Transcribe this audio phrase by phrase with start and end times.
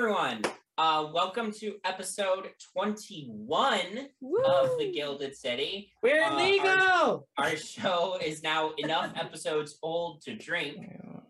[0.00, 0.40] Everyone.
[0.78, 4.08] Uh, welcome to episode 21
[4.46, 5.92] of The Gilded City.
[6.02, 7.28] We're Uh, legal.
[7.36, 10.78] Our show is now enough episodes old to drink.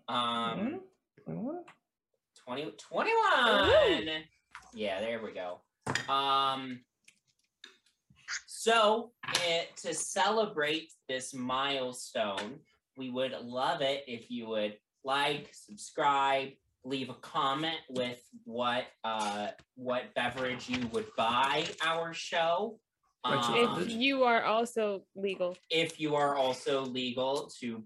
[0.07, 0.83] Um,
[2.45, 4.23] 20, 21.
[4.73, 5.63] Yeah, there we go.
[6.09, 6.85] Um,
[8.47, 9.11] so,
[9.49, 12.61] it, to celebrate this milestone,
[12.97, 16.51] we would love it if you would like, subscribe,
[16.85, 22.79] leave a comment with what uh what beverage you would buy our show.
[23.23, 25.57] Um, if you are also legal.
[25.69, 27.85] if you are also legal to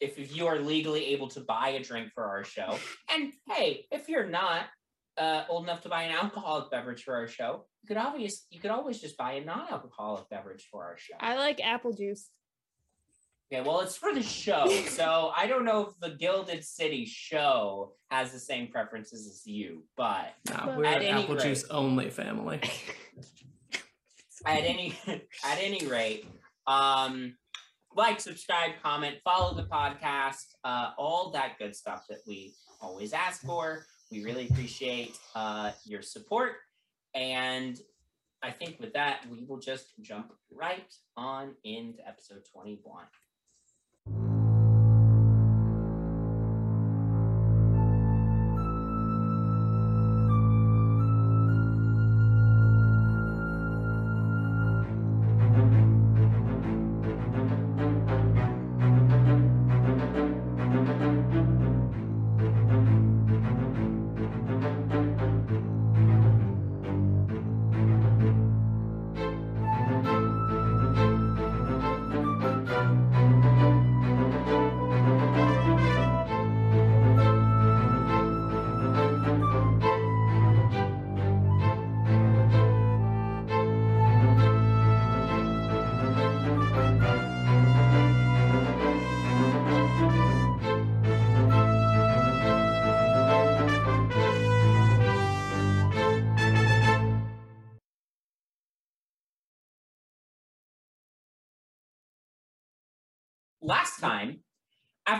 [0.00, 2.78] if, if you are legally able to buy a drink for our show
[3.12, 4.62] and hey if you're not
[5.18, 8.58] uh, old enough to buy an alcoholic beverage for our show you could obvious you
[8.58, 12.30] could always just buy a non-alcoholic beverage for our show I like apple juice.
[13.52, 17.92] Okay well it's for the show so i don't know if the gilded city show
[18.10, 21.44] has the same preferences as you but Nah, we're At an any apple rate.
[21.44, 22.60] juice only family.
[24.46, 26.26] at any at any rate
[26.66, 27.34] um
[27.94, 33.42] like subscribe comment follow the podcast uh all that good stuff that we always ask
[33.42, 36.52] for we really appreciate uh your support
[37.14, 37.80] and
[38.42, 43.10] i think with that we will just jump right on into episode 21 Last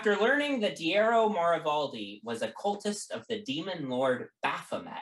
[0.00, 4.94] after learning that Diero Marivaldi was a cultist of the demon lord Baphomet,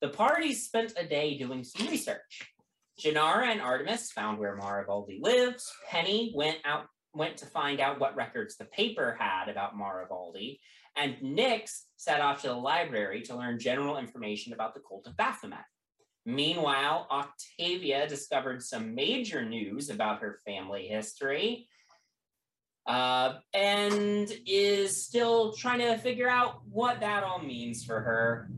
[0.00, 2.54] the party spent a day doing some research.
[2.96, 5.60] Janara and Artemis found where Marivaldi lived.
[5.90, 10.60] Penny went out went to find out what records the paper had about Marivaldi,
[10.96, 15.16] and Nyx set off to the library to learn general information about the cult of
[15.16, 15.58] Baphomet.
[16.24, 21.66] Meanwhile, Octavia discovered some major news about her family history
[22.86, 28.50] uh, and is still trying to figure out what that all means for her.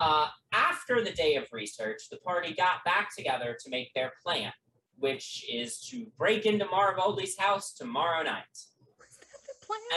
[0.00, 4.52] Uh, after the day of research, the party got back together to make their plan,
[4.98, 8.44] which is to break into Marivaldi's house tomorrow night.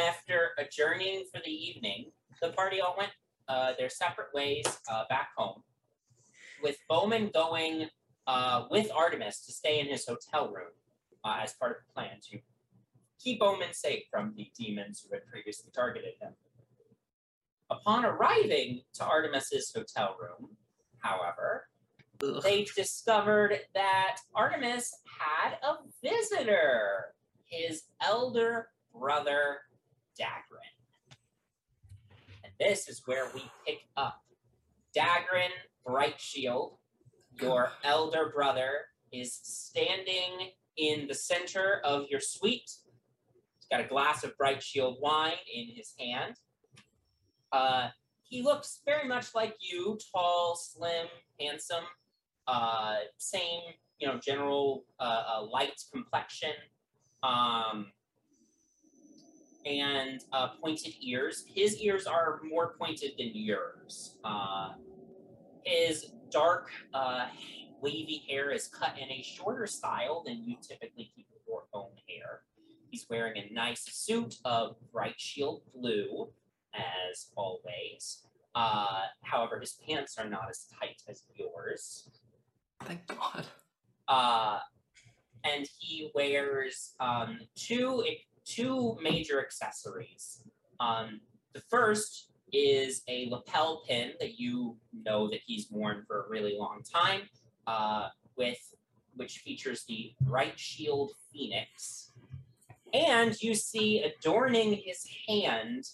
[0.07, 2.11] After adjourning for the evening,
[2.41, 3.11] the party all went
[3.49, 5.63] uh, their separate ways uh, back home,
[6.63, 7.89] with Bowman going
[8.27, 10.71] uh, with Artemis to stay in his hotel room
[11.23, 12.39] uh, as part of the plan to
[13.19, 16.33] keep Omen safe from the demons who had previously targeted him.
[17.69, 20.51] Upon arriving to Artemis's hotel room,
[20.99, 21.67] however,
[22.23, 22.41] Ugh.
[22.41, 27.13] they discovered that Artemis had a visitor,
[27.45, 29.57] his elder brother,
[30.19, 31.17] Dagrin.
[32.43, 34.21] And this is where we pick up.
[34.95, 35.51] Dagrin
[35.85, 36.77] Bright Shield,
[37.39, 38.71] your elder brother,
[39.11, 42.71] is standing in the center of your suite.
[43.69, 46.35] He's got a glass of Bright Shield wine in his hand.
[47.51, 47.89] Uh,
[48.23, 51.07] he looks very much like you, tall, slim,
[51.39, 51.83] handsome,
[52.47, 53.61] uh, same,
[53.99, 56.53] you know, general uh, uh, light complexion,
[57.23, 57.87] um,
[59.65, 61.43] and uh, pointed ears.
[61.53, 64.17] His ears are more pointed than yours.
[64.23, 64.69] Uh,
[65.65, 66.69] his dark,
[67.81, 72.43] wavy hair is cut in a shorter style than you typically keep your own hair.
[72.89, 76.29] He's wearing a nice suit of bright shield blue
[76.73, 78.23] as always.
[78.55, 82.09] Uh, however, his pants are not as tight as yours.
[82.83, 83.45] Thank God.
[84.07, 84.59] Uh,
[85.43, 88.03] and he wears um, two
[88.45, 90.41] two major accessories.
[90.79, 91.19] Um,
[91.53, 96.55] the first is a lapel pin that you know that he's worn for a really
[96.57, 97.21] long time,
[97.67, 98.07] uh,
[98.37, 98.73] with
[99.15, 102.11] which features the Bright Shield Phoenix.
[102.93, 105.85] And you see adorning his hand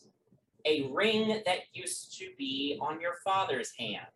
[0.66, 4.08] a ring that used to be on your father's hand.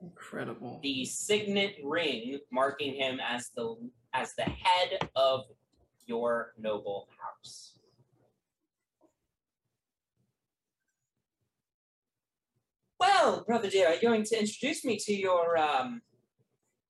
[0.00, 0.80] Incredible.
[0.82, 3.76] The signet ring marking him as the
[4.14, 5.44] as the head of
[6.06, 7.78] your noble house.
[12.98, 16.00] Well, brother dear, are you going to introduce me to your um,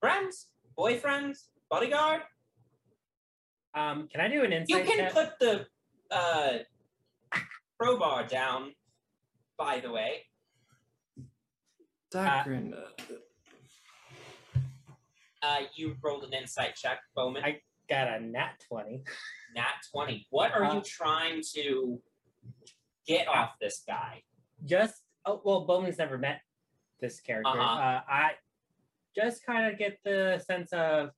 [0.01, 0.47] friends,
[0.79, 2.23] boyfriends, bodyguard?
[3.77, 4.79] Um, can I do an insight?
[4.87, 5.13] You can check?
[5.13, 5.67] put the
[6.11, 6.53] uh,
[7.79, 8.73] crowbar down,
[9.59, 10.23] by the way.
[12.13, 13.15] Dagrin, uh,
[15.43, 17.45] Uh, you rolled an insight check, Bowman.
[17.45, 19.05] I- Got a nat 20.
[19.55, 20.27] Nat 20.
[20.31, 22.03] What are you Uh, trying to
[23.07, 24.25] get off this guy?
[24.65, 26.41] Just, oh, well, Bowman's never met
[26.99, 27.49] this character.
[27.49, 27.63] Uh-huh.
[27.81, 28.33] Uh, I
[29.15, 31.11] just kind of get the sense of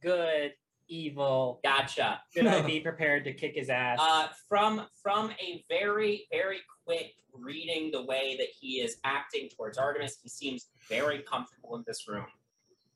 [0.00, 0.54] good,
[0.88, 1.60] evil.
[1.64, 2.20] Gotcha.
[2.34, 3.98] Should I be prepared to kick his ass?
[4.00, 9.78] Uh, from from a very very quick reading the way that he is acting towards
[9.78, 12.26] Artemis, he seems very comfortable in this room,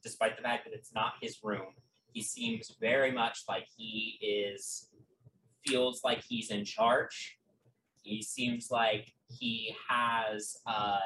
[0.02, 1.74] despite the fact that it's not his room.
[2.12, 4.88] He seems very much like he is
[5.64, 7.38] feels like he's in charge.
[8.02, 10.98] He seems like he has uh,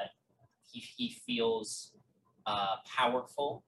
[0.70, 1.92] he he feels
[2.46, 3.64] uh, powerful.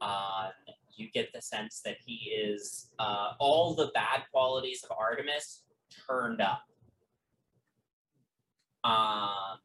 [0.00, 0.50] Uh,
[0.96, 5.62] you get the sense that he is uh, all the bad qualities of Artemis
[6.08, 6.62] turned up.
[8.84, 9.58] Um,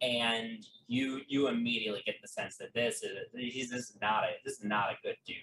[0.00, 4.28] and you you immediately get the sense that this is he's this is not a
[4.44, 5.36] this is not a good dude.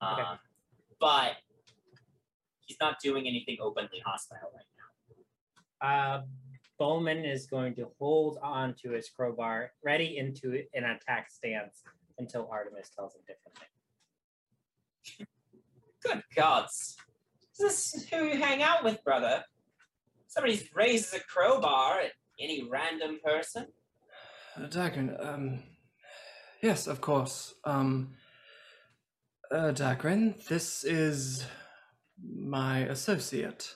[0.00, 0.24] Um, Okay.
[1.00, 1.32] but
[2.60, 4.64] he's not doing anything openly hostile right
[5.80, 5.86] now.
[5.88, 6.22] Uh,
[6.78, 11.82] Bowman is going to hold on to his crowbar, ready into an attack stance
[12.18, 13.66] until Artemis tells him differently.
[16.02, 16.96] Good gods.
[17.52, 19.44] Is this who you hang out with, brother?
[20.28, 23.66] Somebody raises a crowbar at any random person?
[24.56, 25.60] uh, Dagrin, um,
[26.62, 27.54] yes, of course.
[27.64, 28.14] Um,
[29.50, 31.44] uh, Dagrin, this is
[32.22, 33.74] my associate,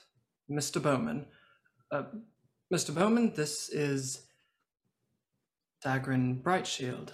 [0.51, 0.83] Mr.
[0.83, 1.27] Bowman.
[1.91, 2.05] Uh,
[2.73, 2.95] Mr.
[2.95, 4.23] Bowman, this is
[5.85, 7.11] Dagrin Brightshield,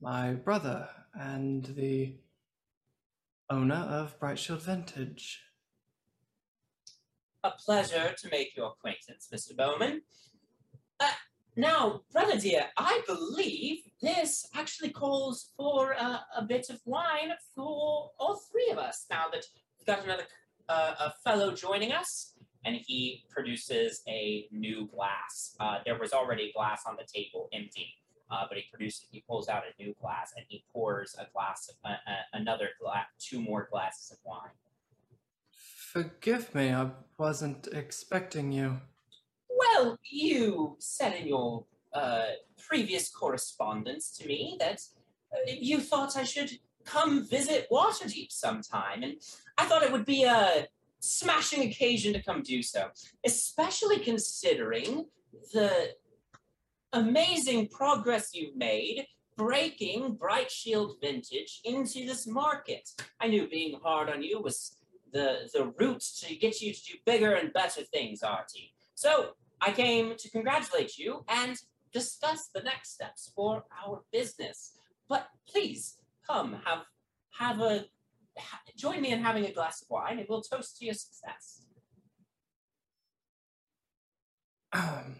[0.00, 2.16] my brother and the
[3.50, 5.40] owner of Brightshield Vintage.
[7.44, 9.56] A pleasure to make your acquaintance, Mr.
[9.56, 10.02] Bowman.
[11.00, 11.10] Uh,
[11.56, 18.10] now, brother dear, I believe this actually calls for uh, a bit of wine for
[18.18, 19.06] all three of us.
[19.10, 19.44] Now that
[19.78, 20.24] we've got another
[20.68, 22.34] uh, a fellow joining us,
[22.64, 25.56] and he produces a new glass.
[25.60, 27.94] Uh, there was already glass on the table, empty,
[28.30, 29.06] uh, but he produces.
[29.10, 32.70] He pulls out a new glass and he pours a glass, of, uh, uh, another
[32.80, 34.50] glass, two more glasses of wine.
[35.50, 38.80] Forgive me, I wasn't expecting you.
[39.48, 42.26] Well, you said in your uh,
[42.66, 44.82] previous correspondence to me that
[45.32, 46.50] uh, you thought I should
[46.84, 49.14] come visit Waterdeep sometime, and
[49.56, 50.68] I thought it would be a
[51.00, 52.88] smashing occasion to come do so,
[53.24, 55.06] especially considering
[55.52, 55.94] the
[56.92, 62.90] amazing progress you've made breaking Bright Shield Vintage into this market.
[63.20, 64.76] I knew being hard on you was
[65.12, 68.74] the the route to get you to do bigger and better things, Artie.
[68.94, 69.30] So
[69.60, 71.56] I came to congratulate you and
[71.92, 74.72] discuss the next steps for our business.
[75.08, 76.84] But please come have
[77.38, 77.86] have a
[78.36, 81.62] ha- join me in having a glass of wine, and we'll toast to your success.
[84.72, 85.16] um,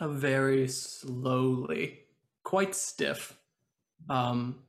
[0.00, 2.00] very slowly,
[2.42, 3.38] quite stiff,
[4.08, 4.64] um,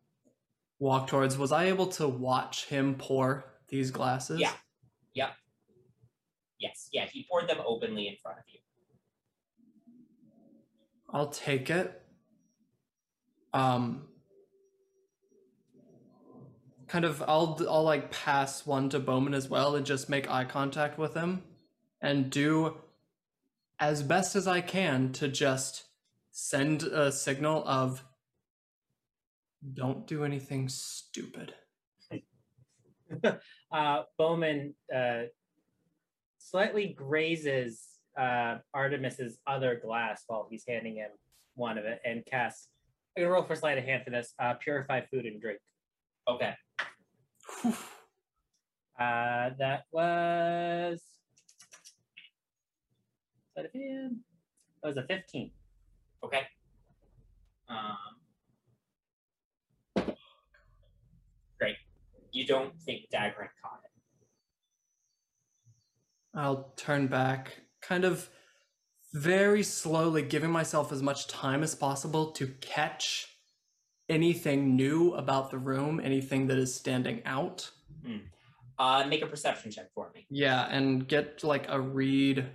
[0.80, 1.38] walk towards.
[1.38, 4.40] Was I able to watch him pour these glasses?
[4.40, 4.54] Yeah.
[5.14, 5.30] Yep.
[6.60, 8.60] Yes, yeah, he poured them openly in front of you.
[11.12, 12.02] I'll take it.
[13.54, 14.08] Um,
[16.88, 20.46] kind of, I'll I'll like pass one to Bowman as well and just make eye
[20.46, 21.44] contact with him,
[22.02, 22.78] and do
[23.80, 25.86] as best as I can to just
[26.32, 28.04] send a signal of
[29.74, 31.54] don't do anything stupid.
[33.72, 35.24] uh, Bowman uh,
[36.38, 37.82] slightly grazes
[38.18, 41.10] uh, Artemis's other glass while he's handing him
[41.56, 42.70] one of it and casts.
[43.16, 44.34] I'm gonna roll for sleight of hand for this.
[44.40, 45.60] Uh, purify food and drink.
[46.28, 46.54] Okay.
[48.98, 51.02] Uh, that was.
[53.56, 54.18] Sleight of hand.
[54.84, 55.50] That was a 15.
[56.24, 56.42] Okay.
[57.70, 57.96] Um,
[61.58, 61.78] great.
[62.32, 63.92] You don't think Dagrin caught it.
[66.38, 68.30] I'll turn back, kind of
[69.14, 73.38] very slowly, giving myself as much time as possible to catch
[74.10, 77.72] anything new about the room, anything that is standing out.
[78.78, 80.28] Uh, make a perception check for me.
[80.30, 82.46] Yeah, and get like a read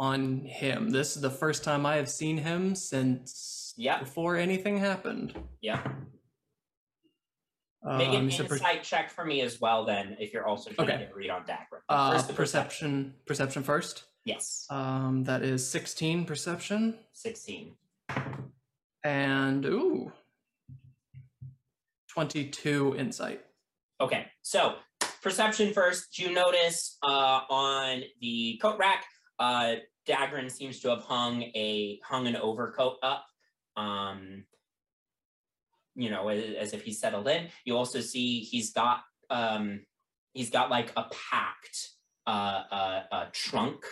[0.00, 0.88] on him.
[0.90, 3.98] This is the first time I have seen him since Yeah.
[4.00, 5.34] before anything happened.
[5.60, 5.82] Yeah.
[7.84, 10.46] Make Um, an you said per- insight check for me as well, then, if you're
[10.46, 11.06] also trying Okay.
[11.06, 11.44] to read on.
[11.46, 14.04] But uh, the perception, perception first.
[14.24, 14.66] Yes.
[14.70, 17.76] Um, that is sixteen perception, 16.
[19.02, 20.12] and ooh,
[22.08, 23.42] twenty-two insight.
[24.00, 24.76] Okay, so
[25.22, 26.18] perception first.
[26.18, 29.06] You notice uh, on the coat rack,
[29.38, 29.76] uh,
[30.08, 33.26] Dagrin seems to have hung a hung an overcoat up.
[33.76, 34.44] Um,
[35.94, 37.48] you know, as, if he's settled in.
[37.64, 39.80] You also see he's got um,
[40.32, 41.90] he's got like a packed
[42.26, 42.62] uh,
[43.12, 43.84] uh, trunk.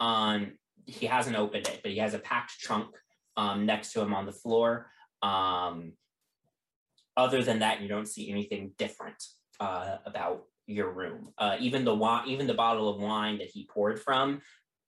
[0.00, 0.52] Um,
[0.86, 2.94] he hasn't opened it, but he has a packed trunk
[3.36, 4.90] um, next to him on the floor.
[5.22, 5.92] Um,
[7.16, 9.22] other than that, you don't see anything different
[9.60, 11.30] uh, about your room.
[11.38, 14.40] Uh, even the wine, even the bottle of wine that he poured from,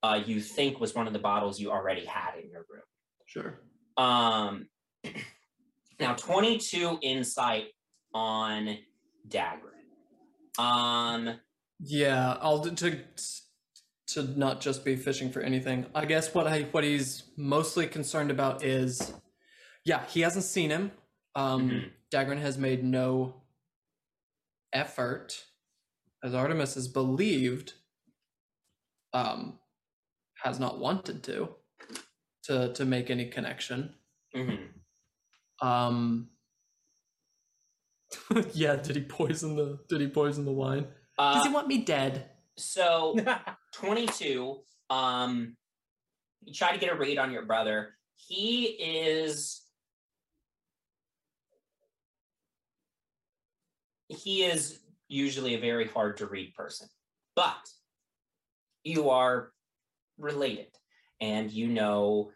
[0.03, 2.83] uh, you think was one of the bottles you already had in your room.
[3.27, 3.61] Sure.
[3.97, 4.69] Um,
[6.01, 7.67] now, 22 insight
[8.15, 8.79] on
[9.29, 10.59] Dagrin.
[10.59, 11.39] Um,
[11.81, 13.01] Yeah, I'll d- to
[14.09, 15.87] to not just be fishing for anything.
[15.95, 19.13] I guess what I what he's mostly concerned about is,
[19.85, 20.91] yeah, he hasn't seen him.
[21.37, 21.91] Um, Mhm.
[22.13, 23.43] Dagrin has made no
[24.73, 25.45] effort,
[26.25, 27.75] as Artemis is believed,
[29.13, 29.61] um,
[30.43, 31.49] has not wanted to,
[32.45, 33.95] to to make any connection.
[34.35, 34.69] mhm.
[35.63, 36.31] Um,
[38.55, 40.87] yeah, did he poison the Did he poison the wine?
[41.19, 42.31] Does Uh, he want me dead?
[42.57, 43.17] so
[43.75, 44.59] 22
[44.91, 45.57] um
[46.45, 49.63] you try to get a read on your brother he is
[54.09, 56.87] he is usually a very hard to read person
[57.35, 57.67] but
[58.85, 59.53] you are
[60.21, 60.69] related.
[61.21, 62.31] And you know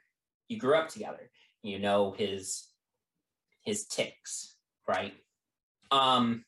[0.48, 1.30] you grew up together.
[1.62, 2.64] You know his
[3.62, 5.14] his ticks right?
[5.90, 6.44] Um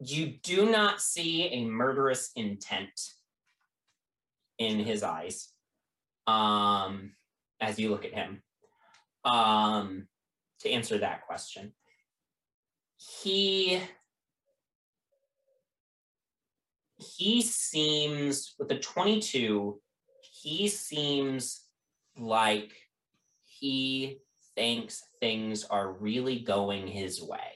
[0.00, 3.00] you do not see a murderous intent
[4.58, 5.48] in his eyes
[6.26, 7.12] um
[7.60, 8.42] as you look at him.
[9.24, 10.08] Um
[10.60, 11.72] to answer that question
[12.96, 13.80] he
[17.16, 19.80] he seems with the 22
[20.22, 21.64] he seems
[22.16, 22.72] like
[23.44, 24.18] he
[24.54, 27.54] thinks things are really going his way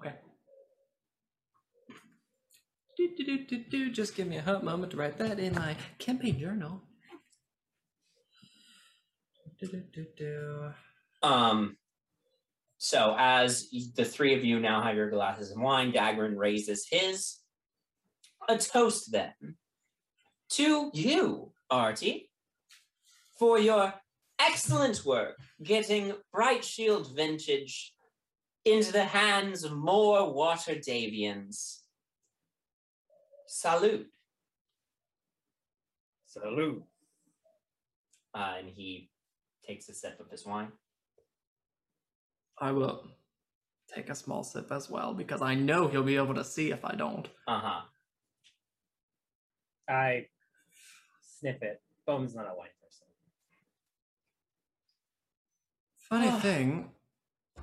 [0.00, 0.14] Okay.
[2.96, 3.90] Do, do, do, do, do.
[3.90, 6.82] Just give me a hot moment to write that in my campaign journal.
[9.60, 10.72] Do, do, do, do.
[11.22, 11.76] Um,
[12.82, 17.36] so as the three of you now have your glasses of wine, Dagrin raises his.
[18.48, 19.34] A toast then
[20.52, 22.30] to you, Artie,
[23.38, 23.92] for your
[24.40, 27.92] excellent work getting Bright Shield Vintage
[28.64, 31.80] into the hands of more Waterdhavians.
[33.46, 34.08] Salute.
[36.24, 36.82] Salute.
[38.34, 39.10] Uh, and he
[39.66, 40.72] takes a sip of his wine.
[42.60, 43.04] I will
[43.94, 46.84] take a small sip as well because I know he'll be able to see if
[46.84, 47.26] I don't.
[47.48, 47.80] Uh huh.
[49.88, 50.26] I
[51.38, 51.80] sniff it.
[52.06, 53.06] Bowman's not a wine person.
[55.98, 56.38] Funny Ah.
[56.40, 56.90] thing,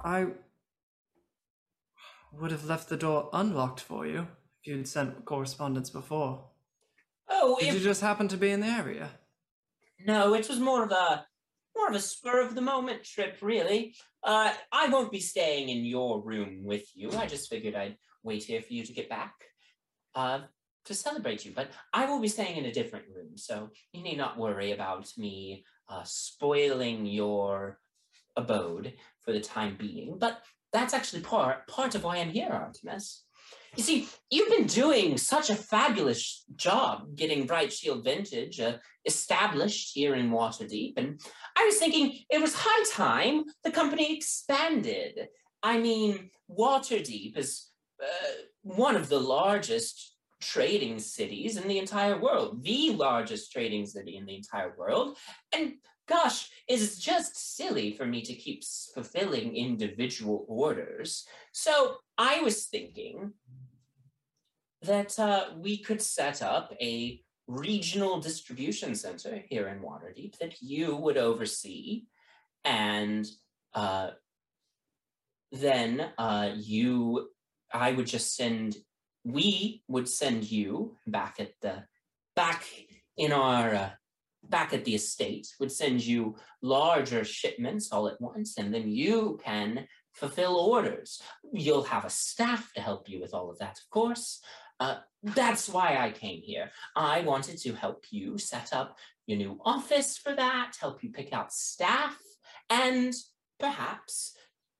[0.04, 0.28] I
[2.34, 4.28] would have left the door unlocked for you
[4.62, 6.50] if you'd sent correspondence before.
[7.30, 9.12] Oh, Did if you just happen to be in the area?
[10.06, 11.26] No, it was more of a
[11.78, 13.96] more of a spur of the moment trip, really.
[14.24, 17.12] Uh, I won't be staying in your room with you.
[17.12, 19.34] I just figured I'd wait here for you to get back
[20.16, 20.42] uh,
[20.86, 21.54] to celebrate you.
[21.56, 25.08] But I will be staying in a different room, so you need not worry about
[25.18, 27.80] me uh, spoiling your
[28.36, 30.18] abode for the time being.
[30.18, 30.42] But
[30.74, 33.24] that's actually part part of why I'm here, Artemis.
[33.76, 39.92] You see, you've been doing such a fabulous job getting Bright Shield Vintage uh, established
[39.94, 41.20] here in Waterdeep, and
[41.56, 45.28] I was thinking it was high time the company expanded.
[45.62, 47.70] I mean, Waterdeep is
[48.02, 48.32] uh,
[48.62, 54.26] one of the largest trading cities in the entire world, the largest trading city in
[54.26, 55.18] the entire world.
[55.54, 55.74] And
[56.08, 61.26] gosh, it's just silly for me to keep fulfilling individual orders.
[61.52, 63.34] So I was thinking
[64.82, 70.96] that uh, we could set up a regional distribution center here in Waterdeep that you
[70.96, 72.04] would oversee.
[72.66, 73.26] And
[73.74, 74.12] uh,
[75.52, 77.30] then uh, you,
[77.74, 78.78] I would just send,
[79.24, 81.84] we would send you back at the,
[82.36, 82.66] back
[83.16, 83.90] in our, uh,
[84.50, 89.40] back at the estate, would send you larger shipments all at once, and then you
[89.44, 91.22] can fulfill orders.
[91.54, 94.42] You'll have a staff to help you with all of that, of course.
[94.80, 96.72] Uh, that's why I came here.
[96.96, 101.34] I wanted to help you set up your new office for that, help you pick
[101.34, 102.18] out staff,
[102.70, 103.14] and
[103.60, 104.34] perhaps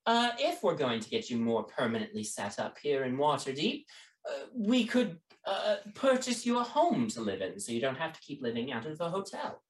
[0.06, 3.84] uh, if we're going to get you more permanently set up here in Waterdeep,
[4.30, 5.18] uh, we could
[5.48, 8.72] uh, purchase you a home to live in so you don't have to keep living
[8.72, 9.62] out of a hotel.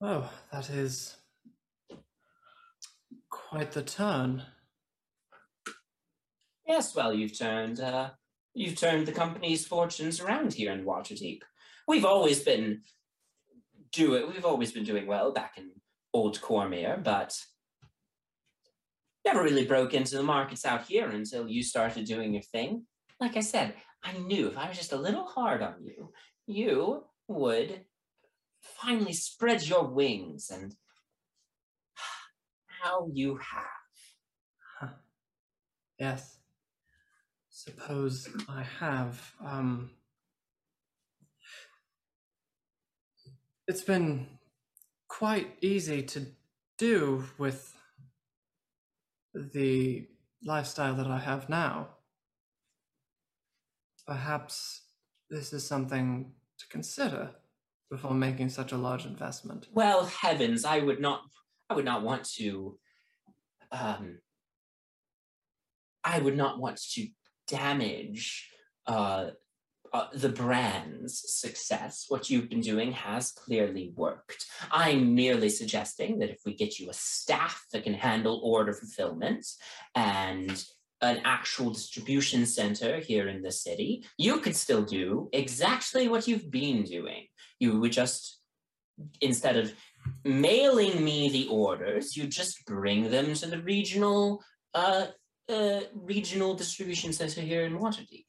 [0.00, 1.16] Oh, that is
[3.30, 4.42] quite the turn.
[6.66, 8.10] Yes, well, you've turned uh,
[8.52, 11.40] you've turned the company's fortunes around here in Waterdeep.
[11.88, 12.82] We've always been
[13.92, 14.28] do it.
[14.28, 15.70] We've always been doing well back in
[16.12, 17.38] Old Cormyr, but
[19.26, 22.86] never really broke into the markets out here until you started doing your thing.
[23.20, 26.12] Like I said, I knew if I was just a little hard on you,
[26.46, 27.84] you would
[28.60, 30.72] finally spread your wings and
[32.82, 34.90] how you have.
[35.98, 36.38] Yes.
[37.48, 39.32] Suppose I have.
[39.44, 39.90] Um,
[43.66, 44.26] it's been
[45.08, 46.26] quite easy to
[46.76, 47.75] do with
[49.52, 50.06] the
[50.44, 51.88] lifestyle that I have now.
[54.06, 54.82] Perhaps
[55.30, 57.30] this is something to consider
[57.90, 59.68] before making such a large investment.
[59.72, 61.22] Well, heavens, I would not
[61.68, 62.78] I would not want to
[63.72, 64.18] um
[66.04, 67.08] I would not want to
[67.48, 68.48] damage
[68.86, 69.30] uh,
[69.96, 72.04] uh, the brand's success.
[72.08, 74.44] What you've been doing has clearly worked.
[74.70, 79.46] I'm merely suggesting that if we get you a staff that can handle order fulfillment
[79.94, 80.62] and
[81.00, 86.50] an actual distribution center here in the city, you could still do exactly what you've
[86.50, 87.22] been doing.
[87.58, 88.40] You would just,
[89.22, 89.72] instead of
[90.24, 94.42] mailing me the orders, you just bring them to the regional
[94.74, 95.06] uh,
[95.48, 98.26] uh, regional distribution center here in Waterdeep.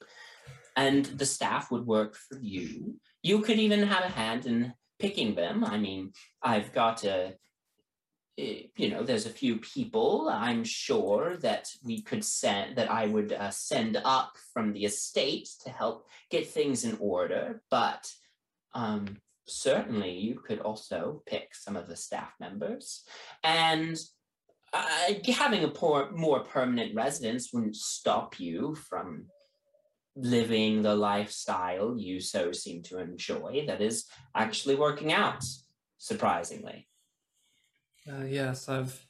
[0.77, 2.95] And the staff would work for you.
[3.23, 5.65] You could even have a hand in picking them.
[5.65, 7.33] I mean, I've got a,
[8.37, 13.07] eh, you know, there's a few people I'm sure that we could send, that I
[13.07, 17.63] would uh, send up from the estate to help get things in order.
[17.71, 18.09] But
[18.75, 23.03] um, certainly you could also pick some of the staff members.
[23.43, 23.99] And
[24.73, 29.25] uh, having a poor, more permanent residence wouldn't stop you from
[30.17, 35.43] living the lifestyle you so seem to enjoy that is actually working out,
[35.97, 36.87] surprisingly.
[38.11, 39.05] Uh, yes, I've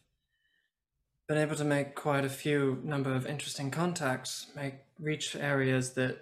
[1.28, 6.18] been able to make quite a few number of interesting contacts, make reach areas that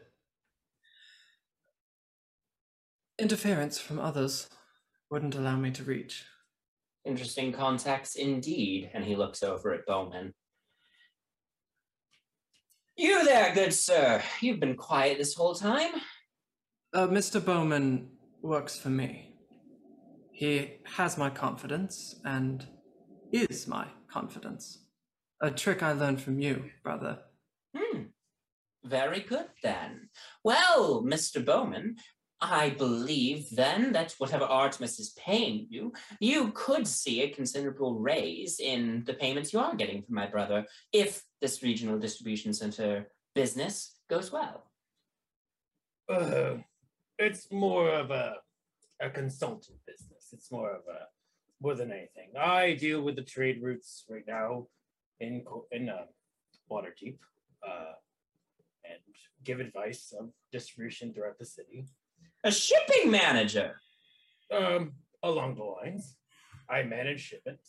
[3.17, 4.49] interference from others
[5.09, 6.25] wouldn't allow me to reach.
[7.05, 8.89] Interesting contacts indeed.
[8.93, 10.33] And he looks over at Bowman.
[12.97, 14.23] You there, good sir.
[14.39, 15.91] You've been quiet this whole time.
[16.93, 17.43] Uh, Mr.
[17.43, 18.07] Bowman
[18.41, 19.35] works for me.
[20.31, 22.65] He has my confidence and
[23.33, 24.85] is my confidence.
[25.41, 27.19] A trick I learned from you, brother.
[27.75, 28.03] Hmm.
[28.85, 30.07] Very good then.
[30.45, 31.43] Well, Mr.
[31.43, 31.97] Bowman,
[32.39, 38.59] I believe then that whatever Artemis is paying you, you could see a considerable raise
[38.59, 42.91] in the payments you are getting from my brother if this regional distribution center
[43.35, 44.57] business goes well.
[46.09, 46.55] Uh,
[47.19, 48.27] it's more of a
[49.07, 50.23] a consultant business.
[50.35, 51.01] It's more of a
[51.61, 52.29] more than anything.
[52.35, 54.49] I deal with the trade routes right now
[55.19, 55.33] in
[55.71, 56.07] in uh,
[56.71, 57.19] Waterdeep,
[57.69, 57.95] uh,
[58.91, 59.03] and
[59.47, 61.85] give advice of distribution throughout the city.
[62.43, 63.69] A shipping manager.
[64.59, 64.83] Um,
[65.21, 66.05] along the lines,
[66.75, 67.67] I manage shipments.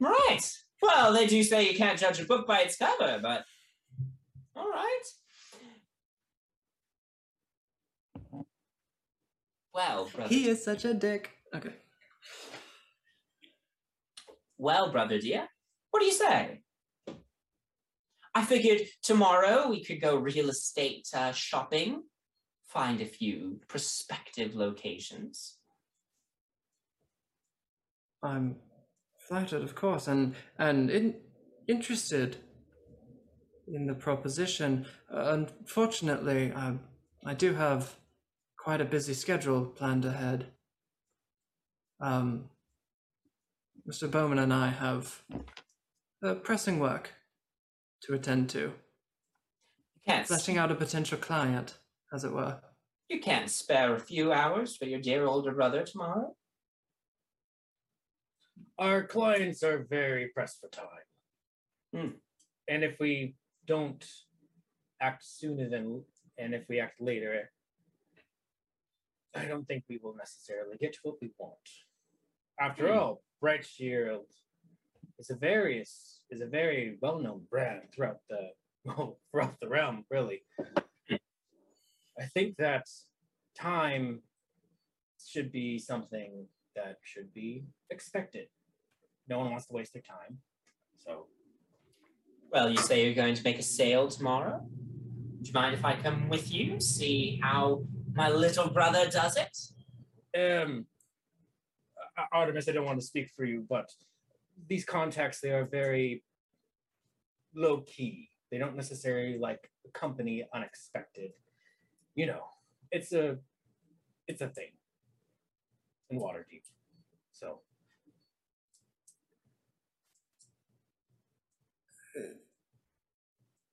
[0.00, 0.40] Right.
[0.82, 3.44] Well, they do say you can't judge a book by its cover, but
[4.56, 5.02] all right.
[9.74, 10.28] Well, brother.
[10.28, 11.30] He is such a dick.
[11.54, 11.74] Okay.
[14.56, 15.48] Well, brother dear,
[15.90, 16.60] what do you say?
[18.34, 22.02] I figured tomorrow we could go real estate uh, shopping,
[22.66, 25.58] find a few prospective locations.
[28.22, 28.56] I'm
[29.28, 31.14] flattered, of course, and and in,
[31.66, 32.36] interested
[33.66, 34.86] in the proposition.
[35.12, 36.74] Uh, unfortunately, I,
[37.24, 37.96] I do have
[38.58, 40.46] quite a busy schedule planned ahead.
[42.00, 42.50] Um,
[43.90, 44.10] Mr.
[44.10, 45.22] Bowman and I have
[46.22, 47.12] uh, pressing work
[48.02, 48.72] to attend to, You
[50.06, 51.78] can't, fleshing out a potential client,
[52.12, 52.60] as it were.
[53.08, 56.34] you can't spare a few hours for your dear older brother tomorrow?
[58.78, 60.86] Our clients are very pressed for time.
[61.94, 62.16] Hmm.
[62.68, 63.36] And if we
[63.66, 64.04] don't
[65.00, 66.02] act sooner than,
[66.38, 67.50] and if we act later,
[69.34, 71.68] I don't think we will necessarily get what we want.
[72.60, 72.98] After Hmm.
[72.98, 74.26] all, Bright Shield
[75.18, 78.50] is a various is a very well known brand throughout the
[78.84, 80.42] well, throughout the realm, really.
[81.10, 82.86] I think that
[83.58, 84.22] time
[85.24, 88.48] should be something that should be expected.
[89.28, 90.38] No one wants to waste their time.
[90.98, 91.26] So
[92.50, 94.60] Well, you say you're going to make a sale tomorrow?
[95.42, 97.84] Do you mind if I come with you, see how
[98.14, 99.56] my little brother does it?
[100.36, 100.86] um
[102.32, 103.90] Artemis, I don't want to speak for you, but
[104.68, 106.22] these contacts they are very
[107.54, 108.28] low key.
[108.50, 111.32] They don't necessarily like accompany unexpected.
[112.14, 112.44] You know,
[112.90, 113.38] it's a
[114.28, 114.72] it's a thing
[116.10, 116.62] in Waterdeep.
[117.32, 117.60] So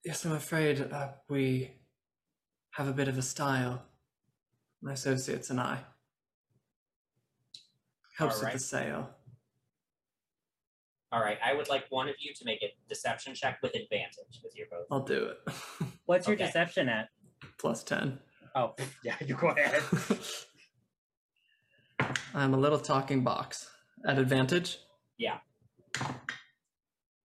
[0.04, 1.72] Yes, I'm afraid uh, we
[2.72, 3.84] have a bit of a style.
[4.82, 5.80] My associates and I.
[8.17, 9.10] Helps with the sale.
[11.12, 14.39] All right, I would like one of you to make a deception check with advantage
[14.44, 14.88] with your both.
[14.89, 15.54] I'll do it.
[16.06, 16.46] What's your Okay.
[16.46, 17.10] deception at?
[17.60, 18.17] Plus 10.
[18.56, 19.84] oh yeah, you go ahead.
[22.34, 23.69] I'm a little talking box.
[24.05, 24.79] At advantage?
[25.17, 25.38] Yeah.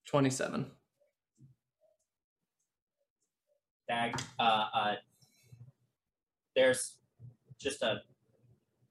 [0.07, 0.67] 27.
[3.89, 4.43] Dag, uh,
[4.75, 4.95] uh,
[6.55, 6.97] there's
[7.59, 8.01] just a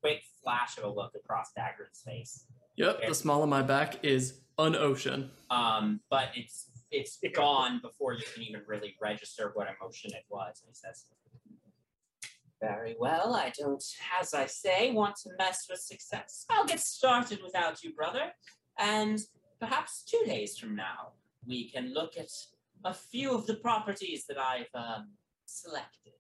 [0.01, 2.45] quick flash of a look across Dagrin's face.
[2.77, 3.07] Yep, Okay.
[3.07, 5.31] the small of my back is an ocean.
[5.49, 10.61] Um, but it's it's gone before you can even really register what emotion it was.
[10.61, 11.05] And he says,
[12.61, 13.83] Very well, I don't,
[14.19, 16.45] as I say, want to mess with success.
[16.49, 18.31] I'll get started without you, brother.
[18.79, 19.19] And
[19.59, 21.13] perhaps two days from now,
[21.45, 22.29] we can look at
[22.83, 25.11] a few of the properties that I've um,
[25.45, 26.13] selected.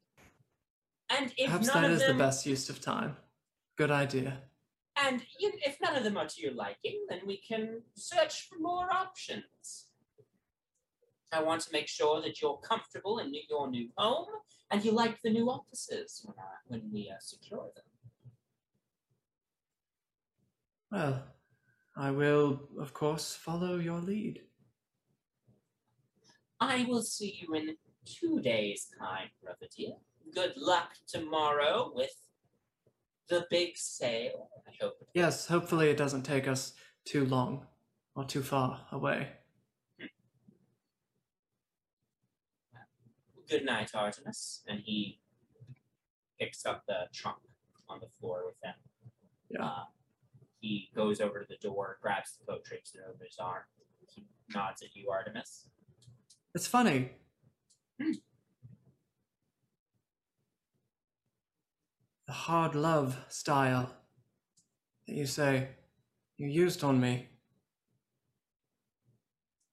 [1.09, 3.15] And if Perhaps none that of is them, the best use of time.
[3.77, 4.39] Good idea.
[5.05, 8.91] and if none of them are to your liking, then we can search for more
[8.91, 9.87] options.
[11.31, 14.27] I want to make sure that you're comfortable in your new home
[14.71, 17.83] and you like the new offices when, uh, when we uh, secure them.
[20.91, 21.23] Well,
[21.97, 24.41] I will, of course, follow your lead.
[26.59, 27.75] I will see you in
[28.05, 29.93] two days' time, brother dear.
[30.33, 32.15] Good luck tomorrow with
[33.29, 34.49] the big sale.
[34.67, 34.93] I hope.
[35.13, 36.73] Yes, hopefully it doesn't take us
[37.05, 37.65] too long
[38.15, 39.29] or too far away.
[43.49, 44.63] Good night, Artemis.
[44.67, 45.19] And he
[46.39, 47.37] picks up the trunk
[47.87, 48.73] on the floor with him.
[49.49, 49.65] Yeah.
[49.65, 49.83] Uh,
[50.59, 53.63] he goes over to the door, grabs the coat, drapes it over his arm.
[54.07, 55.67] He nods at you, Artemis.
[56.55, 57.11] It's funny.
[58.01, 58.13] Hmm.
[62.25, 63.91] The hard love style
[65.07, 65.69] that you say
[66.37, 67.27] you used on me.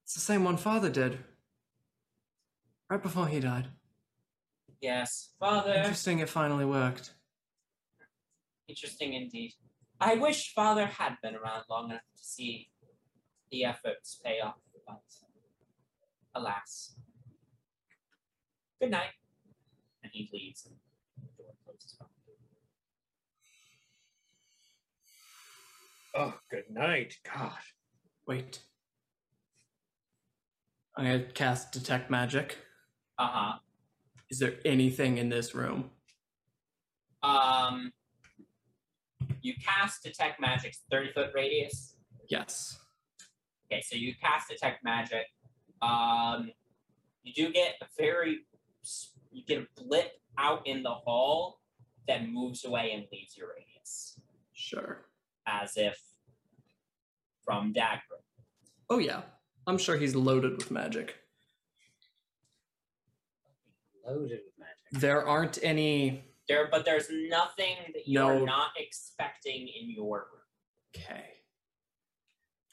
[0.05, 1.19] It's the same one father did.
[2.92, 3.68] Right before he died.
[4.83, 5.72] Yes, Father.
[5.72, 7.14] Interesting it finally worked.
[8.68, 9.55] Interesting indeed.
[9.98, 12.68] I wish Father had been around long enough to see
[13.50, 15.00] the efforts pay off, but
[16.35, 16.94] alas.
[18.78, 19.14] Good night.
[20.02, 20.74] And he leaves and
[21.16, 22.12] the door closes behind
[26.14, 27.14] oh, good night.
[27.24, 27.52] God.
[28.26, 28.61] Wait.
[30.94, 32.59] I'm gonna cast Detect Magic.
[33.23, 33.59] Uh-huh.
[34.31, 35.91] Is there anything in this room?
[37.23, 37.93] Um,
[39.43, 41.95] you cast detect magic's 30 foot radius.
[42.29, 42.79] Yes.
[43.71, 45.27] Okay, so you cast detect magic.
[45.83, 46.51] Um,
[47.23, 48.39] you do get a very,
[49.31, 51.61] you get a blip out in the hall
[52.09, 54.19] that moves away and leaves your radius,
[54.53, 55.07] Sure.
[55.47, 56.01] as if
[57.45, 58.01] from Dagrin.
[58.91, 59.23] Oh yeah.
[59.69, 61.19] I'm sure he's loaded with magic.
[64.07, 65.01] Loaded with magic.
[65.01, 68.29] There aren't any There, but there's nothing that you No.
[68.29, 70.43] are not expecting in your room.
[70.97, 71.38] Okay.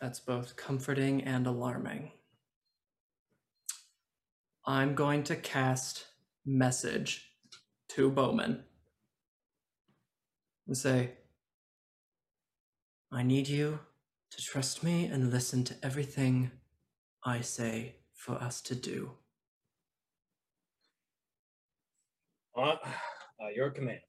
[0.01, 2.11] That's both comforting and alarming.
[4.65, 6.05] I'm going to cast
[6.45, 7.31] message
[7.89, 8.63] to Bowman
[10.67, 11.17] and say,
[13.11, 13.79] I need you
[14.31, 16.51] to trust me and listen to everything
[17.23, 19.17] I say for us to do.
[22.55, 22.61] Uh,
[23.41, 23.99] uh, your command.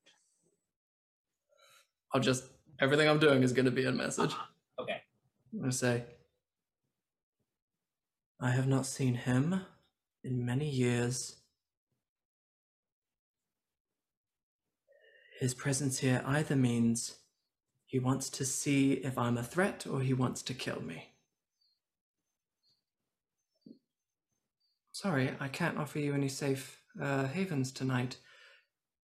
[2.12, 2.44] I'll just,
[2.80, 4.32] everything I'm doing is going to be a message.
[4.78, 5.02] Okay.
[5.52, 6.04] I'm going to say,
[8.40, 9.60] I have not seen him
[10.24, 11.36] in many years.
[15.38, 17.16] His presence here either means
[17.86, 21.08] he wants to see if I'm a threat or he wants to kill me.
[24.92, 28.16] Sorry, I can't offer you any safe uh, havens tonight.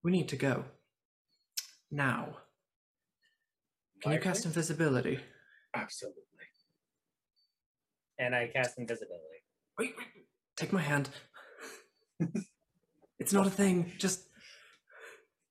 [0.05, 0.65] We need to go.
[1.89, 2.37] Now.
[4.03, 5.17] Can you cast invisibility?
[5.75, 6.21] Absolutely.
[8.19, 9.41] And I cast invisibility.
[9.79, 10.07] Wait, wait,
[10.55, 11.09] take my hand.
[13.17, 13.93] it's not a thing.
[13.97, 14.27] Just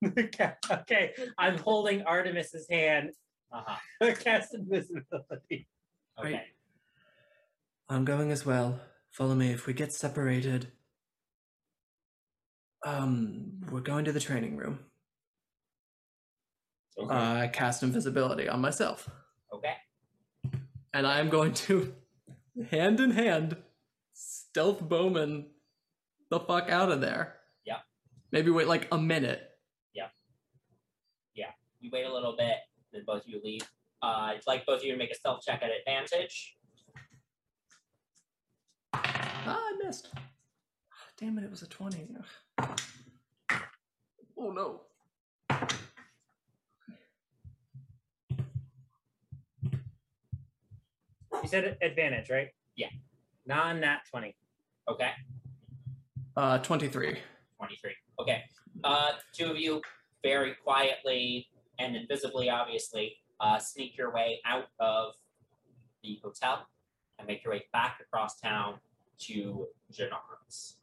[0.06, 3.10] okay, okay, I'm holding Artemis's hand.
[3.52, 4.14] Uh-huh.
[4.20, 5.66] cast invisibility.
[6.16, 6.32] Okay.
[6.32, 6.40] Right.
[7.88, 8.78] I'm going as well.
[9.10, 9.50] Follow me.
[9.50, 10.68] If we get separated,
[12.84, 14.78] um, we're going to the training room.
[16.98, 17.12] Okay.
[17.14, 19.10] Uh, I cast invisibility on myself,
[19.52, 19.74] Okay.
[20.92, 21.92] and I am going to,
[22.70, 23.56] hand in hand,
[24.12, 25.46] stealth Bowman
[26.30, 27.34] the fuck out of there.
[27.64, 27.78] Yeah.
[28.30, 29.50] Maybe wait like a minute.
[29.92, 30.08] Yeah.
[31.34, 31.50] Yeah.
[31.80, 32.56] You wait a little bit,
[32.92, 33.62] then both of you leave.
[34.02, 36.56] Uh, I'd like both of you to make a stealth check at advantage.
[38.92, 39.00] Ah,
[39.46, 40.10] I missed.
[41.18, 41.44] Damn it!
[41.44, 42.06] It was a twenty.
[44.36, 44.80] Oh no.
[51.44, 52.48] you said advantage, right?
[52.74, 52.88] Yeah.
[53.46, 54.34] Non nat 20.
[54.88, 55.10] Okay.
[56.36, 57.18] Uh, twenty-three.
[57.58, 57.92] 23.
[58.18, 58.42] Okay.
[58.82, 59.80] Uh, two of you
[60.22, 61.46] very quietly
[61.78, 65.12] and invisibly, obviously, uh, sneak your way out of
[66.02, 66.66] the hotel
[67.18, 68.74] and make your way back across town
[69.18, 70.76] to Janara's.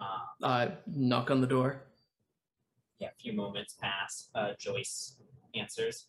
[0.00, 0.08] Yep.
[0.42, 1.82] Uh, I knock on the door.
[2.98, 4.28] yeah, a few moments pass.
[4.34, 5.16] Uh, Joyce
[5.54, 6.06] answers.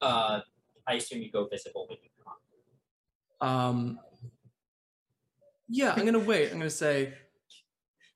[0.00, 0.40] Uh,
[0.86, 3.48] I assume you go visible when you come.
[3.48, 4.00] Um.
[5.68, 6.50] Yeah, I'm gonna wait.
[6.52, 7.14] I'm gonna say,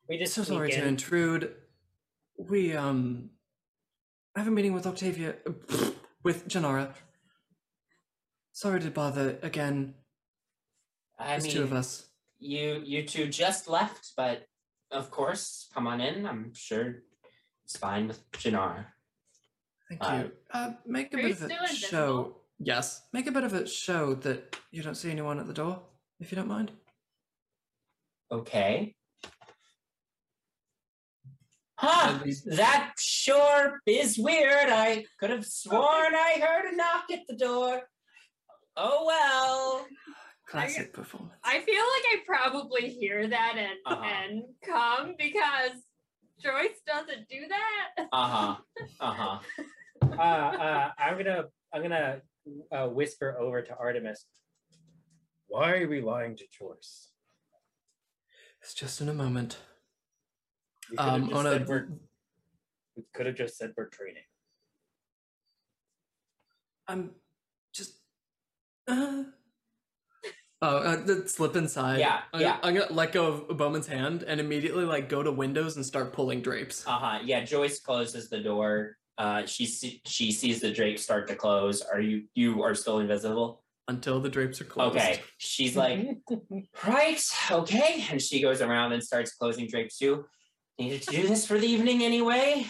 [0.09, 1.54] We just so sorry to intrude.
[2.38, 3.30] We um
[4.35, 5.37] I have a meeting with Octavia,
[6.22, 6.92] with Janara.
[8.52, 9.94] Sorry to bother again.
[11.18, 12.05] I There's mean, two of us.
[12.38, 14.46] You you two just left, but
[14.90, 16.27] of course, come on in.
[16.27, 17.03] I'm sure
[17.64, 18.87] it's fine with Janara.
[19.88, 20.33] Thank uh, you.
[20.53, 21.88] Uh, make a bit of a still invisible?
[21.88, 22.37] show.
[22.59, 25.83] Yes, make a bit of a show that you don't see anyone at the door,
[26.20, 26.72] if you don't mind.
[28.33, 28.94] Okay.
[31.79, 34.70] Huh, that sure is weird.
[34.70, 37.83] I could have sworn I heard a knock at the door.
[38.77, 39.87] Oh well.
[40.46, 41.35] Classic performance.
[41.42, 44.04] I feel like I probably hear that and Uh-huh.
[44.04, 45.72] and come because
[46.40, 48.06] Joyce doesn't do that.
[48.12, 48.56] Uh-huh.
[49.00, 49.38] Uh-huh.
[50.02, 52.20] uh, uh, I'm gonna I'm gonna
[52.70, 54.24] uh, whisper over to Artemis.
[55.48, 57.11] Why are we lying to Joyce?
[58.62, 59.59] It's just in a moment.
[60.90, 61.88] We could Um, on a we're,
[62.96, 64.22] we could have just said we're training.
[66.87, 67.11] I'm
[67.72, 68.00] just.
[68.87, 69.24] Uh...
[70.62, 71.98] Oh, uh, slip inside.
[72.00, 72.56] Yeah, I'm, yeah.
[72.62, 76.12] I'm gonna let go of Bowman's hand and immediately like go to windows and start
[76.14, 76.86] pulling drapes.
[76.86, 77.18] Uh-huh.
[77.24, 78.96] Yeah, Joyce closes the door.
[79.18, 81.82] Uh she see- she sees the drapes start to close.
[81.82, 83.62] Are you you are still invisible?
[83.88, 84.96] until the drapes are closed.
[84.96, 85.20] Okay.
[85.38, 86.04] She's like,
[86.88, 88.04] right, okay.
[88.10, 90.24] And she goes around and starts closing drapes too.
[90.76, 92.66] Needed to do this for the evening anyway.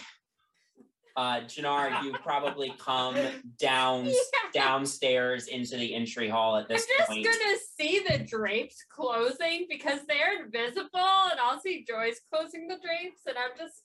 [1.17, 3.17] Uh, Jannar, you probably come
[3.57, 4.11] down Yeah.
[4.53, 7.25] downstairs into the entry hall at this I'm this just point.
[7.25, 10.89] gonna see the drapes closing because they're invisible,
[11.31, 13.83] and I'll see Joyce closing the drapes, and I'm just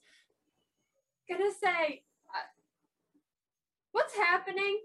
[1.26, 2.38] gonna say, uh,
[3.92, 4.82] "What's happening?"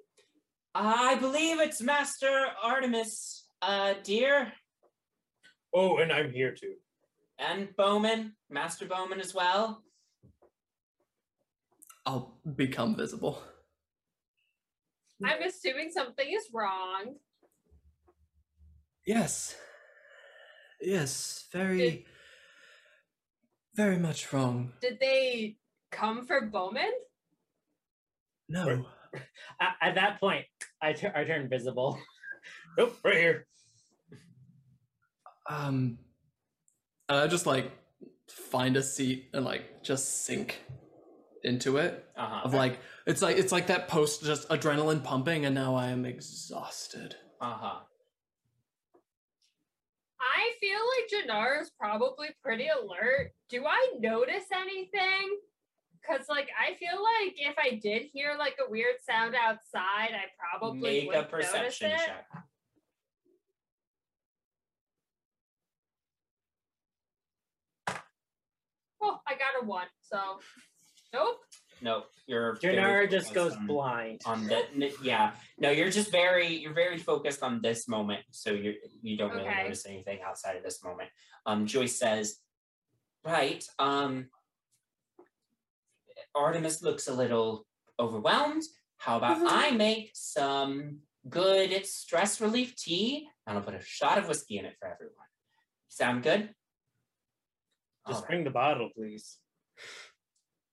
[0.74, 4.54] I believe it's Master Artemis, uh, dear,
[5.74, 6.76] Oh, and I'm here too.
[7.40, 9.84] and Bowman, Master Bowman as well.
[12.08, 13.44] I'll become visible.
[15.22, 17.16] I'm assuming something is wrong.
[19.06, 19.58] Yes.
[20.80, 22.04] Yes, very, Did-
[23.76, 24.72] very much wrong.
[24.82, 25.58] Did they
[25.92, 26.92] come for Bowman?
[28.48, 28.86] No.
[29.60, 30.46] At, at that point,
[30.82, 32.00] I, I turn visible.
[32.78, 33.48] Nope, right here.
[35.50, 35.98] Um,
[37.10, 37.72] I just like
[38.30, 40.62] find a seat and like just sink
[41.48, 42.06] into it.
[42.16, 42.42] Uh-huh.
[42.44, 46.06] Of like, it's like it's like that post just adrenaline pumping, and now I am
[46.06, 47.16] exhausted.
[47.42, 47.80] Uh-huh.
[50.20, 53.32] I feel like Janara's probably pretty alert.
[53.50, 55.40] Do I notice anything?
[56.08, 60.26] Cause like I feel like if I did hear like a weird sound outside, I
[60.40, 62.08] probably Make a perception notice it.
[62.08, 62.26] check.
[69.02, 69.88] Oh, I got a one.
[70.02, 70.18] So,
[71.14, 71.38] nope.
[71.80, 74.22] No, you're very Janara just goes on- blind.
[74.26, 78.74] on the yeah no you're just very you're very focused on this moment so you
[79.02, 79.64] you don't really Okay.
[79.64, 81.10] notice anything outside of this moment
[81.46, 82.40] um joyce says
[83.24, 84.28] right um
[86.36, 87.66] artemis looks a little
[88.00, 88.64] overwhelmed
[88.98, 90.98] how about i make some
[91.30, 95.14] good stress relief tea and i'll put a shot of whiskey in it for everyone
[95.90, 96.50] sound good
[98.08, 99.38] Just All right, bring the bottle, please.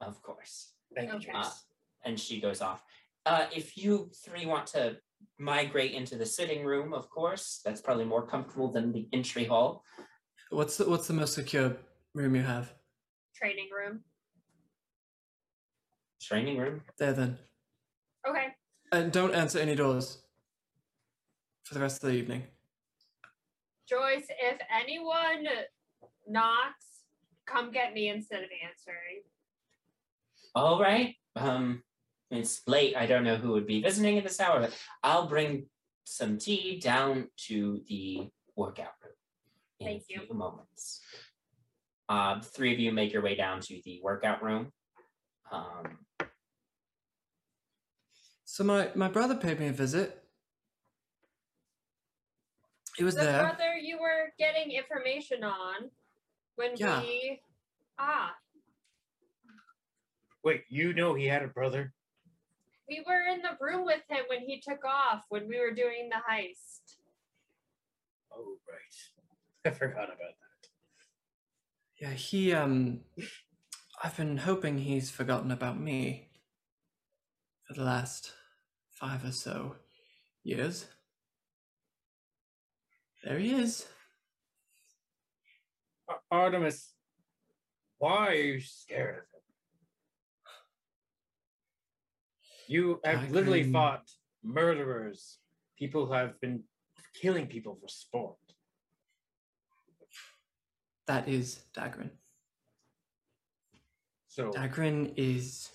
[0.07, 1.33] Of course Thank you, Okay.
[1.35, 1.51] Uh,
[2.05, 2.83] and she goes off.
[3.27, 4.97] Uh, if you three want to
[5.39, 9.83] migrate into the sitting room, of course, that's probably more comfortable than the entry hall.
[10.51, 11.77] What's the what's the most secure
[12.15, 12.73] room you have?
[13.35, 14.01] Training room.
[16.21, 16.83] Training room.
[16.99, 17.39] There then.
[18.29, 18.49] Okay.
[18.93, 20.19] And don't answer any doors
[21.65, 22.45] for the rest of the evening.
[23.89, 25.47] Joyce, if anyone
[26.29, 26.87] knocks,
[27.47, 29.23] come get me instead of answering.
[30.55, 31.15] All right.
[31.37, 31.83] Um,
[32.31, 32.97] it's late.
[32.97, 35.67] I don't know who would be visiting at this hour, but I'll bring
[36.05, 39.13] some tea down to the workout room
[39.81, 40.27] in Thank a you.
[40.27, 41.01] few moments.
[42.09, 44.71] Uh, the three of you make your way down to the workout room.
[45.51, 45.99] Um,
[48.47, 50.23] So my my brother paid me a visit.
[52.97, 53.41] He was The there.
[53.41, 55.91] brother you were getting information on
[56.55, 57.01] when Yeah.
[57.01, 57.41] we
[57.99, 58.33] ah
[60.45, 61.93] Wait, you know he had a brother?
[62.89, 66.11] we were in the room with him when he took off when we were doing
[66.11, 66.97] the heist.
[68.33, 69.65] Oh, right.
[69.67, 70.69] I forgot about that.
[72.01, 73.01] Yeah, he um
[74.03, 76.29] I've been hoping he's forgotten about me
[77.67, 78.33] for the last
[78.91, 79.77] five or so
[80.43, 80.87] years.
[83.23, 83.87] There he is.
[86.31, 86.93] Artemis,
[87.99, 89.34] why are you scared of him?
[92.69, 93.73] You have literally Dagrin.
[93.73, 94.11] fought
[94.43, 95.39] murderers,
[95.79, 96.63] people who have been
[97.21, 98.37] killing people for sport.
[101.07, 102.11] That is Dagrin.
[104.29, 105.71] So, Dagrin is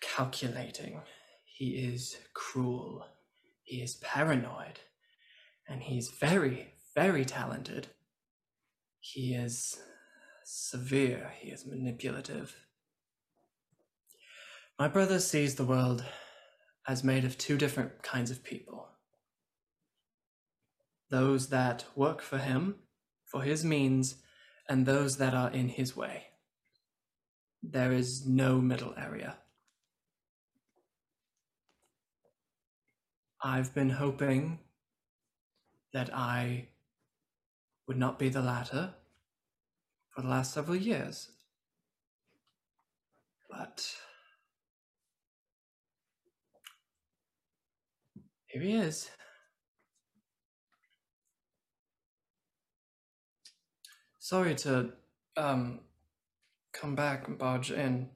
[0.00, 1.00] calculating.
[1.44, 3.06] He is cruel.
[3.62, 4.80] He is paranoid.
[5.68, 7.88] And he's very, very talented.
[9.00, 9.78] He is
[10.44, 11.32] severe.
[11.40, 12.54] He is manipulative.
[14.76, 16.04] My brother sees the world
[16.88, 18.88] as made of two different kinds of people
[21.10, 22.74] those that work for him,
[23.24, 24.16] for his means,
[24.68, 26.24] and those that are in his way.
[27.62, 29.36] There is no middle area.
[33.44, 34.58] I've been hoping
[35.92, 36.68] that I
[37.86, 38.94] would not be the latter
[40.10, 41.28] for the last several years.
[43.48, 43.94] But
[48.54, 49.10] here he is.
[54.20, 54.92] Sorry to
[55.36, 55.80] um
[56.72, 58.08] come back and barge in,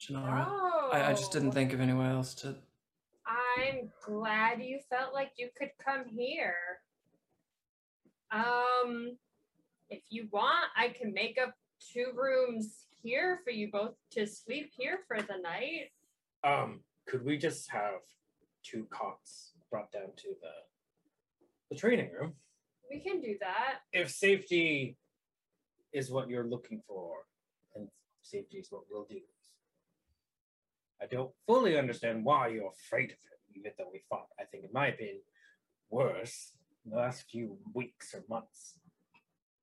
[0.00, 0.46] Janara.
[0.92, 2.54] I, I just didn't think of anywhere else to.
[3.26, 6.54] I'm glad you felt like you could come here.
[8.30, 9.16] Um,
[9.90, 11.54] if you want, I can make up
[11.92, 15.90] two rooms here for you both to sleep here for the night.
[16.44, 18.00] um, could we just have
[18.62, 20.54] two cots brought down to the
[21.70, 22.34] the training room?
[22.90, 23.80] We can do that.
[23.92, 24.96] If safety
[25.92, 27.18] is what you're looking for,
[27.74, 27.88] then
[28.22, 29.20] safety is what we'll do.
[31.00, 34.64] I don't fully understand why you're afraid of him, even though we fought, I think,
[34.64, 35.20] in my opinion,
[35.90, 36.52] worse
[36.84, 38.78] in the last few weeks or months.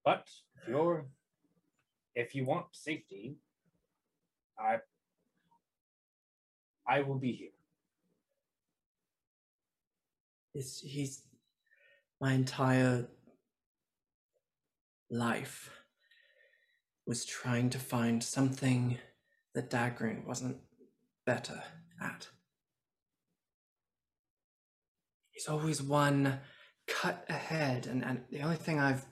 [0.03, 0.27] But
[0.61, 1.07] if you're
[2.13, 3.35] if you want safety,
[4.57, 4.77] I
[6.87, 7.49] I will be here.
[10.55, 11.21] It's, he's
[12.21, 13.07] my entire
[15.11, 15.69] life
[17.05, 18.97] was trying to find something
[19.53, 20.57] that Dagrin wasn't
[21.25, 21.61] better
[22.01, 22.29] at.
[25.31, 26.39] He's always one
[26.87, 29.05] cut ahead, and, and the only thing I've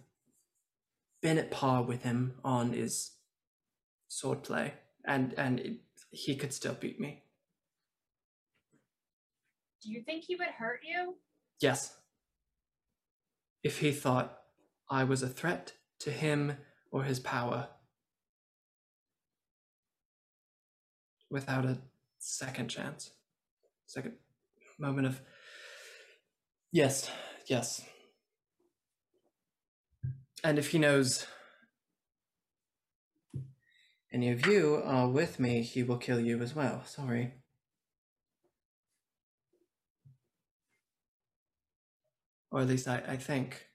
[1.21, 3.11] been at par with him on is
[4.09, 4.71] swordplay,
[5.05, 5.79] and and it,
[6.11, 7.23] he could still beat me.
[9.81, 11.17] Do you think he would hurt you?
[11.63, 11.95] Yes.
[13.63, 14.37] If he thought
[14.89, 16.57] I was a threat to him
[16.91, 17.69] or his power.
[21.31, 21.77] Without a
[22.19, 23.11] second chance.
[23.85, 24.15] Second
[24.77, 25.21] moment of.
[26.73, 27.09] Yes,
[27.47, 27.81] yes.
[30.43, 31.25] And if he knows
[34.11, 36.83] any of you are with me, he will kill you as well.
[36.85, 37.35] Sorry.
[42.53, 43.65] Or at least I, I think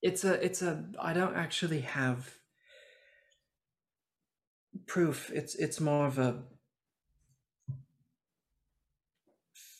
[0.00, 2.34] it's a it's a I don't actually have
[4.86, 5.30] proof.
[5.32, 6.42] It's it's more of a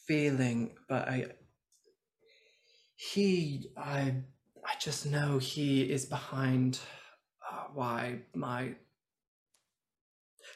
[0.06, 1.26] feeling, but I
[2.96, 4.16] he I
[4.62, 6.78] I just know he is behind
[7.50, 8.74] uh, why my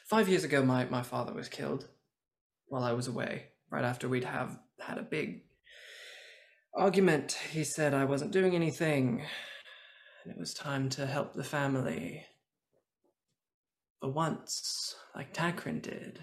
[0.05, 1.87] five years ago my my father was killed
[2.67, 5.48] while I was away right after we'd have had a big
[6.75, 7.37] argument.
[7.51, 9.23] He said I wasn't doing anything.
[10.23, 12.25] And it was time to help the family.
[14.01, 16.19] For once, like Dagrin did.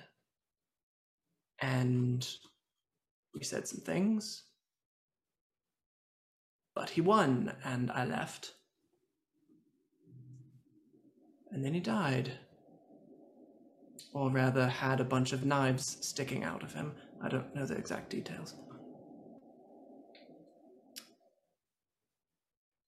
[1.61, 2.27] And
[3.35, 4.45] we said some things.
[6.75, 8.53] But he won, and I left.
[11.51, 12.33] And then he died.
[14.13, 16.93] Or rather, had a bunch of knives sticking out of him.
[17.23, 18.55] I don't know the exact details.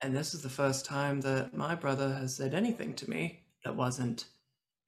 [0.00, 3.74] And this is the first time that my brother has said anything to me that
[3.74, 4.26] wasn't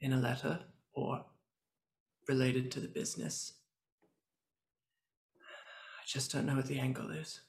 [0.01, 0.61] in a letter
[0.93, 1.25] or
[2.29, 3.55] related to the business.
[5.41, 7.41] I just don't know what the angle is.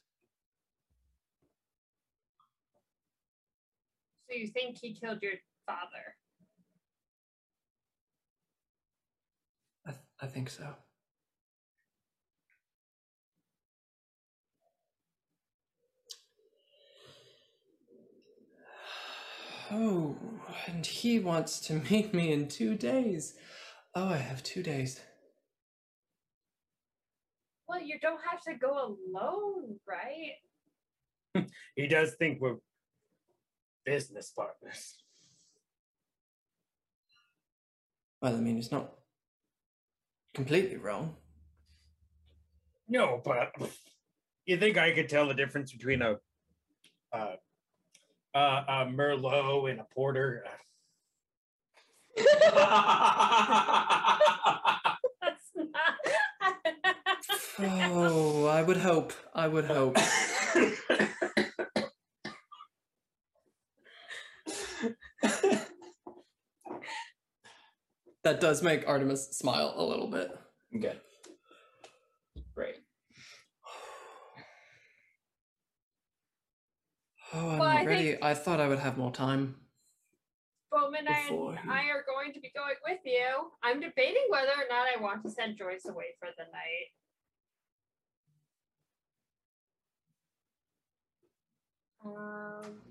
[4.28, 5.34] So you think he killed your
[5.66, 6.16] father?
[9.86, 10.74] I, th- I think so.
[19.74, 20.18] Oh,
[20.68, 23.36] and he wants to meet me in two days.
[23.96, 25.00] Oh, I have two days.
[27.70, 30.34] Well, you don't have to go alone, right?
[31.78, 32.58] He does think we're
[33.86, 34.98] business partners.
[38.22, 38.92] Well, I mean, it's not
[40.34, 41.16] completely wrong.
[42.90, 43.54] No, but
[44.46, 46.18] you think I could tell the difference between a
[47.14, 47.36] uh,
[48.34, 50.44] uh, a Merlot and a porter?
[52.18, 52.28] That's
[55.56, 55.96] not.
[57.60, 59.14] Oh, I would hope.
[59.34, 59.96] I would hope.
[68.24, 70.32] that does make Artemis smile a little bit.
[70.80, 71.00] Good.
[72.56, 72.76] Great.
[77.34, 78.12] Oh, I'm Well, I ready.
[78.12, 79.56] think- I thought I would have more time.
[80.70, 83.52] Bowman Before and I are going to be going with you.
[83.62, 86.92] I'm debating whether or not I want to send Joyce away for the night.
[92.04, 92.82] Um,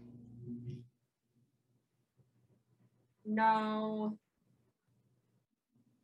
[3.25, 4.17] no.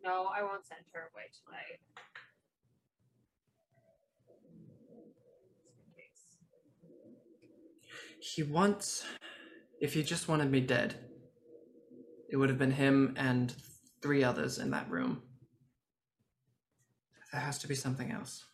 [0.02, 1.80] No, I won't send her away tonight.
[8.34, 9.04] He wants.
[9.80, 10.96] If he just wanted me dead,
[12.28, 13.54] it would have been him and
[14.02, 15.22] three others in that room.
[17.32, 18.44] There has to be something else.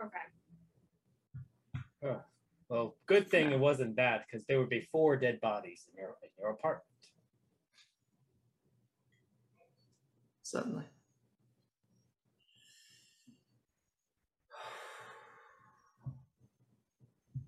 [0.00, 0.18] Okay.
[2.04, 2.22] Oh,
[2.68, 6.16] well, good thing it wasn't that, because there would be four dead bodies in your
[6.22, 6.84] in your apartment.
[10.42, 10.84] Certainly.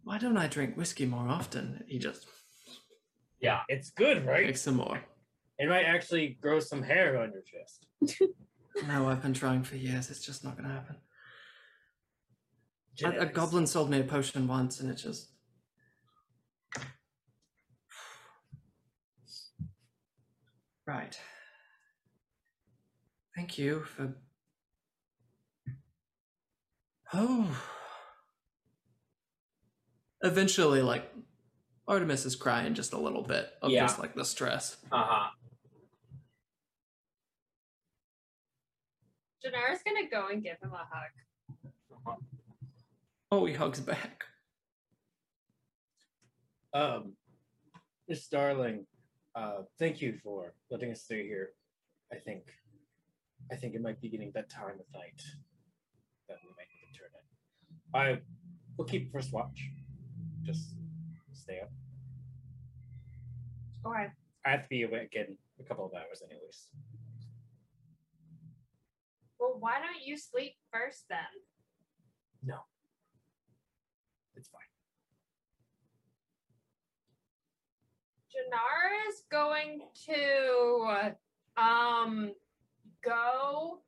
[0.08, 1.84] Why don't I drink whiskey more often?
[1.86, 2.26] He just
[3.40, 4.46] Yeah, it's good, right?
[4.46, 5.04] takes some more.
[5.58, 7.86] It might actually grow some hair on your chest.
[8.86, 10.08] No, I've been trying for years.
[10.08, 10.96] It's just not gonna happen.
[13.04, 15.32] A, a goblin sold me a potion once, and it just.
[20.86, 21.18] Right.
[23.34, 24.14] Thank you for.
[27.12, 27.77] Oh.
[30.22, 31.12] Eventually, like,
[31.86, 33.80] Artemis is crying just a little bit of Yeah.
[33.82, 34.76] just like the stress.
[34.92, 35.30] Uh huh.
[39.44, 42.16] Janara's gonna go and give him a hug.
[43.30, 44.24] Oh, he hugs back.
[46.72, 47.14] Um,
[48.08, 48.86] Miss Darling,
[49.34, 51.50] uh, thank you for letting us stay here.
[52.12, 52.44] I think,
[53.52, 55.22] I think it might be getting that time of night
[56.28, 58.18] that we might need to turn in.
[58.18, 58.22] I
[58.76, 59.70] will keep first watch.
[60.48, 60.70] Just
[61.34, 61.68] stay up.
[63.84, 64.06] Okay.
[64.46, 66.68] I have to be awake in a couple of hours, anyways.
[69.38, 71.18] Well, why don't you sleep first then?
[72.42, 72.60] No,
[74.36, 74.62] it's fine.
[78.32, 81.12] Janara is going to
[81.62, 82.32] um
[83.04, 83.82] go.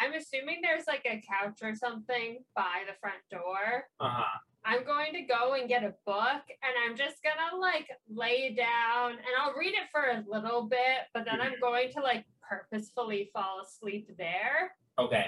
[0.00, 3.84] I'm assuming there's like a couch or something by the front door.
[4.00, 4.38] Uh huh.
[4.64, 9.12] I'm going to go and get a book and I'm just gonna like lay down
[9.12, 13.30] and I'll read it for a little bit, but then I'm going to like purposefully
[13.32, 14.74] fall asleep there.
[14.98, 15.26] Okay.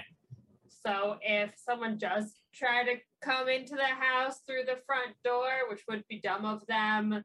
[0.84, 5.82] So if someone does try to come into the house through the front door, which
[5.88, 7.24] would be dumb of them,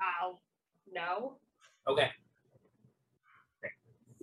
[0.00, 0.40] I'll
[0.92, 1.36] know.
[1.86, 2.10] Okay.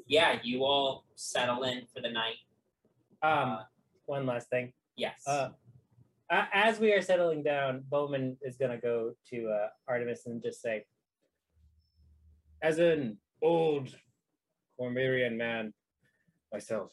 [0.07, 2.38] Yeah, you all settle in for the night.
[3.22, 3.63] Um, Uh,
[4.05, 4.74] one last thing.
[4.95, 5.22] Yes.
[5.26, 5.49] Uh,
[6.30, 10.62] a- as we are settling down, Bowman is gonna go to uh, Artemis and just
[10.62, 10.86] say,
[12.62, 13.96] As an old
[14.80, 15.74] Cormyrian man
[16.52, 16.92] myself,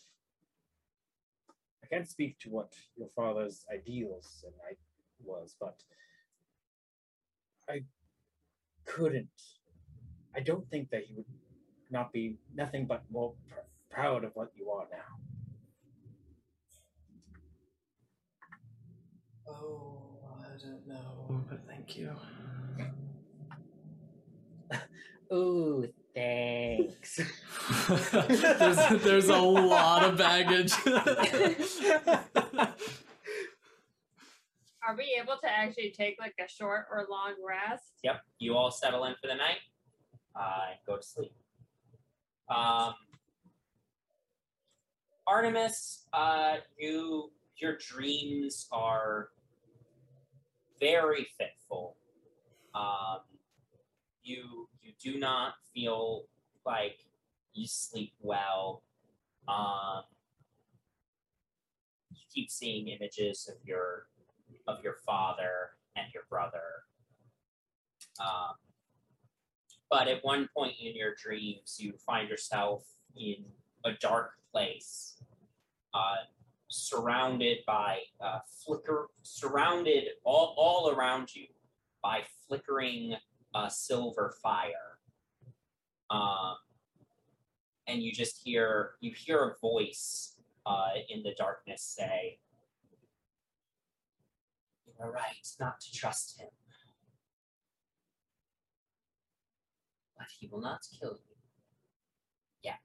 [1.83, 4.75] I can't speak to what your father's ideals and I
[5.25, 5.83] was, but
[7.69, 7.85] I
[8.85, 9.29] couldn't.
[10.35, 11.27] I don't think that he would
[11.91, 13.61] not be nothing but more pr-
[13.91, 15.32] proud of what you are now.
[19.49, 19.99] Oh,
[20.41, 22.11] I don't know, but thank you.
[25.33, 27.21] "Ooh, thanks."
[27.89, 30.73] there's, there's a lot of baggage.
[34.85, 37.93] Are we able to actually take like a short or long rest?
[38.03, 38.21] Yep.
[38.39, 39.59] You all settle in for the night.
[40.35, 41.33] Uh, and go to sleep.
[42.49, 42.95] Um,
[45.27, 49.29] Artemis, uh, you your dreams are
[50.83, 51.97] very fitful.
[52.75, 53.21] Um,
[54.23, 56.25] you you do not feel
[56.67, 56.99] like
[57.55, 58.83] you sleep well.
[59.47, 60.03] Um,
[62.11, 64.07] you keep seeing images of your
[64.67, 66.85] of your father and your brother.
[68.21, 68.55] Um,
[69.89, 72.85] but at one point in your dreams, you find yourself
[73.17, 73.45] in
[73.85, 75.17] a dark place,
[75.95, 76.25] uh,
[76.73, 81.47] surrounded by uh, flicker, surrounded all, all around you
[82.03, 83.15] by flickering
[83.55, 84.99] uh, silver fire.
[86.11, 86.57] Um,
[87.87, 92.39] and you just hear you hear a voice uh, in the darkness say,
[94.87, 96.49] "You are right not to trust him."
[100.23, 101.37] but he will not kill you.
[102.63, 102.79] Yet.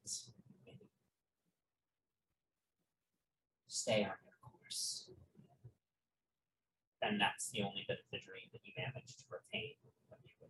[0.66, 0.90] maybe.
[3.88, 5.10] Stay on your course.
[7.02, 9.76] And that's the only bit of the dream that you managed to retain.
[10.10, 10.50] when you were-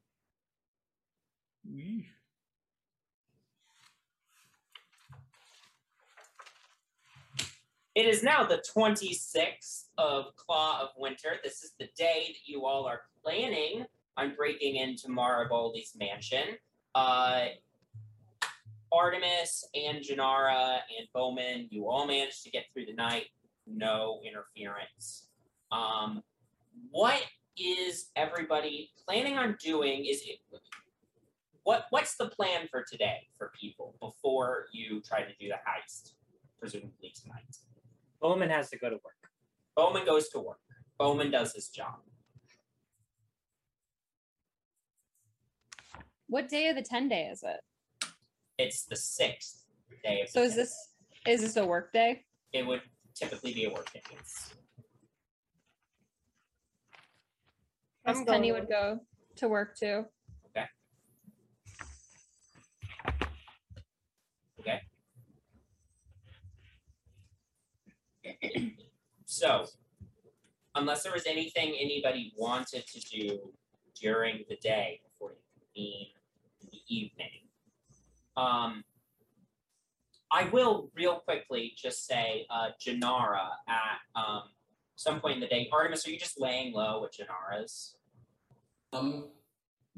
[7.93, 11.39] It is now the 26th of Claw of Winter.
[11.43, 13.85] This is the day that you all are planning
[14.15, 16.57] on breaking into Marivaldi's mansion.
[16.95, 17.49] Uh,
[18.91, 23.25] Artemis and Janara and Bowman, you all managed to get through the night.
[23.65, 25.27] No interference.
[25.71, 26.23] Um,
[26.91, 27.21] what
[27.57, 30.05] is everybody planning on doing?
[30.05, 30.39] Is it
[31.63, 31.85] what?
[31.89, 36.13] What's the plan for today for people before you try to do the heist?
[36.59, 37.57] Presumably tonight.
[38.21, 39.31] Bowman has to go to work.
[39.75, 40.59] Bowman goes to work.
[40.97, 41.95] Bowman does his job.
[46.27, 47.61] What day of the 10 day is it?
[48.57, 49.65] It's the sixth
[50.03, 50.29] day of.
[50.29, 50.93] So is this
[51.27, 52.23] is this a work day?
[52.53, 52.81] It would
[53.13, 54.01] typically be a work day.
[54.11, 54.53] yes.
[58.05, 58.61] I'm Penny going.
[58.61, 58.99] would go
[59.35, 60.05] to work too.
[60.47, 60.65] Okay.
[64.61, 64.81] Okay.
[69.25, 69.65] So,
[70.73, 73.51] unless there was anything anybody wanted to do
[74.01, 76.07] during the day before you convene
[76.61, 77.46] in the evening,
[78.37, 78.83] um,
[80.31, 84.43] I will real quickly just say uh, Janara at um,
[84.95, 85.69] some point in the day.
[85.71, 87.95] Artemis, are you just laying low with Janara's?
[88.93, 89.25] I'm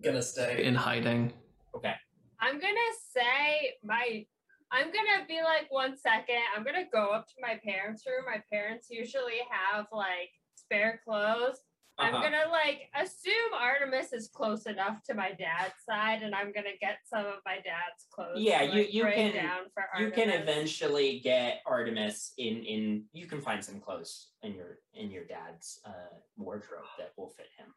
[0.04, 1.34] gonna stay in hiding.
[1.76, 1.94] Okay.
[2.40, 4.26] I'm gonna say my
[4.72, 6.42] I'm gonna be like one second.
[6.56, 8.26] I'm gonna go up to my parents' room.
[8.26, 11.58] My parents usually have like spare clothes.
[12.00, 12.24] I'm Uh-huh.
[12.24, 17.00] gonna like assume Artemis is close enough to my dad's side, and I'm gonna get
[17.06, 18.36] some of my dad's clothes.
[18.38, 22.64] to, Yeah, you- like, you bring can- down for You can eventually get Artemis in
[22.64, 23.06] in.
[23.12, 27.50] You can find some clothes in your in your dad's uh, wardrobe that will fit
[27.58, 27.74] him.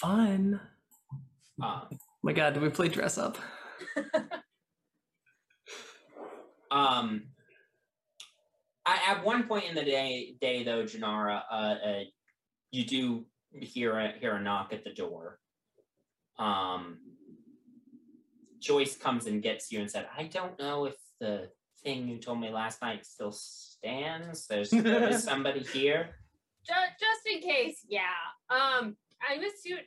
[0.00, 0.60] Fun.
[1.62, 3.38] Um, Oh my god, do we play dress up?
[6.70, 7.24] Um,
[8.86, 12.00] I, at one point in the day, day though, Janara, uh, uh,
[12.72, 15.38] you do hear a hear a knock at the door.
[16.38, 16.98] Um,
[18.58, 21.50] Joyce comes and gets you and said, "I don't know if the
[21.84, 24.46] thing you told me last night still stands.
[24.46, 26.16] There's there is somebody here."
[26.66, 28.02] just, just in case, yeah.
[28.48, 28.96] Um,
[29.28, 29.84] I'm assuming.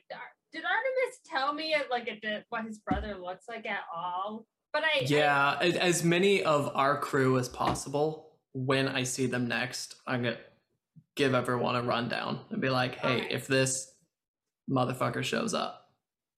[0.52, 4.46] Did Artemis tell me like it did, what his brother looks like at all?
[4.72, 8.22] But I I- Yeah, as, as many of our crew as possible.
[8.52, 10.38] When I see them next, I'm gonna
[11.16, 13.34] give everyone a rundown and be like, "Hey, Okay.
[13.34, 13.92] if this
[14.70, 15.90] motherfucker shows up,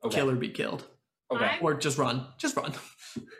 [0.05, 0.17] Okay.
[0.17, 0.89] kill or be killed,
[1.31, 1.45] Okay.
[1.45, 2.73] I'm- or just run, just run."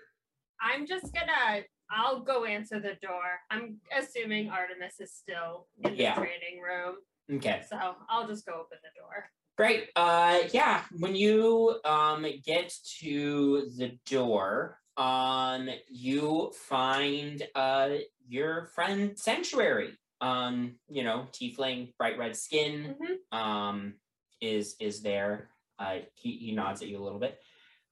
[0.61, 1.63] I'm just gonna.
[1.91, 3.41] I'll go answer the door.
[3.51, 6.97] I'm assuming Artemis is still in the training room,
[7.33, 7.65] Okay.
[7.69, 9.31] so I'll just go open the door.
[9.57, 9.91] Great.
[9.97, 10.85] Uh, yeah.
[10.99, 19.97] When you um get to the door, um, you find uh your friend Sanctuary.
[20.21, 22.97] Um, you know, tiefling, bright red skin.
[23.01, 23.37] Mhm.
[23.39, 23.95] Um,
[24.41, 25.51] is is there?
[25.79, 27.39] Uh, he he nods at you a little bit.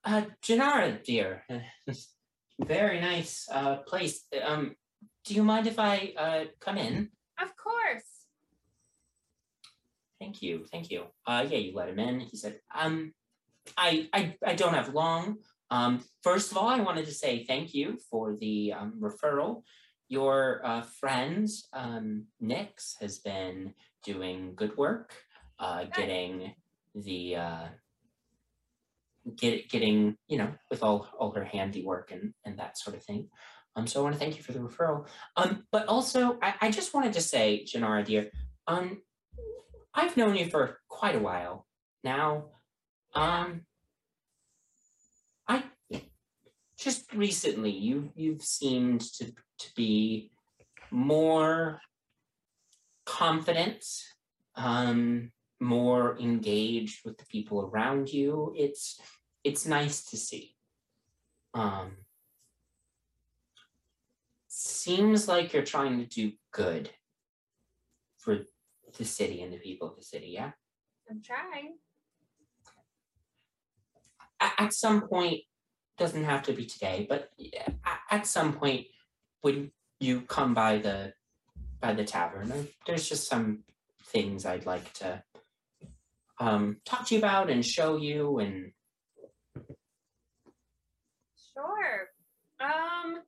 [0.05, 1.45] Uh, Janara, dear,
[2.61, 4.24] very nice uh place.
[4.45, 4.74] Um,
[5.24, 7.11] do you mind if I uh come in?
[7.41, 8.03] Of course.
[10.20, 11.05] Thank you, thank you.
[11.27, 12.20] Uh, yeah, you let him in.
[12.20, 13.12] He said, um,
[13.77, 15.37] I, I, I don't have long.
[15.70, 19.62] Um, first of all, I wanted to say thank you for the um, referral.
[20.09, 25.14] Your uh, friend, um, Nix, has been doing good work,
[25.59, 26.54] uh, getting
[26.94, 27.68] the, uh,
[29.36, 33.28] get, getting, you know, with all, all her handiwork and, and that sort of thing.
[33.74, 35.07] Um, so I want to thank you for the referral.
[35.36, 38.30] Um, but also, I, I just wanted to say, Janara, dear,
[38.66, 39.02] um,
[39.96, 41.66] I've known you for quite a while
[42.04, 42.50] now.
[43.14, 43.62] Um
[45.48, 45.64] I
[46.87, 49.24] just recently you you've seemed to
[49.59, 50.30] to be
[50.93, 51.80] more
[53.05, 53.84] confident,
[54.55, 58.55] um more engaged with the people around you.
[58.57, 59.01] It's
[59.43, 60.55] it's nice to see.
[61.55, 61.91] Um
[64.47, 66.89] seems like you're trying to do good
[68.18, 68.39] for
[68.97, 70.53] the city and the people of the city, yeah?
[71.11, 71.78] I'm trying.
[74.41, 75.41] At, at some point,
[75.99, 77.30] doesn't have to be today, but
[78.11, 78.86] at, some point,
[79.40, 79.70] when
[80.01, 81.12] you come by the
[81.80, 83.64] by the tavern, there's just some
[84.07, 85.22] things I'd like to
[86.38, 88.72] um, talk to you about and show you, and
[91.55, 92.09] Sure.
[92.61, 93.20] Um,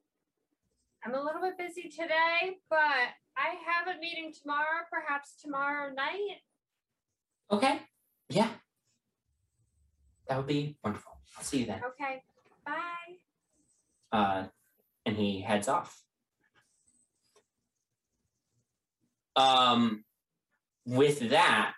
[1.05, 2.79] I'm a little bit busy today, but
[3.37, 6.41] I have a meeting tomorrow, perhaps tomorrow night.
[7.51, 7.81] okay,
[8.29, 8.51] yeah,
[10.29, 11.13] that would be wonderful.
[11.37, 11.81] I'll see you then.
[11.87, 12.23] Okay.
[12.69, 14.19] Bye.
[14.19, 14.47] uh,
[15.07, 16.01] and he heads off.
[19.37, 20.05] Um,
[20.85, 21.75] with that,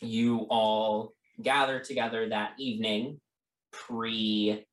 [0.00, 1.12] you all
[1.42, 3.20] gather together that evening,
[3.72, 4.64] pre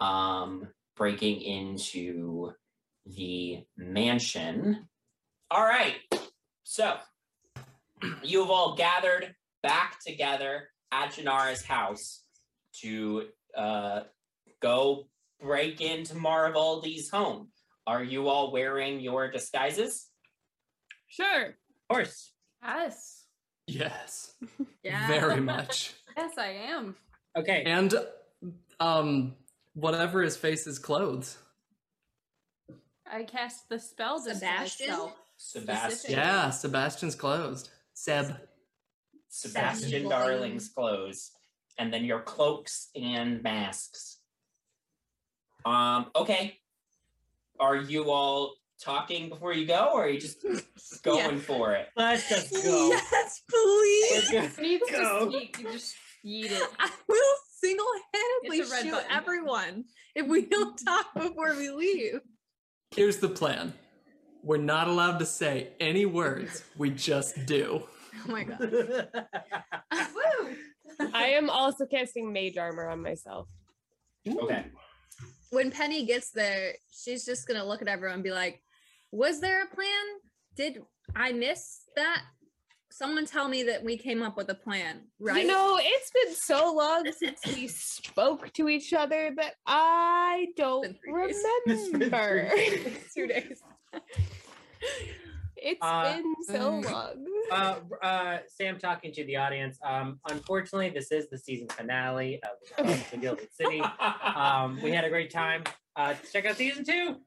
[0.00, 2.52] um, breaking into
[3.06, 4.88] the mansion.
[5.50, 5.96] All right,
[6.64, 6.96] so
[8.22, 12.24] you've all gathered back together at Janara's house
[12.80, 13.26] to
[13.56, 14.00] uh,
[14.62, 15.08] go
[15.40, 17.48] break into Marivaldi's home.
[17.86, 20.08] Are you all wearing your disguises?
[21.08, 21.46] Sure.
[21.46, 21.54] Of
[21.90, 22.32] course.
[22.62, 23.18] Yes.
[23.66, 24.34] Yes,
[24.82, 25.06] Yeah.
[25.06, 25.94] very much.
[26.16, 26.94] Yes, I am.
[27.38, 27.62] Okay.
[27.64, 27.94] and
[28.80, 29.34] um,
[29.72, 31.38] whatever his face is clothes.
[33.10, 34.86] I cast the spell disguise Sebastian?
[34.88, 35.12] self.
[35.38, 36.10] Sebastian.
[36.12, 37.70] Yeah, Sebastian's closed.
[37.94, 38.36] Seb.
[39.30, 40.08] Sebastian Sebastian.
[40.10, 41.30] Darling's clothes,
[41.78, 44.18] and then your cloaks and masks.
[45.64, 46.58] Um, okay.
[47.60, 50.44] Are you all talking before you go, or are you just
[51.02, 51.88] going for it?
[51.96, 52.88] Let's just go.
[52.88, 54.30] Yes, please.
[54.32, 54.58] We're good.
[54.60, 55.30] Needs Go.
[55.30, 55.58] to speak.
[55.60, 55.94] You just
[56.24, 56.68] yeet it.
[56.80, 59.10] I will single-handedly It's a red shoot button.
[59.10, 59.84] everyone
[60.16, 62.20] if we don't talk before we leave.
[62.90, 63.72] Here's the plan.
[64.42, 66.64] We're not allowed to say any words.
[66.76, 67.86] We just do.
[68.26, 68.58] Oh my god.
[68.60, 70.56] Woo!
[71.14, 73.46] I am also casting mage armor on myself.
[74.28, 74.64] Okay.
[75.50, 78.62] When Penny gets there, she's just gonna look at everyone and be like,
[79.10, 80.04] "Was there a plan?
[80.56, 80.82] Did
[81.16, 82.22] I miss that?
[82.90, 86.34] Someone tell me that we came up with a plan, right?" You know, it's been
[86.34, 91.42] so long since we spoke to each other that I don't been three days.
[91.66, 92.48] It's been remember.
[92.54, 93.62] three two days.
[95.56, 96.84] It's Uh, been so mm.
[96.90, 97.24] long.
[97.52, 99.78] Uh, uh, Sam talking to the audience.
[99.84, 102.40] Um, unfortunately, this is the season finale
[102.78, 103.82] of uh, the Gilded City.
[104.34, 105.62] Um, we had a great time.
[105.94, 107.08] Uh, check out season two.
[107.08, 107.18] We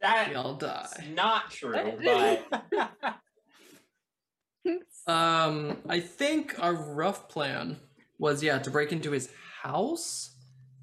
[0.00, 0.86] That's all die.
[1.14, 3.18] not true, but
[5.06, 7.78] Um, I think our rough plan
[8.18, 9.28] was yeah to break into his
[9.62, 10.36] house,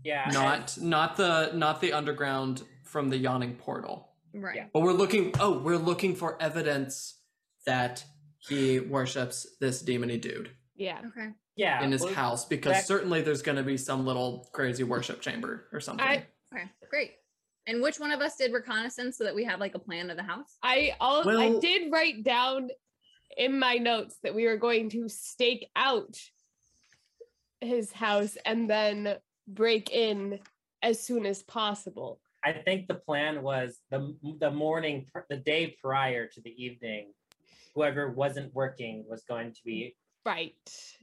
[0.04, 4.10] yeah, not not the not the underground from the yawning portal.
[4.34, 4.56] right.
[4.58, 4.66] Yeah.
[4.74, 5.34] But we're looking.
[5.40, 7.19] Oh, we're looking for evidence
[7.66, 8.04] that
[8.40, 11.02] he worships this demony dude Yeah.
[11.08, 11.30] Okay.
[11.56, 11.84] yeah.
[11.84, 15.22] in his well, house because that- certainly there's going to be some little crazy worship
[15.22, 16.06] chamber or something.
[16.06, 16.66] I Okay.
[16.90, 17.12] Great.
[17.68, 20.18] And which one of us did reconnaissance so that we have like a plan of
[20.18, 20.58] the house?
[20.64, 22.70] I all I did write down
[23.38, 26.18] in my notes that we were going to stake out
[27.62, 30.40] his house and then break in
[30.82, 32.20] as soon as possible.
[32.44, 37.12] I think the plan was the the morning, the day prior to the evening,
[37.76, 39.96] whoever wasn't working was going to be
[40.26, 40.54] Right.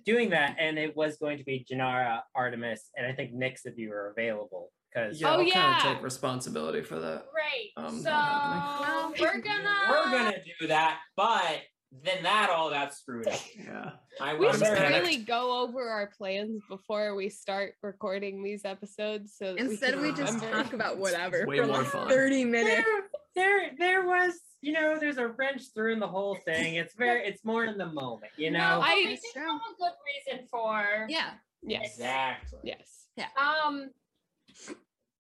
[0.05, 3.77] doing that, and it was going to be Janara, Artemis, and I think Nix if
[3.79, 4.71] you were available.
[4.93, 7.25] Because yeah, Oh, I'll kind of take responsibility for that.
[7.33, 7.73] Great.
[7.77, 11.01] Um, so not we're gonna we're gonna do that.
[11.17, 11.63] But
[12.03, 13.41] then that all got screwed up.
[13.59, 13.91] Yeah.
[14.21, 14.65] I We wonder.
[14.65, 15.05] should panicked.
[15.07, 19.35] really go over our plans before we start recording these episodes.
[19.37, 20.63] So that Instead, we, we, just remember.
[20.63, 22.09] talk about whatever way for more like fun.
[22.09, 22.87] 30 minutes.
[22.87, 23.03] there,
[23.35, 24.33] there, there was,
[24.67, 26.75] you know, there's a wrench through in the whole thing.
[26.75, 28.59] It's very, it's more in the moment, you know.
[28.59, 29.49] No, I- we It's did true.
[29.49, 29.93] have a good
[30.35, 31.07] reason for.
[31.09, 31.35] Yeah.
[31.63, 31.95] Yes.
[31.95, 32.59] Exactly.
[32.65, 33.07] Yes.
[33.17, 33.29] Yeah.
[33.41, 33.91] Um,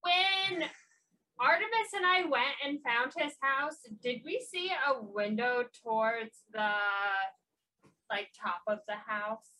[0.00, 0.64] when
[1.38, 6.70] Artemis and I went and found his house, did we see a window towards the
[8.10, 9.50] like top of the house,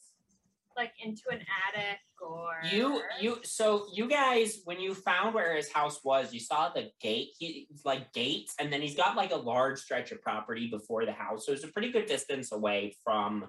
[0.76, 5.70] like into an attic or You you so you guys when you found where his
[5.72, 7.30] house was, you saw the gate.
[7.38, 11.12] He like gates, and then he's got like a large stretch of property before the
[11.12, 11.46] house.
[11.46, 13.46] So it's a pretty good distance away from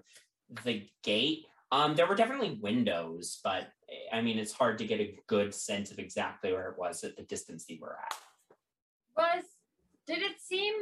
[0.63, 1.45] the gate.
[1.71, 5.53] Um, there were definitely windows, but eh, I mean, it's hard to get a good
[5.53, 8.15] sense of exactly where it was at the distance they were at.
[9.17, 9.43] was?
[10.05, 10.75] Did it seem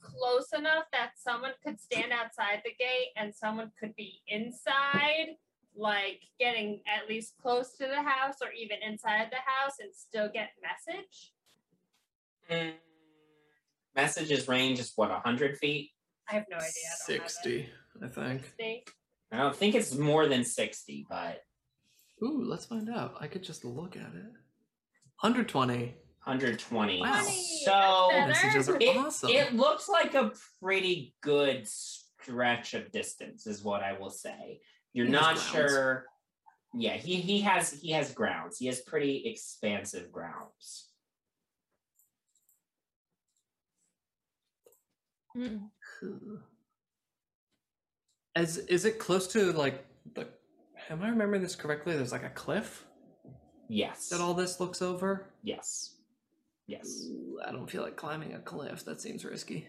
[0.00, 5.36] close enough that someone could stand outside the gate and someone could be inside,
[5.76, 10.28] like getting at least close to the house or even inside the house and still
[10.32, 11.32] get message?
[12.50, 12.72] Mm,
[13.94, 15.90] Messages range is what hundred feet.
[16.30, 16.68] I have no idea.
[16.68, 17.30] I don't have it.
[17.30, 17.68] Sixty,
[18.02, 18.42] I think.
[18.44, 18.84] Sixty.
[19.30, 21.42] I don't think it's more than sixty, but
[22.22, 23.16] Ooh, let's find out.
[23.20, 24.32] I could just look at it.
[25.20, 25.94] 120.
[26.24, 27.00] 120.
[27.00, 27.22] Wow.
[27.64, 29.30] So Messages are it, awesome.
[29.30, 34.60] it looks like a pretty good stretch of distance, is what I will say.
[34.92, 35.42] You're He not grounds.
[35.42, 36.06] sure.
[36.74, 38.58] Yeah, he he has he has grounds.
[38.58, 40.88] He has pretty expansive grounds.
[45.36, 45.68] Mm.
[48.34, 49.84] As is it close to like
[50.14, 50.28] the?
[50.90, 51.94] Am I remembering this correctly?
[51.96, 52.84] There's like a cliff
[53.68, 54.08] Yes.
[54.08, 55.26] that all this looks over.
[55.42, 55.96] Yes.
[56.66, 57.06] Yes.
[57.10, 58.84] Ooh, I don't feel like climbing a cliff.
[58.84, 59.68] That seems risky.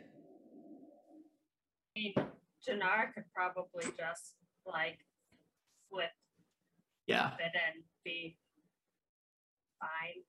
[1.96, 2.14] I mean,
[2.68, 5.00] Janara could probably just like
[5.94, 6.10] flip
[7.08, 8.38] Yeah, it and be
[9.80, 10.24] fine.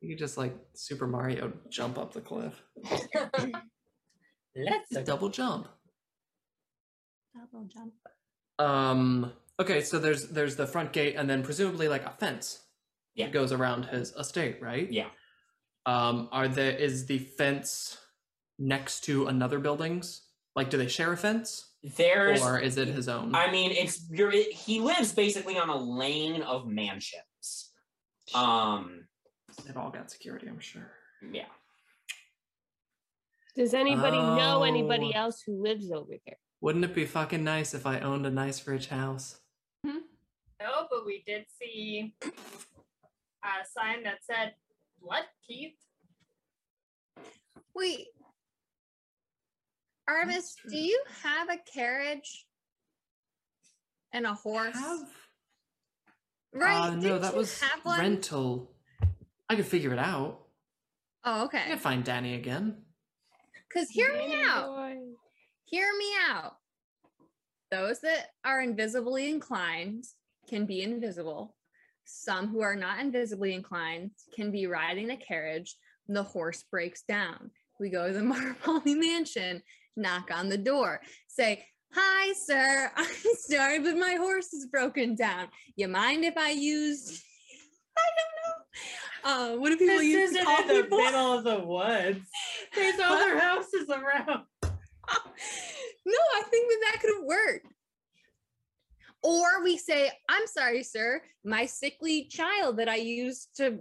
[0.00, 2.62] you could just like Super Mario jump up the cliff.
[4.58, 5.68] Let's Just double jump.
[7.34, 7.92] Double jump.
[8.58, 9.32] Um.
[9.60, 12.62] Okay, so there's there's the front gate, and then presumably like a fence.
[13.14, 13.26] Yeah.
[13.26, 14.90] that goes around his estate, right?
[14.90, 15.08] Yeah.
[15.84, 16.28] Um.
[16.32, 17.98] Are there is the fence
[18.58, 20.22] next to another buildings?
[20.54, 23.34] Like, do they share a fence, There's or is it his own?
[23.34, 27.70] I mean, it's you're he lives basically on a lane of mansions.
[28.34, 29.06] Um
[29.64, 30.90] They've all got security, I'm sure.
[31.32, 31.46] yeah.
[33.54, 34.62] Does anybody know Oh.
[34.64, 36.36] anybody else who lives over there?
[36.60, 39.40] Wouldn't it be fucking nice if I owned a nice rich house?
[39.84, 44.54] No, but we did see a sign that said
[45.00, 45.76] blood teeth.
[47.74, 48.08] Wait.
[50.08, 52.46] Artemis, do you have a carriage
[54.12, 54.74] and a horse?
[54.74, 55.00] Have?
[56.52, 56.76] Right.
[56.88, 57.98] Uh, no, didn't that you was have one?
[57.98, 58.72] rental.
[59.48, 60.40] I could figure it out.
[61.24, 61.62] Oh, I okay.
[61.70, 62.76] could find Danny again.
[63.68, 64.66] Because hear me Danny out.
[64.68, 64.96] boy.
[65.64, 66.52] Hear me out.
[67.72, 70.04] Those that are invisibly inclined
[70.48, 71.56] can be invisible.
[72.04, 75.74] Some who are not invisibly inclined can be riding the carriage.
[76.06, 77.50] and The horse breaks down.
[77.80, 79.62] We go to the Marpoli mansion,
[79.96, 82.90] knock on the door, say, Hi, sir.
[82.96, 83.06] I'm
[83.38, 85.48] sorry, but my horse is broken down.
[85.76, 87.22] You mind if I use.
[87.98, 89.54] I don't know.
[89.54, 90.98] Uh, what do people This use isn't call in the people?
[90.98, 92.28] middle of the woods.
[92.74, 94.42] There's other houses around.
[94.62, 97.66] no, I think that that could have worked.
[99.22, 103.78] Or we say, I'm sorry, sir, my sickly child that I used to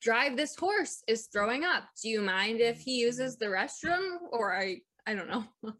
[0.00, 1.84] drive this horse is throwing up.
[2.02, 4.16] Do you mind if he uses the restroom?
[4.32, 5.44] Or I, I don't know.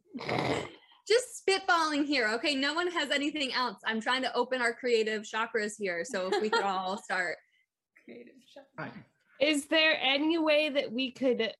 [1.08, 2.28] Just spitballing here.
[2.34, 2.54] Okay.
[2.54, 3.78] No one has anything else.
[3.84, 6.04] I'm trying to open our creative chakras here.
[6.04, 7.36] So if we could all start.
[8.04, 8.66] Creative shop.
[8.78, 8.92] Right.
[9.40, 11.52] Is there any way that we could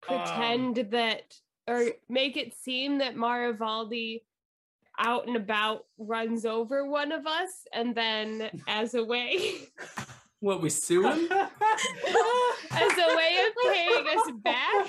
[0.00, 1.34] pretend um, that
[1.66, 4.22] or make it seem that Marivaldi
[4.98, 9.68] out and about runs over one of us and then as a way
[10.40, 11.28] What, we sue him?
[11.30, 14.86] as a way of paying us back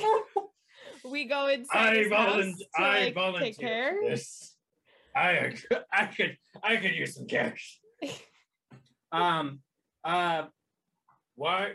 [1.05, 4.55] we go inside I, his house to, I like, volunteer take care for this.
[5.15, 5.53] I,
[5.91, 7.79] I could, I could use some cash.
[9.11, 9.61] Um,
[10.03, 10.43] uh,
[11.33, 11.71] Why?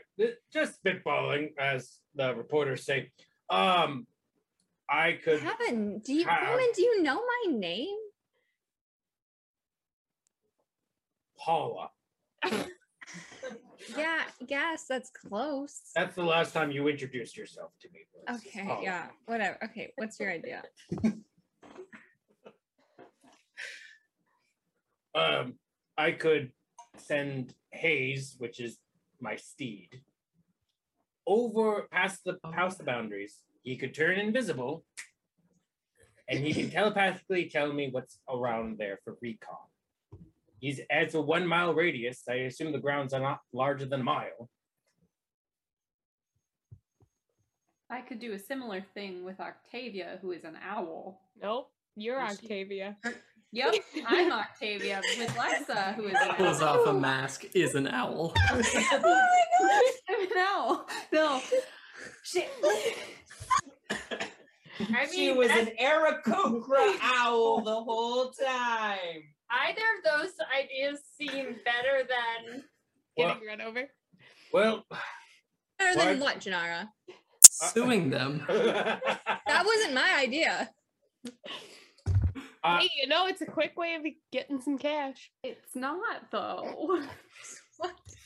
[0.53, 3.11] Just spitballing, as the reporters say.
[3.51, 4.07] Um,
[4.89, 5.41] I could.
[5.41, 7.97] Kevin, do you, have- Roman, do you know my name?
[11.37, 11.91] Paula.
[13.97, 15.81] Yeah, yes, that's close.
[15.95, 18.01] That's the last time you introduced yourself to me.
[18.37, 18.83] Okay, Paula.
[18.83, 19.59] yeah, whatever.
[19.65, 20.63] Okay, what's your idea?
[25.15, 25.55] Um,
[25.97, 26.51] I could
[26.97, 28.79] send Hayes, which is
[29.21, 30.03] my steed,
[31.27, 33.39] over past the past the boundaries.
[33.63, 34.85] He could turn invisible,
[36.29, 39.57] and he can telepathically tell me what's around there for recon.
[40.65, 42.23] He's adds a one mile radius.
[42.27, 44.49] I assume the grounds are not larger than a mile.
[47.91, 51.21] I could do a similar thing with Octavia, who is an owl.
[51.41, 52.97] nope you're Is she- Octavia
[53.53, 53.75] Yep,
[54.07, 58.35] I'm Octavia with Lexa, who is an Pulls off a mask, is an owl.
[58.51, 58.63] Oh
[60.09, 60.89] I'm an owl.
[61.13, 61.41] No.
[62.25, 62.51] Shit.
[64.81, 69.34] I she was an Aarakocra owl the whole time.
[69.51, 72.63] Either of those ideas seem better than
[73.17, 73.89] Well, getting run over
[74.53, 74.85] well
[75.79, 76.89] Better than Why- what, Janara?
[77.43, 78.45] Suing them.
[78.49, 80.71] That wasn't my idea.
[82.65, 87.01] Uh, hey you know it's a quick way of getting some cash It's not though.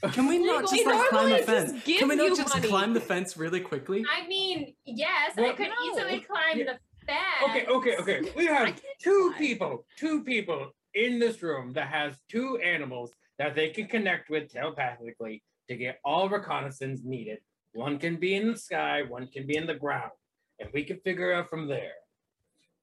[0.12, 1.82] Can we not just like climb the fence?
[1.84, 2.68] Can we not just money.
[2.68, 4.04] climb the fence really quickly?
[4.14, 5.90] I mean, yes, I could no.
[5.90, 6.64] easily climb Yeah.
[6.64, 7.50] the fence.
[7.50, 8.32] okay, okay, okay.
[8.36, 9.38] We have two fly.
[9.38, 14.52] people, two people in this room that has two animals that they can connect with
[14.52, 17.38] telepathically to get all reconnaissance needed.
[17.74, 20.12] One can be in the sky, one can be in the ground,
[20.58, 21.92] and we can figure out from there.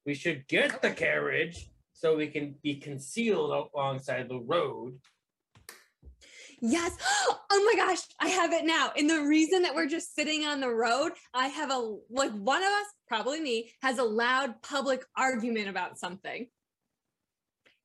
[0.05, 4.99] We should get the carriage so we can be concealed alongside the road.
[6.61, 6.97] Yes.
[7.57, 8.91] Oh my gosh, I have it now.
[8.97, 12.61] And the reason that we're just sitting on the road, I have a like one
[12.61, 16.47] of us, probably me, has a loud public argument about something.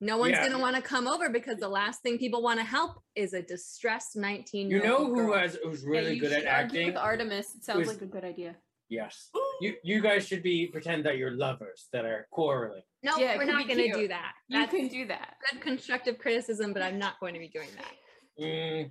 [0.02, 0.48] No one's Yeah.
[0.48, 3.42] gonna want to come over because the last thing people want to help is a
[3.42, 4.84] distressed 19 year old.
[4.84, 5.38] You know old who girl.
[5.38, 6.86] has who's really you good at should argue acting?
[6.86, 8.56] With Artemis, it sounds Who's- like a good idea.
[8.88, 9.30] Yes.
[9.62, 12.82] You you guys should be pretend that you're lovers that are quarreling.
[13.02, 14.32] No, Yeah, we're not gonna do that.
[14.48, 15.36] You can do that.
[15.50, 17.94] good constructive criticism, but I'm not going to be doing that.
[18.40, 18.90] Mm,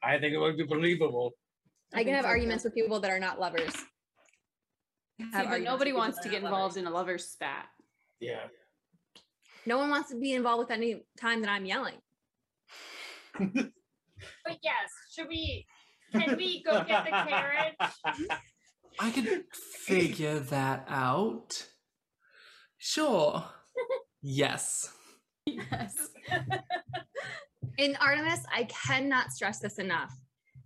[0.00, 1.32] I think it would be believable.
[1.92, 2.34] I, can have so, too.
[2.34, 3.74] arguments with people that are not lovers.
[3.74, 6.76] See, but nobody wants to get involved lovers.
[6.76, 7.66] in a lover's spat.
[8.20, 8.46] Yeah.
[9.66, 11.96] No one wants to be involved with any time that I'm yelling.
[13.38, 15.66] But yes, should we?
[16.12, 17.74] Can we go get the carriage?
[18.98, 21.66] I could figure that out.
[22.78, 23.44] Sure.
[24.22, 24.92] Yes.
[25.46, 26.10] Yes.
[27.78, 30.12] In Artemis, I cannot stress this enough.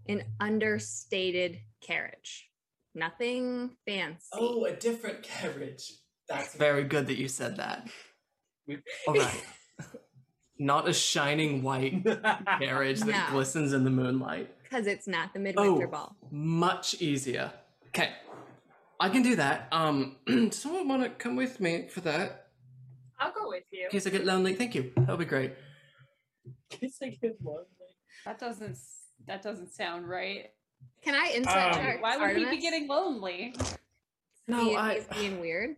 [0.09, 2.51] An understated carriage.
[2.95, 4.27] Nothing fancy.
[4.33, 5.93] Oh, a different carriage.
[6.29, 7.89] That's very good that you said that.
[9.07, 9.45] All right.
[10.59, 12.05] not a shining white
[12.59, 13.33] carriage that No.
[13.33, 14.51] glistens in the moonlight.
[14.63, 15.91] Because it's not the midwinter Oh.
[15.91, 16.17] ball.
[16.31, 17.53] Much easier.
[17.89, 18.11] Okay,
[19.01, 19.69] I can do that.
[19.73, 20.17] Um,
[20.51, 22.49] someone want to come with me for that?
[23.21, 23.85] I'll go with you.
[23.85, 24.93] In case I get lonely, thank you.
[24.97, 25.53] That'll be great.
[28.25, 30.47] That doesn't s- that doesn't sound right.
[31.03, 32.03] Can I insight Um, check?
[32.03, 33.55] Why would he be getting lonely?
[34.49, 35.77] No, He- I- he's being weird.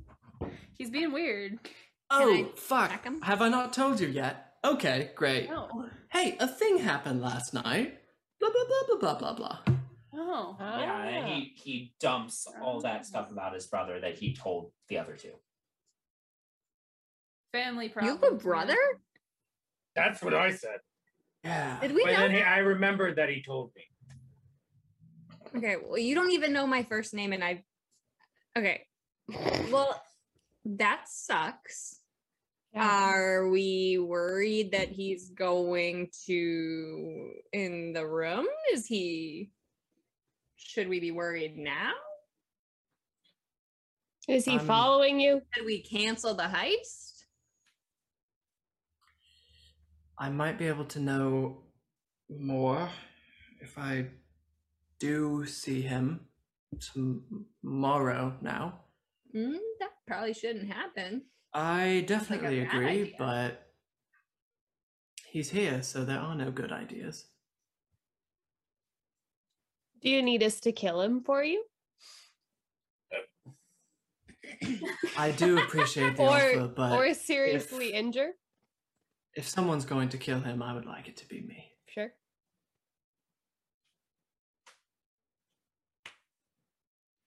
[0.78, 1.58] He's being weird.
[2.10, 3.06] Oh, I fuck.
[3.22, 4.54] Have I not told you yet?
[4.64, 5.48] Okay, great.
[5.48, 5.86] No.
[6.10, 7.98] Hey, a thing happened last night.
[8.40, 9.76] Blah, blah, blah, blah, blah, blah, blah.
[10.14, 10.56] Oh.
[10.58, 11.60] Yeah, and he ah.
[11.62, 15.32] he dumps all that stuff about his brother that he told the other two.
[17.52, 18.14] Family problem.
[18.14, 18.76] You have a brother?
[19.94, 20.78] That's what I said.
[21.44, 21.78] Yeah.
[21.80, 23.82] Did we But then he, I remembered that he told me.
[25.56, 27.64] Okay, well, you don't even know my first name, and I.
[28.58, 28.82] Okay,
[29.70, 30.02] well,
[30.64, 31.95] that sucks.
[32.76, 38.46] Are we worried that he's going to in the room?
[38.70, 39.50] Is he?
[40.56, 41.92] Should we be worried now?
[44.28, 45.40] Is he Um, following you?
[45.54, 47.24] Should we cancel the heist?
[50.18, 51.64] I might be able to know
[52.28, 52.90] more
[53.60, 54.10] if I
[54.98, 56.28] do see him
[56.92, 58.84] tomorrow now.
[59.34, 61.22] Mm, that probably shouldn't happen.
[61.54, 63.14] I definitely bad agree, idea.
[63.18, 63.66] but
[65.30, 67.26] he's here, so there are no good ideas.
[70.02, 71.64] Do you need us to kill him for you?
[75.16, 78.32] I do appreciate the or offer, but or seriously injure?
[79.36, 81.72] if someone's going to kill him, I would like it to be me.
[81.88, 82.10] Sure.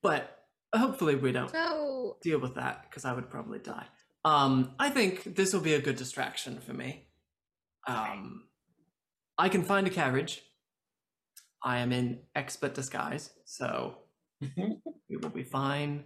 [0.01, 0.35] But
[0.75, 3.85] hopefully we don't So deal with that because I would probably die.
[4.25, 7.07] Um, I think this will be a good distraction for me.
[7.87, 8.43] Um,
[9.37, 10.43] I can find a carriage.
[11.63, 13.95] I am in expert disguise, so
[14.41, 16.05] we will be fine.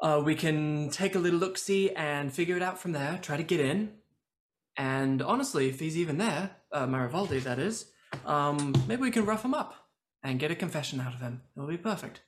[0.00, 3.18] Uh, we can take a little look see and figure it out from there.
[3.22, 3.92] Try to get in,
[4.76, 7.90] and honestly, if he's even there, uh, Marivaldi, that is,
[8.24, 9.74] um, maybe we can rough him up
[10.22, 11.42] and get a confession out of him.
[11.56, 12.20] It'll be perfect.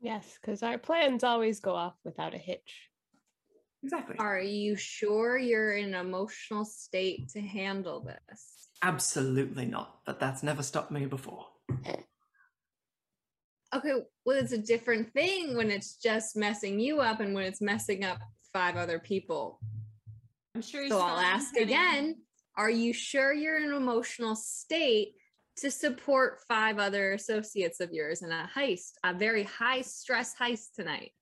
[0.00, 2.88] Yes, because our plans always go off without a hitch.
[3.82, 4.16] Exactly.
[4.18, 8.68] Are you sure you're in an emotional state to handle this?
[8.82, 10.00] Absolutely not.
[10.04, 11.46] But that's never stopped me before.
[13.74, 13.92] Okay,
[14.24, 18.02] well, it's a different thing when it's just messing you up and when it's messing
[18.04, 18.18] up
[18.52, 19.60] five other people.
[20.54, 22.22] I'm sure he's So I'll ask getting- again
[22.56, 25.14] Are you sure you're in an emotional state
[25.58, 30.72] to support five other associates of yours in a heist, a very high stress heist
[30.74, 31.12] tonight?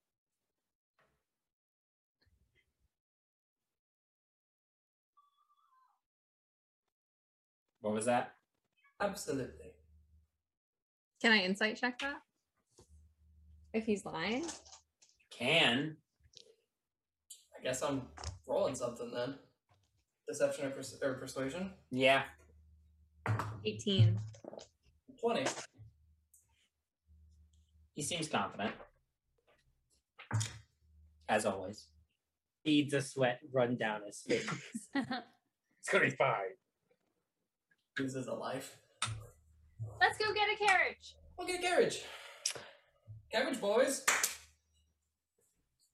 [7.86, 8.32] What was that?
[9.00, 9.70] Absolutely.
[11.22, 12.16] Can I insight check that?
[13.72, 14.44] If he's lying?
[15.30, 15.96] Can.
[17.56, 18.02] I guess I'm
[18.44, 19.36] rolling something then.
[20.26, 21.70] Deception or, pers- or persuasion?
[21.92, 22.24] Yeah.
[23.64, 24.18] 18.
[25.20, 25.44] 20.
[27.94, 28.72] He seems confident.
[31.28, 31.86] As always.
[32.64, 34.50] Beads of sweat run down his face.
[35.78, 36.56] It's gonna be fine.
[37.98, 38.76] Loses a life.
[40.00, 41.16] Let's go get a carriage.
[41.38, 42.02] We'll get a carriage.
[43.32, 44.04] Carriage boys.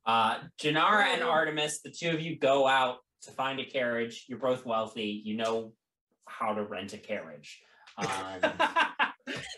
[0.05, 4.25] Uh, Janara and Artemis, the two of you go out to find a carriage.
[4.29, 5.23] You're both wealthy.
[5.25, 5.73] You know
[6.27, 7.61] how to rent a carriage.
[7.99, 8.09] Um,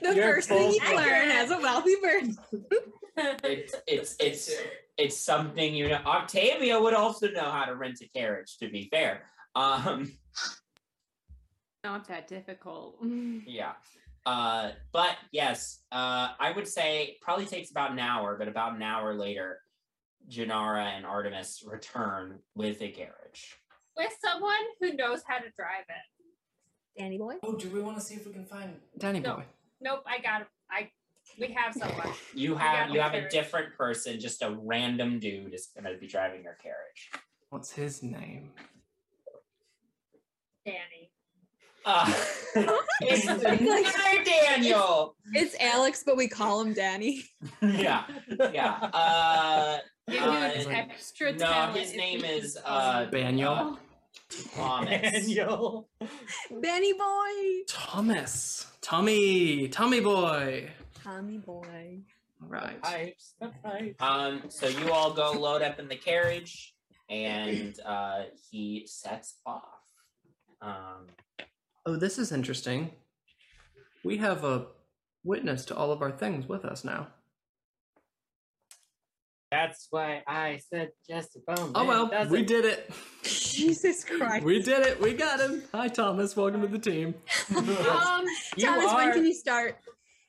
[0.03, 2.37] The You're first thing you both- learn as a wealthy person.
[3.17, 4.51] it's it's it's
[4.99, 6.01] it's something you know.
[6.05, 8.59] Octavia would also know how to rent a carriage.
[8.59, 9.23] To be fair,
[9.55, 10.13] um,
[11.85, 12.97] Not that difficult.
[13.47, 13.73] yeah.
[14.25, 18.83] Uh, but yes, uh, I would say probably takes about an hour, but about an
[18.83, 19.59] hour later,
[20.31, 23.59] Janara and Artemis return with a carriage.
[23.97, 27.01] With someone who knows how to drive it.
[27.01, 27.35] Danny boy?
[27.43, 29.37] Oh, do we want to see if we can find Danny No.
[29.37, 29.45] Boy?
[29.81, 30.47] Nope, I got it.
[30.71, 30.91] I
[31.39, 32.15] we have someone.
[32.35, 35.99] You have you the have a different person, just a random dude is going to
[35.99, 37.11] be driving your carriage.
[37.51, 38.53] What's his name?
[40.65, 41.11] Danny.
[41.87, 42.13] Uh,
[43.03, 45.17] it's another Daniel.
[45.33, 47.25] It's Alex, but we call him Danny.
[47.63, 48.05] Yeah,
[48.53, 48.73] yeah.
[48.93, 49.79] Uh,
[50.09, 53.53] Give uh, an extra no, talent his name is uh, Daniel.
[53.53, 53.77] uh,
[54.55, 55.01] Thomas.
[55.01, 55.89] Daniel.
[56.51, 57.65] Benny boy.
[57.69, 58.67] Thomas.
[58.81, 59.69] Tommy.
[59.69, 60.71] Tommy Boy.
[61.03, 62.01] Tommy boy.
[62.41, 62.81] Right.
[62.83, 63.97] Pipes, the pipes.
[64.01, 66.75] Um, so you all go load up in the carriage,
[67.09, 69.63] and uh, he sets off.
[70.61, 71.07] Um,
[71.87, 72.91] Oh, this is interesting.
[74.05, 74.67] We have a
[75.23, 77.09] witness to all of our things with us now.
[79.51, 81.73] That's why I said just a bone.
[81.75, 82.47] Oh well, does we it.
[82.47, 82.91] did it.
[83.23, 84.45] Jesus Christ.
[84.45, 85.01] We did it.
[85.01, 85.63] We got him.
[85.73, 86.35] Hi, Thomas.
[86.35, 87.15] Welcome to the team.
[87.57, 87.65] Um,
[88.57, 89.77] You Thomas, when can you start?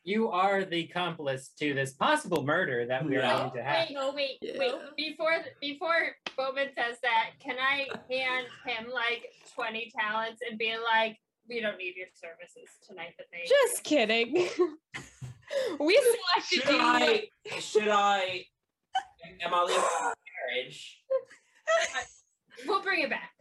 [0.03, 3.37] You are the accomplice to this possible murder that we are Yeah.
[3.39, 3.87] going to have.
[3.89, 4.59] wait, no, wait, Yeah.
[4.59, 4.73] wait.
[4.95, 11.17] Before before Bowman says that, can I hand him like twenty talents and be like,
[11.49, 14.33] "We don't need your services tonight." That they Just kidding.
[15.79, 16.79] we selected should you.
[16.81, 17.23] I?
[17.59, 18.45] Should I?
[19.41, 20.15] Am I leaving the
[20.53, 21.03] carriage?
[22.67, 23.31] we'll bring it back.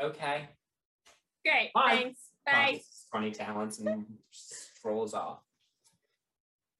[0.00, 0.48] Okay.
[1.44, 1.90] Great, Bye.
[2.02, 2.20] thanks.
[2.44, 2.52] Bye.
[2.52, 5.40] Thomas, Twenty talents and strolls off.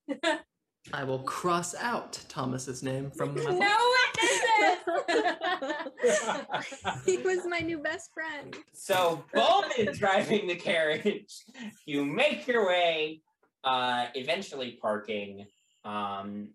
[0.92, 3.76] I will cross out Thomas's name from my No
[4.14, 5.02] witnesses.
[7.06, 8.56] he was my new best friend.
[8.72, 11.44] So Bowman driving the carriage.
[11.86, 13.22] You make your way,
[13.64, 15.46] uh, eventually parking,
[15.84, 16.50] um,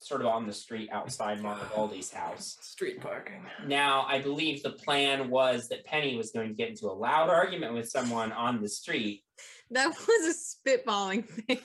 [0.00, 2.56] sort of on the street outside Marivaldi's house.
[2.60, 3.44] street parking.
[3.66, 7.28] Now, I believe the plan was that Penny was going to get into a loud
[7.28, 9.24] argument with someone on the street.
[9.70, 11.60] That was a spitballing thing.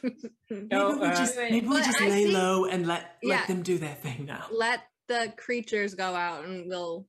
[0.50, 3.36] No, maybe we uh, just, maybe we But just lay think- low and let Yeah.
[3.38, 4.46] let them do their thing now.
[4.52, 7.06] Let the creatures go out and we'll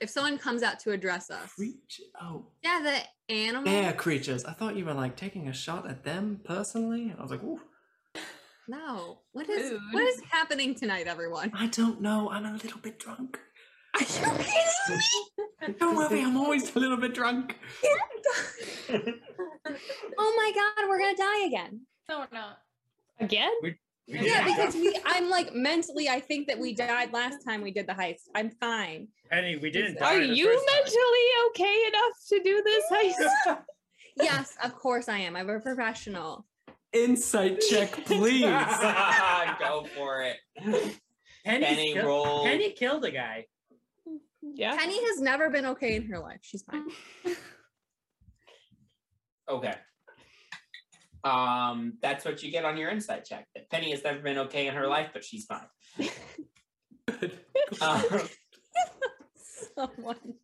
[0.00, 1.52] if someone comes out to address us.
[1.54, 2.02] Creature.
[2.20, 2.80] Oh, Yeah,
[3.28, 3.64] the animal.
[3.64, 4.44] they're creatures.
[4.44, 7.12] I thought you were like taking a shot at them personally.
[7.18, 7.60] I was like, ooh,
[8.68, 9.20] No.
[9.32, 10.08] What is what Rude.
[10.08, 11.50] is happening tonight, everyone?
[11.54, 12.28] I don't know.
[12.30, 13.40] I'm a little bit drunk.
[13.94, 14.38] Are you kidding
[15.68, 15.74] me?
[15.80, 17.56] Don't worry, I'm always a little bit drunk.
[18.90, 21.80] oh my god, we're gonna die again.
[22.10, 22.58] No, we're not.
[23.20, 23.50] Again?
[23.62, 27.70] We Yeah, because we I'm like mentally I think that we died last time we
[27.70, 28.28] did the heist.
[28.34, 29.08] I'm fine.
[29.30, 30.16] Penny, we didn't die.
[30.16, 30.76] Are you first time.
[30.76, 33.58] mentally okay enough to do this heist?
[34.20, 35.36] Yes, of course I am.
[35.36, 36.44] I'm a professional.
[36.92, 38.42] Insight check, please.
[39.58, 40.36] Go for it.
[41.44, 42.44] Penny's Penny kill- roll.
[42.44, 43.46] Penny killed a guy.
[44.42, 44.76] yeah.
[44.76, 46.40] Penny has never been okay in her life.
[46.42, 46.86] She's fine.
[49.50, 49.72] Okay.
[51.24, 53.46] Um, that's what you get on your insight check.
[53.54, 55.66] That Penny has never been okay in her life, but she's fine.
[57.80, 58.02] Um,
[59.74, 60.34] Someone.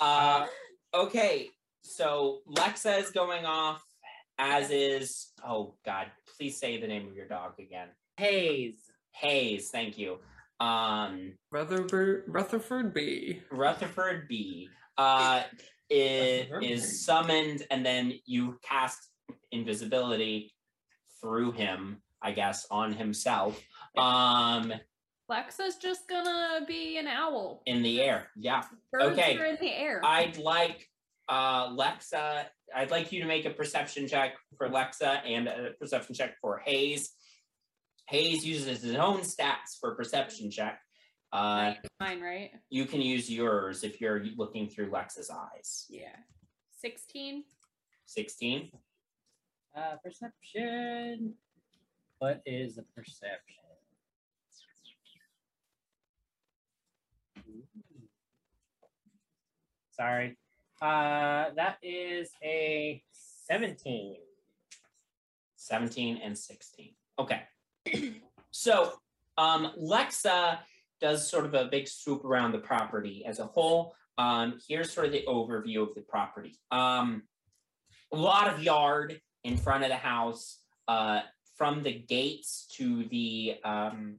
[0.00, 0.46] Uh,
[0.94, 1.50] okay,
[1.82, 3.82] so Lexa is going off,
[4.38, 5.32] as is.
[5.46, 6.06] Oh God,
[6.36, 7.88] please say the name of your dog again.
[8.16, 8.76] Hayes.
[9.12, 10.18] Hayes, thank you.
[10.60, 13.42] Um, Rutherford, Rutherford B.
[13.50, 14.68] Rutherford B.
[14.98, 15.42] Uh,
[15.90, 16.76] is, Rutherford B.
[16.78, 19.10] summoned, and then you cast
[19.52, 20.52] invisibility
[21.20, 23.60] through him, I guess, on himself.
[23.96, 24.72] Um,
[25.30, 27.62] Lexa's just gonna be an owl.
[27.66, 28.28] in the air.
[28.36, 28.64] Yeah.
[28.92, 29.38] Birds Okay.
[29.38, 30.00] are in the air.
[30.04, 30.88] I'd like
[31.28, 32.44] uh Lexa,
[32.74, 36.58] I'd like you to make a perception check for Lexa and a perception check for
[36.64, 37.10] Hayes.
[38.08, 40.80] Hayes uses his own stats for perception check.
[41.32, 42.50] Uh Mine- Mine, right?
[42.70, 45.86] you can use yours if you're looking through Lexa's eyes.
[45.88, 46.16] Yeah.
[46.80, 47.44] 16.
[48.06, 48.70] 16.
[49.76, 51.34] Uh, perception.
[52.18, 53.64] What is a perception?
[59.92, 60.36] Sorry.
[60.80, 63.02] Uh, that is a
[63.48, 64.16] 17.
[65.56, 66.94] 17 and 16.
[67.18, 67.42] Okay.
[68.50, 68.92] so
[69.38, 70.58] um, Lexa
[71.00, 73.94] does sort of a big swoop around the property as a whole.
[74.18, 76.58] Um, here's sort of the overview of the property.
[76.70, 77.22] Um,
[78.12, 80.58] a lot of yard in front of the house.
[80.86, 81.20] Uh,
[81.56, 84.18] from the gates to the um,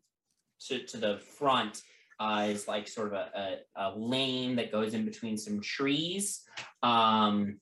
[0.68, 1.82] to, to the front
[2.20, 6.42] uh, is like sort of a, a, a lane that goes in between some trees.
[6.82, 7.60] Um,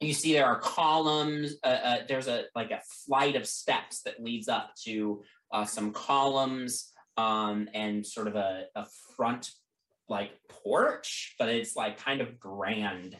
[0.00, 4.22] you see there are columns uh, uh, there's a like a flight of steps that
[4.22, 8.86] leads up to uh, some columns um, and sort of a, a
[9.16, 9.50] front
[10.08, 13.16] like porch but it's like kind of grand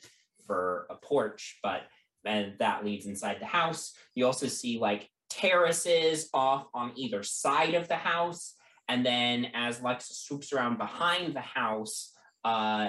[0.47, 1.83] for a porch but
[2.25, 7.75] and that leads inside the house you also see like terraces off on either side
[7.75, 8.55] of the house
[8.91, 12.13] and then as lexa swoops around behind the house
[12.45, 12.89] uh,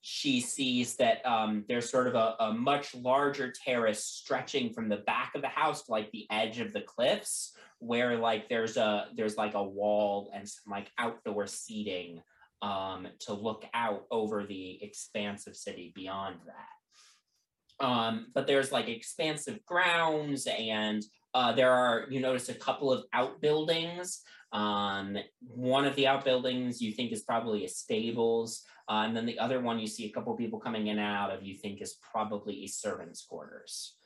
[0.00, 5.02] she sees that um, there's sort of a, a much larger terrace stretching from the
[5.12, 8.90] back of the house to like the edge of the cliffs where like there's a
[9.16, 12.20] there's like a wall and some like outdoor seating
[12.62, 19.58] um, to look out over the expansive city beyond that um, but there's like expansive
[19.66, 21.02] grounds and
[21.34, 24.24] Uh, there are you notice a couple of outbuildings.
[24.52, 29.38] Um, one of the outbuildings you think is probably a stables, uh, and then the
[29.38, 31.42] other one you see a couple people coming in and out of.
[31.42, 33.96] You think is probably a servants' quarters.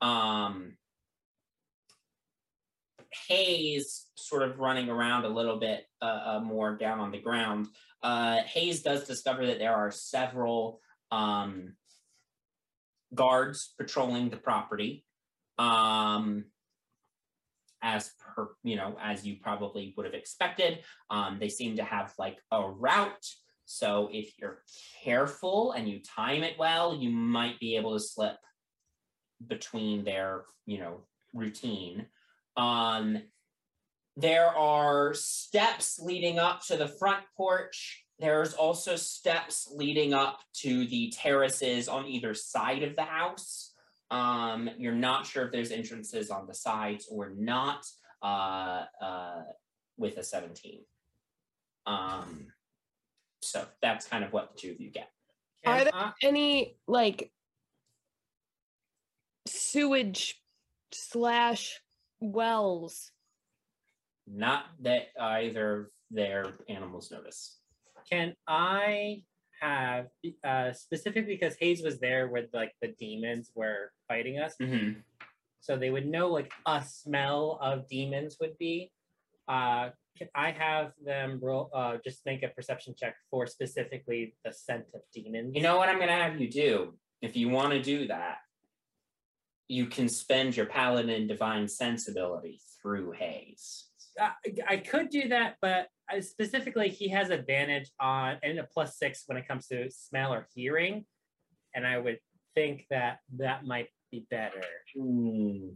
[0.00, 0.76] Um,
[3.28, 7.66] Hayes sort of running around a little bit uh, uh, more down on the ground.
[8.02, 11.74] Uh, Hayes does discover that there are several um,
[13.14, 15.04] guards patrolling the property.
[15.58, 16.46] Um,
[17.82, 20.80] as per, you know, as you probably would have expected,
[21.10, 23.26] um, they seem to have like a route.
[23.64, 24.62] So if you're
[25.04, 28.36] careful and you time it well, you might be able to slip
[29.46, 32.06] between their, you know, routine.
[32.56, 33.22] Um,
[34.16, 38.04] there are steps leading up to the front porch.
[38.18, 43.69] There's also steps leading up to the terraces on either side of the house.
[44.10, 47.86] Um, you're not sure if there's entrances on the sides or not
[48.22, 49.42] uh, uh,
[49.96, 50.80] with a 17.
[51.86, 52.48] Um,
[53.40, 55.10] so that's kind of what the two of you get.
[55.66, 57.30] Are there any like
[59.46, 60.40] sewage
[60.92, 61.80] slash
[62.20, 63.12] wells?
[64.26, 67.58] Not that either their animals notice.
[68.10, 69.22] Can I
[69.60, 70.06] have
[70.44, 75.02] uh specifically because Hayes was there where like the demons were fighting us, Mhm.
[75.60, 78.92] so they would know like a smell of demons would be.
[79.48, 81.70] Uh, can I have them roll?
[81.72, 85.54] Uh, just make a perception check for specifically the scent of demons.
[85.54, 86.98] You know what I'm going to have you do?
[87.22, 88.38] If you want to do that,
[89.68, 93.86] you can spend your paladin divine sensibility through Hayes.
[94.18, 94.32] I,
[94.68, 95.88] I could do that, but
[96.20, 100.48] specifically, he has advantage on and a plus six when it comes to smell or
[100.54, 101.04] hearing,
[101.74, 102.18] and I would
[102.54, 104.62] think that that might be better.
[104.96, 105.68] Hmm.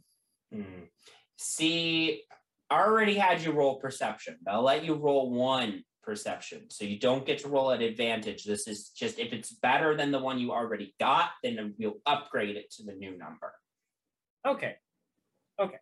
[1.36, 2.22] See,
[2.70, 4.38] I already had you roll perception.
[4.48, 6.70] I'll let you roll one perception.
[6.70, 8.44] So you don't get to roll at advantage.
[8.44, 12.56] This is just if it's better than the one you already got, then you'll upgrade
[12.56, 13.52] it to the new number.
[14.46, 14.76] Okay,
[15.60, 15.78] okay.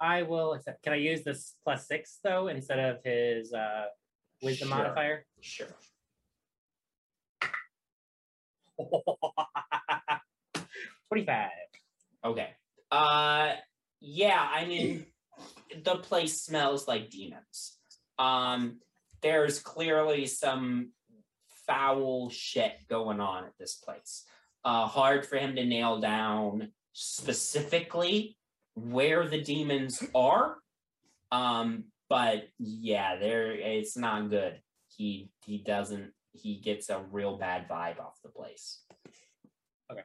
[0.00, 0.82] I will accept.
[0.82, 3.84] Can I use this plus six though instead of his uh,
[4.42, 4.78] wisdom Sure.
[4.78, 5.26] modifier?
[5.40, 5.66] Sure.
[11.08, 11.50] Twenty-five.
[12.24, 12.48] Okay.
[12.90, 13.52] Uh
[14.00, 15.06] yeah, I mean
[15.84, 17.78] the place smells like demons.
[18.18, 18.78] Um
[19.22, 20.92] there's clearly some
[21.66, 24.24] foul shit going on at this place.
[24.64, 28.36] Uh hard for him to nail down specifically
[28.74, 30.56] where the demons are.
[31.32, 34.60] Um but yeah, there it's not good.
[34.96, 38.82] He he doesn't he gets a real bad vibe off the place.
[39.90, 40.02] Okay.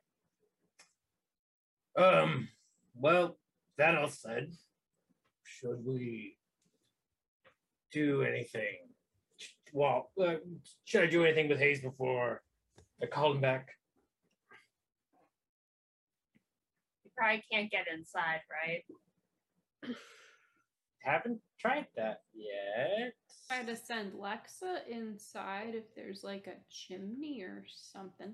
[1.97, 2.49] Um,
[2.95, 3.37] well,
[3.77, 4.51] that all said,
[5.43, 6.37] should we
[7.91, 8.77] do anything?
[9.73, 10.35] Well, uh,
[10.85, 12.41] should I do anything with Hayes before
[13.01, 13.69] I call him back?
[17.03, 18.83] You probably can't get inside, right?
[20.99, 23.13] Haven't tried that yet.
[23.47, 28.33] Try to send Lexa inside if there's like a chimney or something.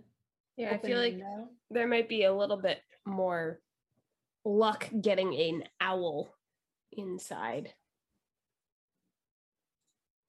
[0.58, 1.50] Yeah, I feel like window.
[1.70, 3.60] there might be a little bit more
[4.46, 6.34] luck getting an owl
[6.94, 7.74] inside.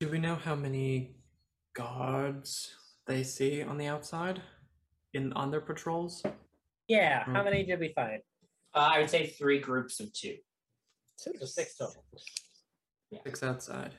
[0.01, 1.15] Do we know how many
[1.75, 2.75] guards
[3.07, 4.43] they see on the outside
[5.15, 6.23] in on their patrols?
[6.89, 7.23] Yeah.
[7.25, 7.45] How Hmm.
[7.45, 8.21] many did we find?
[8.75, 10.37] Uh, I would say three groups of two.
[11.17, 12.05] So six total.
[13.25, 13.95] Six outside.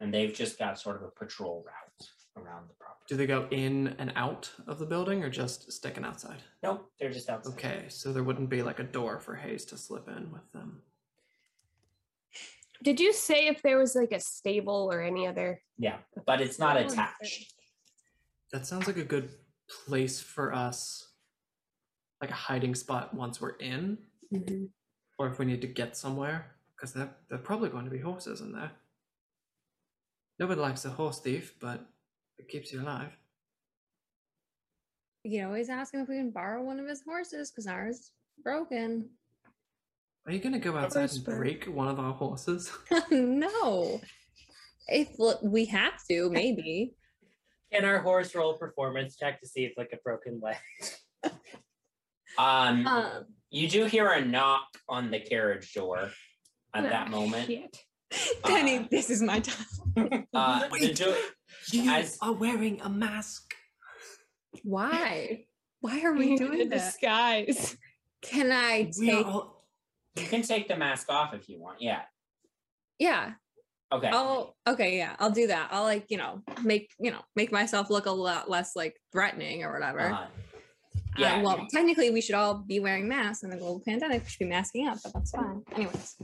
[0.00, 3.04] and they've just got sort of a patrol route around the property.
[3.08, 6.42] Do they go in and out of the building or just sticking outside?
[6.62, 7.52] Nope, they're just outside.
[7.54, 10.82] Okay, so there wouldn't be like a door for Hayes to slip in with them.
[12.84, 15.62] Did you say if there was like a stable or any other?
[15.78, 15.96] Yeah,
[16.26, 17.52] but it's not Oh, attached.
[18.52, 19.30] That sounds like a good
[19.86, 21.05] place for us,
[22.20, 23.98] like a hiding spot once we're in,
[24.32, 24.64] mm-hmm.
[25.18, 27.98] or if we need to get somewhere, because there there are probably going to be
[27.98, 28.70] horses in there.
[30.38, 31.86] Nobody likes a horse thief, but
[32.38, 33.16] it keeps you alive.
[35.24, 37.96] We can always ask him if we can borrow one of his horses because ours
[37.96, 38.12] is
[38.44, 39.08] broken.
[40.26, 42.70] Are you gonna go outside and break one of our horses?
[43.10, 44.00] no.
[44.88, 45.08] If
[45.42, 46.94] we have to, maybe.
[47.72, 50.56] Can our horse roll performance check to see if like a broken leg?
[52.38, 56.10] Um, Um, you do hear a knock on the carriage door
[56.74, 57.50] at Ah, that moment.
[58.44, 60.26] Danny, this is my time.
[60.34, 61.14] Uh, the door,
[61.72, 63.54] You as are wearing a mask.
[64.62, 65.46] Why?
[65.80, 66.76] Why are we doing in that?
[66.78, 67.76] disguise?
[68.22, 69.26] Can I take?
[69.26, 69.64] all
[70.16, 71.80] You can take the mask off if you want.
[71.80, 72.02] Yeah.
[72.98, 73.32] Yeah.
[73.92, 74.08] Okay.
[74.08, 75.68] I'll okay, yeah, I'll do that.
[75.70, 79.62] I'll like, you know, make you know, make myself look a lot less like threatening
[79.62, 80.00] or whatever.
[80.00, 80.26] Uh-huh.
[81.18, 81.36] Yeah.
[81.36, 81.42] Yeah.
[81.42, 84.22] well, technically, we should all be wearing masks in the global pandemic.
[84.24, 85.62] We should be masking up, but that's fine.
[85.74, 86.16] Anyways,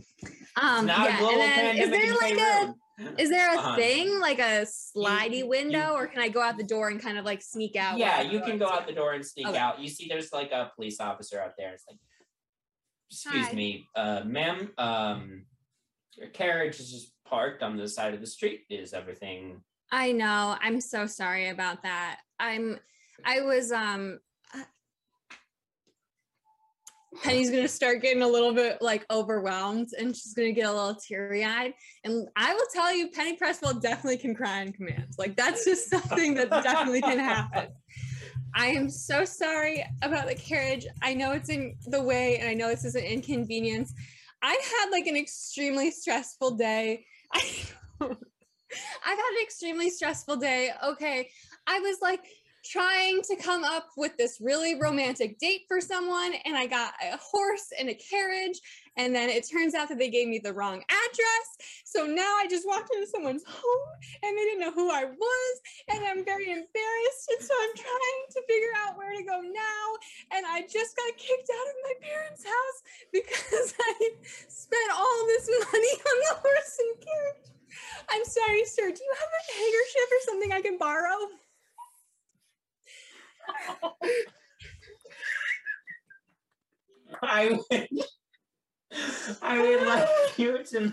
[0.61, 1.29] um, yeah.
[1.29, 2.75] And then, is there like a
[3.19, 3.77] is there a Uh-huh.
[3.77, 7.19] thing like a slidey you- window, or can I go out the door and kind
[7.19, 7.99] of like sneak out?
[7.99, 9.59] Yeah, you can go out the door and sneak Okay.
[9.59, 9.81] out.
[9.81, 11.73] You see, there's like a police officer out there.
[11.73, 11.99] It's like,
[13.11, 13.53] excuse Hi.
[13.55, 15.47] me, uh, ma'am, um,
[16.17, 18.67] your carriage is just parked on the side of the street.
[18.69, 19.63] Is everything?
[19.91, 20.57] I know.
[20.61, 22.21] I'm so sorry about that.
[22.39, 22.79] I'm
[23.25, 24.21] I was um
[27.23, 30.95] Penny's gonna start getting a little bit like overwhelmed and she's gonna get a little
[30.95, 31.75] teary-eyed.
[32.05, 35.13] And I will tell you, Penny Presswell definitely can cry in command.
[35.19, 37.69] Like that's just something that definitely can happen.
[38.55, 40.87] I am so sorry about the carriage.
[41.03, 43.95] I know it's in the way and I know this is an inconvenience.
[44.43, 47.05] I had like an extremely stressful day.
[47.35, 47.65] I
[49.05, 50.71] I've had an extremely stressful day.
[50.85, 51.31] Okay.
[51.67, 52.25] I was like
[52.65, 57.17] trying to come up with this really romantic date for someone, and I got a
[57.17, 58.61] horse and a carriage.
[58.97, 61.49] And then it turns out that they gave me the wrong address.
[61.85, 65.55] So now I just walked into someone's home and they didn't know who I was.
[65.89, 67.25] And I'm very embarrassed.
[67.33, 69.85] And so I'm trying to figure out where to go now.
[70.37, 72.79] And I just got kicked out of my parents' house
[73.13, 73.95] because I
[74.49, 77.49] spent all this money on the horse and carriage.
[78.11, 78.93] I'm sorry, sir.
[78.93, 81.17] Do you have a handkerchief or something I can borrow?
[87.23, 87.89] I would,
[89.43, 90.09] I would like
[90.39, 90.93] you to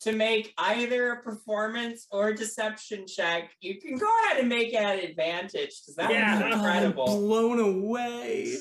[0.00, 3.50] to make either a performance or deception check.
[3.60, 6.44] You can go ahead and make it at advantage because that Yeah.
[6.44, 7.06] was incredible.
[7.06, 8.56] blown away.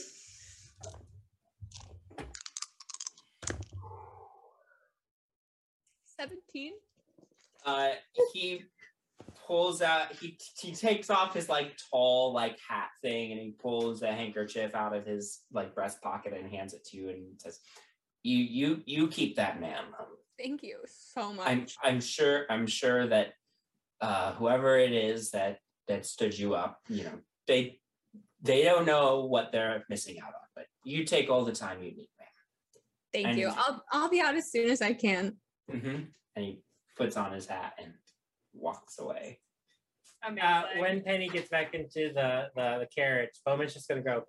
[6.06, 6.74] Seventeen.
[7.66, 7.90] uh
[8.34, 8.64] he
[9.48, 14.02] pulls out he he takes off his like tall like hat thing and he pulls
[14.02, 17.60] a handkerchief out of his like breast pocket and hands it to you and says
[18.24, 20.06] you you you keep that ma'am Um,
[20.38, 21.48] Thank you so much.
[21.48, 23.34] i'm i'm sure i'm sure that
[24.02, 27.18] uh whoever it is that that stood you up you know
[27.48, 27.80] they
[28.42, 31.92] they don't know what they're missing out on but you take all the time you
[31.92, 32.28] need ma'am.
[33.14, 33.48] Thank and- you.
[33.56, 35.38] I'll I'll be out as soon as I can.
[35.70, 36.02] ma'am hmm
[36.36, 36.62] and he
[36.98, 37.94] puts on his hat and
[38.60, 39.40] walks away
[40.24, 40.44] Amazing.
[40.44, 44.24] Uh, when Penny gets back into the, the, the carriage, Bowman's just gonna go.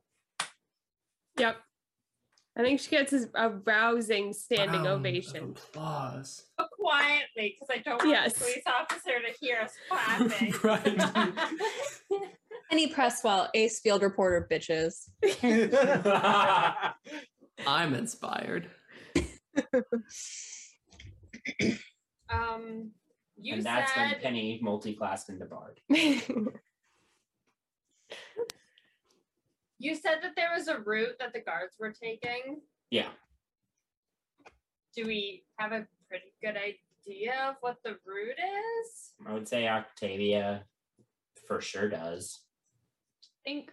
[1.38, 1.56] Yep.
[2.56, 5.55] I think she gets a rousing standing Round of ovation.
[5.70, 6.44] Applause.
[6.78, 8.32] quietly because I don't want Yes.
[8.34, 10.55] the police officer to hear us clapping.
[10.64, 10.98] right.
[12.70, 15.09] Penny Presswell, Ace Field Reporter, bitches.
[17.66, 18.70] I'm inspired.
[22.30, 22.90] um,
[23.40, 25.81] you and that's when penny multi-classed into bard
[29.78, 32.60] you said that there was a route that the guards were taking.
[32.90, 33.09] yeah
[34.94, 39.12] Do we have a pretty good idea of what the route is?
[39.27, 40.65] I would say Octavia
[41.47, 42.40] for sure does.
[43.44, 43.73] think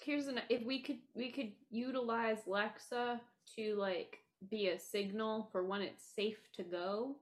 [0.00, 3.20] here's an if we could we could utilize Lexa
[3.56, 4.18] to like
[4.50, 7.16] be a signal for when it's safe to go.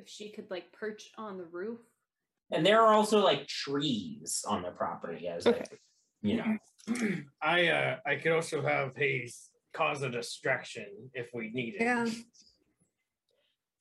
[0.00, 1.80] If she could like perch on the roof.
[2.50, 5.78] And there are also like trees on the property as like,
[6.22, 6.56] you know.
[7.42, 11.82] I uh I could also have Hayes cause a distraction if we need it.
[11.82, 12.06] Yeah.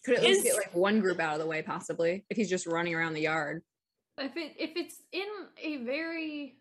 [0.03, 2.49] Could at least Is- get like one group out of the way, possibly, if he's
[2.49, 3.63] just running around the yard.
[4.17, 5.27] If it if it's in
[5.57, 6.57] a very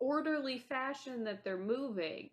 [0.00, 2.30] orderly fashion that they're moving,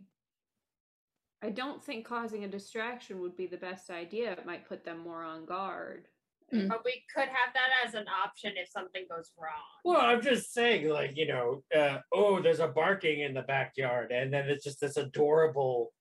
[1.44, 4.32] I don't think causing a distraction would be the best idea.
[4.32, 6.08] It might put them more on guard.
[6.52, 9.52] But we could have that as an option if something goes wrong.
[9.86, 14.12] Well, I'm just saying, like, you know, uh, oh, there's a barking in the backyard,
[14.12, 15.94] and then it's just this adorable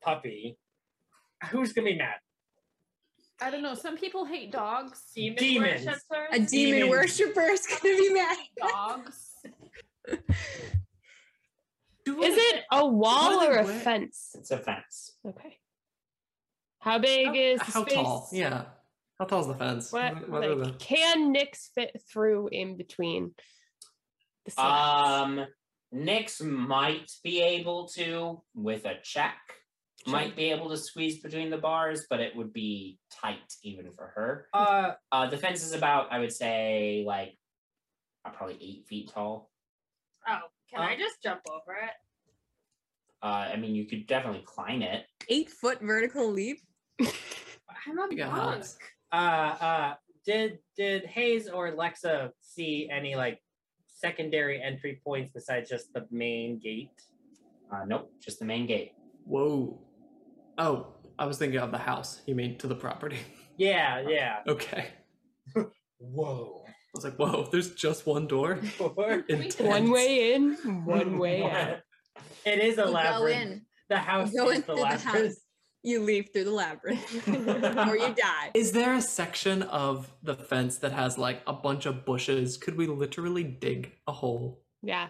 [0.00, 0.58] puppy.
[1.50, 2.16] Who's gonna be mad?
[3.42, 3.74] I don't know.
[3.74, 5.02] Some people hate dogs.
[5.14, 5.86] Demon Demons.
[5.86, 6.28] worshippers?
[6.32, 6.90] A demon Demons.
[6.90, 8.36] worshiper is gonna be mad.
[8.58, 9.26] Dogs.
[12.06, 14.34] Is it a wall or a fence?
[14.34, 15.16] It's a fence.
[15.26, 15.58] Okay.
[16.80, 17.94] How big How, is the how space?
[17.94, 18.28] tall?
[18.32, 18.64] Yeah.
[19.20, 19.92] How tall's the fence?
[19.92, 23.34] What, What like, the- can Nyx fit through in between
[24.46, 24.62] the?
[24.64, 25.44] Um
[25.94, 29.36] Nyx might be able to with a check.
[30.06, 34.06] Might be able to squeeze between the bars, but it would be tight even for
[34.16, 34.46] her.
[34.54, 37.36] Uh, Uh the fence is about, I would say, like
[38.24, 39.50] uh, probably eight feet tall.
[40.26, 40.38] Oh,
[40.72, 41.90] can I Uh, just jump over it?
[43.22, 45.04] Uh I mean you could definitely climb it.
[45.28, 46.60] Eight foot vertical leap.
[47.00, 48.64] I'm a You got monk.
[49.12, 49.60] Alex.
[49.60, 53.40] Uh, uh, did did Hayes or Lexa see any like
[53.86, 56.90] secondary entry points besides just the main gate?
[57.72, 58.92] Uh, nope, just the main gate.
[59.24, 59.80] Whoa.
[60.58, 62.20] Oh, I was thinking of the house.
[62.26, 63.18] You mean to the property?
[63.56, 64.36] Yeah, yeah.
[64.48, 64.86] Okay.
[65.98, 66.62] Whoa.
[66.66, 68.58] I was like, whoa, there's just one door?
[68.78, 70.54] One way in,
[70.86, 71.80] one way out.
[72.46, 73.50] It is a You go labyrinth.
[73.52, 73.66] in.
[73.90, 75.34] The house You go is into the the labyrinth.
[75.82, 75.90] House.
[75.90, 77.28] You leave through the labyrinth,
[77.88, 78.50] or you die.
[78.54, 82.56] Is there a section of the fence that has like a bunch of bushes?
[82.56, 84.62] Could we literally dig a hole?
[84.82, 85.08] Yeah.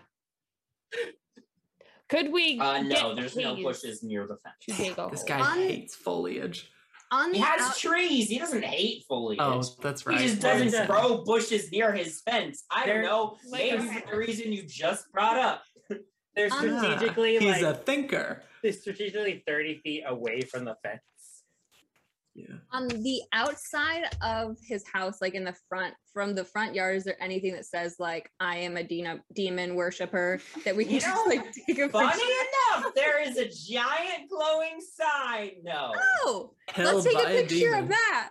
[2.08, 2.58] Could we?
[2.58, 4.78] Uh, no, get there's no bushes near the fence.
[4.78, 5.28] dig a This hole?
[5.28, 6.70] guy On- hates foliage.
[7.12, 8.28] On He the has out- trees.
[8.28, 9.38] He doesn't hate foliage.
[9.40, 10.20] Oh, that's right.
[10.20, 12.64] He just doesn't a- grow bushes near his fence.
[12.70, 13.36] I There- don't know.
[13.48, 15.62] Like Maybe for the reason you just brought up.
[16.36, 18.44] They're Um, strategically Ah, He's like a thinker.
[18.62, 21.00] they're strategically 30 feet away from the fence.
[22.32, 22.58] Yeah.
[22.70, 27.02] on the outside of his house, like in the front, from the front yard, is
[27.02, 31.00] there anything that says like "I am a Dina, demon worshiper" that we can You
[31.00, 31.88] just know, like take a picture.
[31.88, 32.32] Funny picture?
[32.78, 35.50] enough, there is a giant glowing sign.
[35.64, 35.92] No.
[36.24, 38.30] Oh, Held let's take a by a picture of that.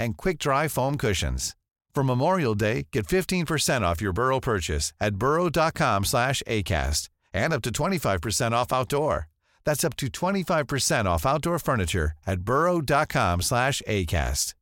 [0.00, 1.54] and quick-dry foam cushions.
[1.94, 8.52] For Memorial Day, get 15% off your Burrow purchase at burrow.com/acast, and up to 25%
[8.54, 9.28] off outdoor.
[9.64, 14.54] That's up to 25% off outdoor furniture at burrow.com/acast.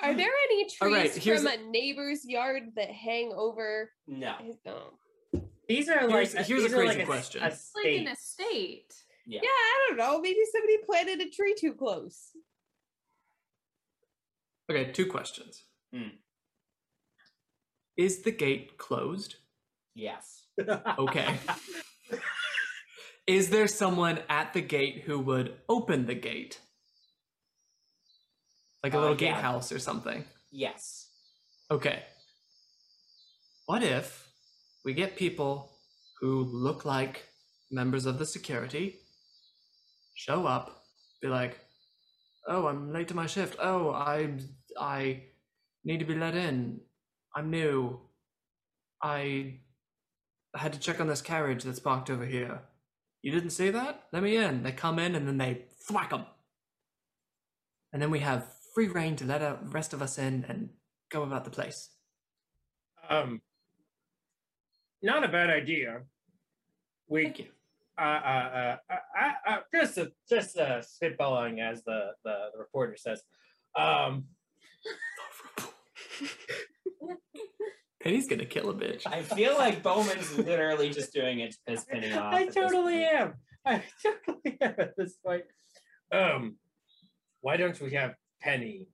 [0.00, 3.92] Are there any trees All right, here's from a- a neighbor's yard that hang over?
[4.08, 4.34] No.
[4.42, 4.98] his- No.
[5.68, 7.42] These are like Here's- here's a these are crazy like question.
[7.42, 8.92] A, It's like an estate.
[9.26, 9.40] Yeah.
[9.42, 10.20] Yeah, I don't know.
[10.20, 12.30] Maybe somebody planted a tree too close.
[14.70, 15.62] Okay, two questions.
[15.94, 16.16] Hmm.
[17.96, 19.36] Is the gate closed?
[19.94, 20.46] Yes.
[20.98, 21.38] Okay.
[23.26, 26.60] Is there someone at the gate who would open the gate?
[28.82, 29.34] Like a Uh, little yeah.
[29.34, 30.24] gatehouse or something?
[30.50, 31.08] Yes.
[31.70, 32.02] Okay.
[33.66, 34.26] What if
[34.84, 35.70] we get people
[36.20, 37.28] who look like
[37.70, 38.98] members of the security,
[40.14, 40.84] show up,
[41.20, 41.58] be like,
[42.46, 43.56] "Oh, I'm late to my shift.
[43.60, 44.38] Oh, I
[44.78, 45.24] I
[45.84, 46.80] need to be let in.
[47.34, 48.00] I'm new.
[49.02, 49.60] I
[50.54, 52.62] had to check on this carriage that's parked over here.
[53.22, 54.04] You didn't see that?
[54.12, 56.26] Let me in." They come in and then they thwack them.
[57.92, 60.70] And then we have free reign to let the rest of us in and
[61.10, 61.90] go about the place.
[63.08, 63.42] Um,
[65.02, 66.02] not a bad idea.
[67.08, 67.46] We, Thank you.
[67.98, 72.96] Uh, uh, uh, uh, uh, just, uh, just uh, spitballing, as the, the the reporter
[72.96, 73.22] says.
[73.76, 74.24] Um,
[78.02, 79.06] Penny's gonna kill a bitch.
[79.06, 82.34] I feel like Bowman's literally just doing it to piss Penny off.
[82.34, 83.34] I totally am.
[83.64, 85.44] I totally am at this point.
[86.12, 86.56] Um,
[87.40, 88.88] why don't we have Penny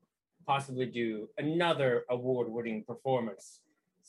[0.46, 3.60] possibly do another award-winning performance,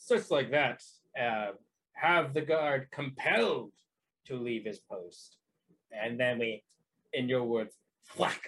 [0.08, 0.82] just like that?
[1.18, 1.52] Uh,
[1.94, 3.72] have the guard compelled
[4.26, 5.36] to leave his post,
[5.90, 6.62] and then we,
[7.12, 7.74] in your words,
[8.16, 8.40] whack.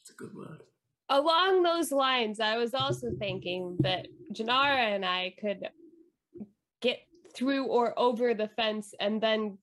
[0.00, 0.62] It's a good word.
[1.10, 5.68] Along those lines, I was also thinking that Janara and I could
[6.80, 6.98] get
[7.34, 9.58] through or over the fence and then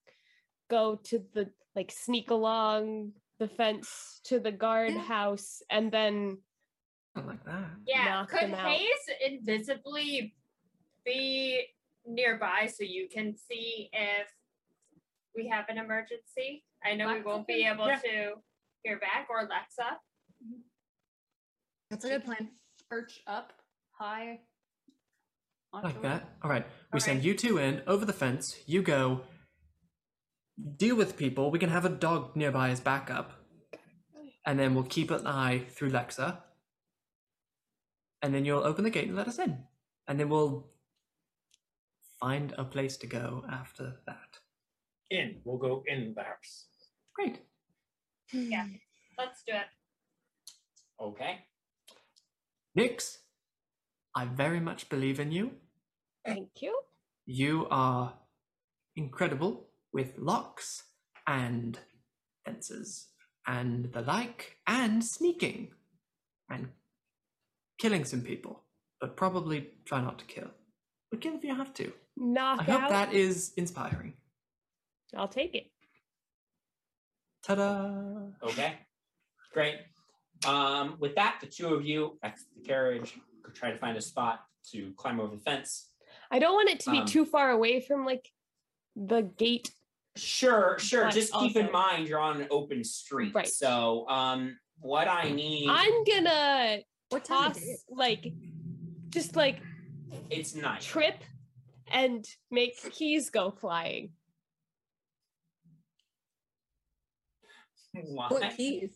[0.70, 6.38] go to the like sneak along the fence to the guardhouse and then
[7.16, 7.70] I like that.
[7.88, 8.70] Yeah, could them out.
[8.72, 8.88] Hayes
[9.26, 10.36] invisibly
[11.06, 11.64] be
[12.06, 14.27] nearby so you can see if
[15.36, 16.64] we have an emergency?
[16.84, 17.98] I know we won't be able yeah.
[17.98, 18.34] to
[18.84, 19.98] hear back, or Lexa.
[21.90, 22.49] That's a good plan.
[22.90, 23.53] Perch up
[23.98, 24.40] high.
[25.73, 26.02] I onto like it.
[26.03, 26.30] that.
[26.44, 26.65] All right.
[26.94, 27.26] We send Alright.
[27.26, 28.56] you two in over the fence.
[28.65, 29.22] You go
[30.77, 31.52] deal with people.
[31.52, 33.34] We can have a dog nearby as backup.
[34.45, 36.38] And then we'll keep an eye through Lexa.
[38.22, 39.64] And then you'll open the gate and let us in.
[40.07, 40.69] And then we'll
[42.20, 44.40] find a place to go after that.
[45.10, 46.66] In, we'll go in the house.
[47.14, 47.40] Great.
[48.34, 48.66] Yeah,
[49.18, 49.68] let's do it.
[51.00, 51.46] Okay.
[52.76, 53.20] Nix,
[54.16, 55.52] I very much believe in you.
[56.26, 56.78] thank you.
[57.26, 58.14] You are
[58.96, 60.84] incredible with locks
[61.28, 61.80] and
[62.46, 63.08] fences
[63.48, 65.72] and the like, and sneaking
[66.50, 66.70] and
[67.78, 68.64] killing some people,
[69.00, 70.50] but probably try not to kill.
[71.12, 71.94] But kill if you have to.
[72.18, 72.90] Knock I hope out.
[72.90, 74.14] that is inspiring.
[75.16, 75.72] I'll take it.
[77.44, 78.28] Ta-da!
[78.44, 78.74] Okay,
[79.54, 79.76] great.
[80.48, 83.16] Um, with that, the two of you exit the carriage,
[83.54, 85.90] try to find a spot to climb over the fence.
[86.32, 88.32] I don't want it to be Um, too far away from like
[88.96, 89.72] the gate.
[90.16, 91.06] Sure, sure.
[91.06, 93.34] But Just keep in mind you're on an open street.
[93.36, 93.48] Right.
[93.48, 96.80] So, um, what I need, I'm gonna
[97.10, 98.26] What time toss like
[99.10, 99.60] just like
[100.30, 100.82] it's night.
[100.82, 101.24] trip
[101.96, 104.10] and make keys go flying.
[107.94, 108.28] Why?
[108.28, 108.92] What keys?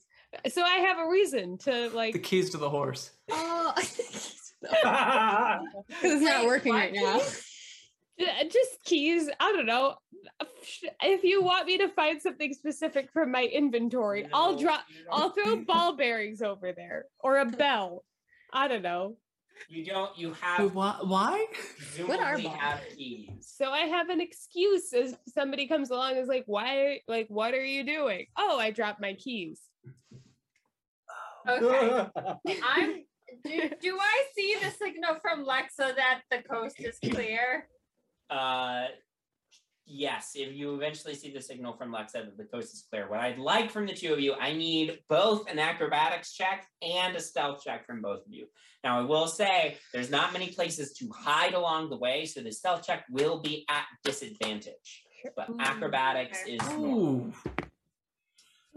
[0.49, 3.11] So I have a reason to like The keys to the horse.
[3.31, 3.73] Oh,
[4.61, 5.63] because
[6.03, 7.19] it's not working right now.
[8.19, 9.29] Just keys.
[9.39, 9.95] I don't know.
[11.01, 14.81] If you want me to find something specific from my inventory, I'll drop.
[14.89, 18.03] you don't- I'll throw ball bearings over there or a bell.
[18.51, 19.15] I don't know.
[19.67, 20.17] You don't.
[20.17, 20.73] You Wait, have.
[20.73, 20.97] why?
[21.03, 21.45] why?
[22.05, 23.53] What are presumably ball have keys.
[23.55, 27.01] So I have an excuse as somebody comes along and is like, "Why?
[27.07, 29.61] Like, what are you doing?" Oh, I dropped my keys.
[31.47, 32.05] Okay.
[32.63, 33.03] I'm.
[33.43, 37.67] Do, do I see the signal from Lexa that the coast is clear?
[38.29, 38.85] Uh,
[39.99, 40.31] yes.
[40.35, 43.37] If you eventually see the signal from Lexa that the coast is clear, what I'd
[43.37, 47.61] like from the two of you, I need both an acrobatics check and a stealth
[47.63, 48.47] check from both of you.
[48.83, 52.51] Now, I will say there's not many places to hide along the way, so the
[52.51, 55.03] stealth check will be at disadvantage.
[55.35, 56.53] But acrobatics okay.
[56.53, 56.99] is normal.
[56.99, 57.33] Ooh.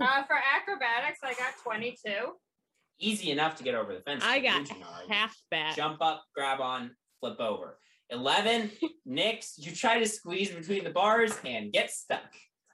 [0.01, 2.11] Uh, for acrobatics, I got 22.
[2.99, 4.24] easy enough to get over the fence.
[4.27, 5.09] I got Janara.
[5.09, 5.77] half that.
[5.77, 6.90] jump up, grab on,
[7.20, 7.78] flip over.
[8.12, 8.70] 11,
[9.06, 12.30] Nix, you try to squeeze between the bars and get stuck.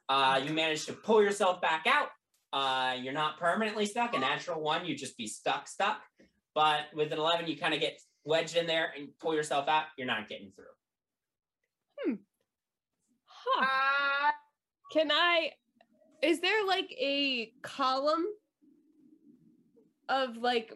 [0.09, 2.09] Uh, you manage to pull yourself back out.
[2.53, 4.15] Uh, you're not permanently stuck.
[4.17, 6.01] A natural one, you just be stuck, stuck.
[6.55, 9.85] But with an 11, you kind of get wedged in there and pull yourself out.
[9.97, 10.65] You're not getting through.
[13.27, 13.65] Huh.
[13.65, 14.31] Uh,
[14.93, 15.53] Can I?
[16.23, 18.25] Is there like a column
[20.09, 20.73] of like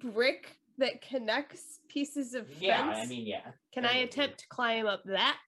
[0.00, 2.82] brick that connects pieces of Yeah.
[2.82, 3.52] I mean, yeah.
[3.72, 5.38] Can there I attempt to climb up that?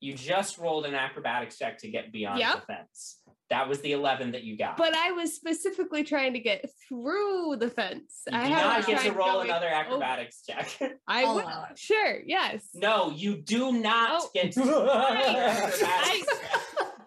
[0.00, 2.54] You just rolled an acrobatics check to get beyond Yep.
[2.60, 3.20] the fence.
[3.50, 4.76] That was the 11 that you got.
[4.76, 8.22] But I was specifically trying to get through the fence.
[8.30, 10.78] you I do haven't get to roll going another over- acrobatics check.
[11.08, 11.78] I I'll would allow it.
[11.78, 12.68] sure, yes.
[12.74, 14.30] No, you do not Oh.
[14.34, 16.26] get to roll another acrobatics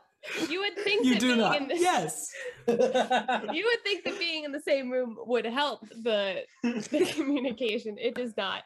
[0.50, 1.58] You would think You that do being not.
[1.62, 2.32] in the, Yes.
[2.68, 7.98] you would think that being in the same room would help the the communication.
[7.98, 8.64] It does not.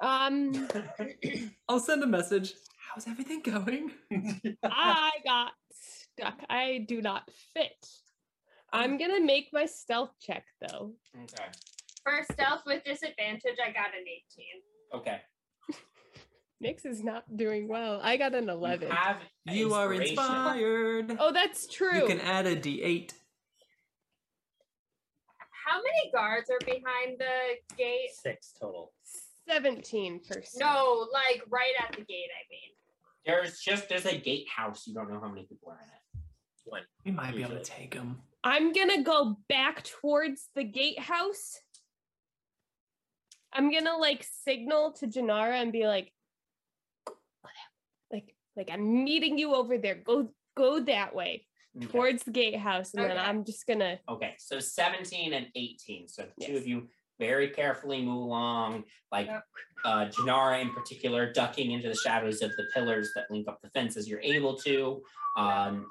[0.00, 0.68] Um
[1.68, 2.54] I'll send a message.
[2.94, 3.90] How's everything going?
[4.64, 6.38] I got stuck.
[6.48, 7.86] I do not fit.
[8.72, 10.92] I'm gonna make my stealth check though.
[11.22, 11.50] okay.
[12.02, 15.00] for stealth with disadvantage, I got an 18.
[15.00, 15.20] Okay.
[16.60, 18.00] Nix is not doing well.
[18.02, 18.90] I got an You 11.
[18.90, 21.16] have You are inspired.
[21.20, 22.00] Oh, that's true.
[22.00, 23.12] You can add a d8.
[25.66, 28.10] How many guards are behind the gate?
[28.12, 28.92] Six total.
[29.48, 30.20] 17%.
[30.58, 32.70] No, like right at the gate, I mean.
[33.24, 34.86] There's just there's a gatehouse.
[34.86, 36.24] You don't know how many people are in it.
[36.64, 36.82] One.
[37.04, 38.22] We might be able to take them.
[38.42, 41.60] I'm gonna go back towards the gatehouse.
[43.52, 46.12] I'm gonna like signal to Janara and be like,
[48.58, 49.94] like, like I'm meeting you over there.
[49.94, 51.44] Go, go that way
[51.76, 51.86] Okay.
[51.86, 54.00] towards the gatehouse, and then I'm just gonna.
[54.08, 56.08] Okay, so 17 and 18.
[56.08, 56.88] So the two of you
[57.20, 59.44] very carefully move along, like Yep.
[59.84, 63.70] uh, Janara in particular, ducking into the shadows of the pillars that link up the
[63.70, 65.02] fence as you're able to.
[65.36, 65.88] Um,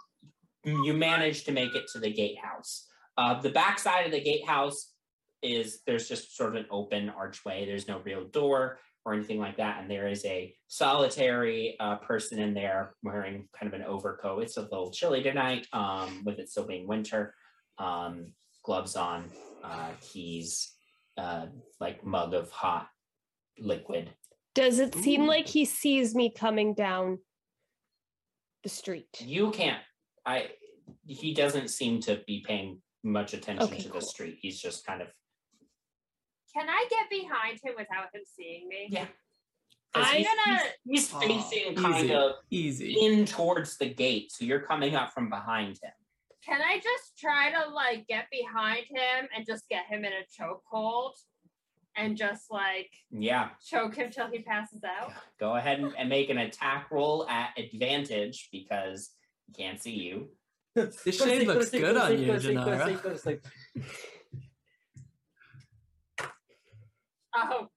[0.66, 2.88] you manage to make it to the gatehouse.
[3.16, 4.94] Uh, the back side of the gatehouse
[5.42, 7.66] is there's just sort of an open archway.
[7.66, 12.40] There's no real door or anything like that, and there is a solitary uh, person
[12.40, 14.44] in there wearing kind of an overcoat.
[14.44, 17.34] It's a little chilly tonight, um, with it still being winter.
[17.78, 18.34] Um,
[18.66, 19.30] gloves on,
[19.64, 20.74] uh, keys,
[21.18, 21.46] uh,
[21.80, 22.90] like mug of hot
[23.58, 24.10] liquid.
[24.54, 25.28] Does it seem Ooh.
[25.28, 27.20] like he sees me coming down
[28.64, 29.08] the street?
[29.20, 29.82] You can't.
[30.26, 30.50] I.
[31.06, 34.40] He doesn't seem to be paying much attention Okay, to the street.
[34.42, 35.08] He's just kind of
[36.58, 38.88] Can I get behind him without him seeing me?
[38.90, 39.06] Yeah.
[39.94, 42.94] I'm he's, gonna- he's, he's Oh, facing kind easy, of Easy.
[43.06, 45.92] in towards the gate, so you're coming up from behind him.
[46.46, 50.26] Can I just try to like get behind him and just get him in a
[50.42, 51.12] chokehold
[51.96, 53.50] and just like Yeah.
[53.66, 55.12] choke him till he passes out?
[55.40, 59.12] Go ahead and, and make an attack roll at advantage because
[59.48, 60.30] he Can't see you.
[60.76, 62.84] This shade sleep, go to looks good on you, go to sleep, go to Janara.
[62.86, 63.46] sleep, go to sleep.
[67.40, 67.68] Oh,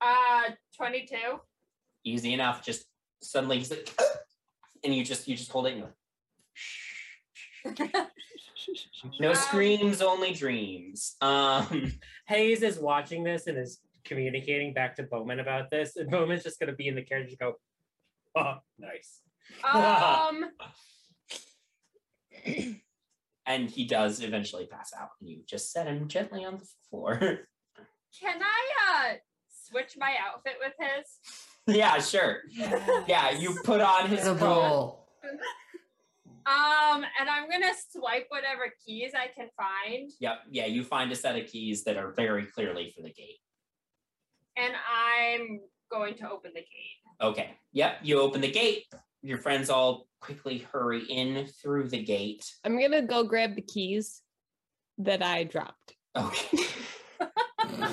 [0.00, 1.16] uh, 22.
[2.04, 2.64] Easy enough.
[2.64, 2.86] Just
[3.22, 3.88] suddenly he's like,
[4.84, 5.92] and you just you just hold it and you're
[7.64, 7.90] like,
[9.20, 11.16] no Um, screams, only dreams.
[11.20, 11.92] Um,
[12.28, 16.60] Hayes is watching this and is communicating back to Bowman about this, and Bowman's just
[16.60, 17.54] gonna be in the carriage and go,
[18.34, 19.20] "Oh, nice."
[19.62, 20.44] Um,
[23.46, 27.40] and he does eventually pass out, and you just set him gently on the floor.
[28.20, 29.14] can I uh
[29.68, 31.76] switch my outfit with his?
[31.76, 32.38] yeah, sure.
[33.06, 35.00] Yeah, you put on his coat.
[36.46, 40.40] Um, and I'm gonna swipe whatever keys I can find, Yep.
[40.50, 43.38] Yeah, you find a set of keys that are very clearly for the gate.
[44.56, 45.60] and I'm
[45.90, 47.00] going to open the gate.
[47.22, 47.50] Okay.
[47.72, 48.00] Yep.
[48.02, 48.84] You open the gate.
[49.22, 52.44] Your friends all quickly hurry in through the gate.
[52.62, 54.20] I'm gonna go grab the keys
[54.98, 55.94] that I dropped.
[56.14, 56.58] Okay.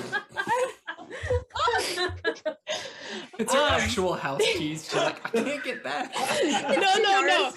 [3.38, 4.84] It's your Um, actual house keys.
[4.84, 6.14] She's like, I can't get back.
[6.44, 7.52] no, no, no.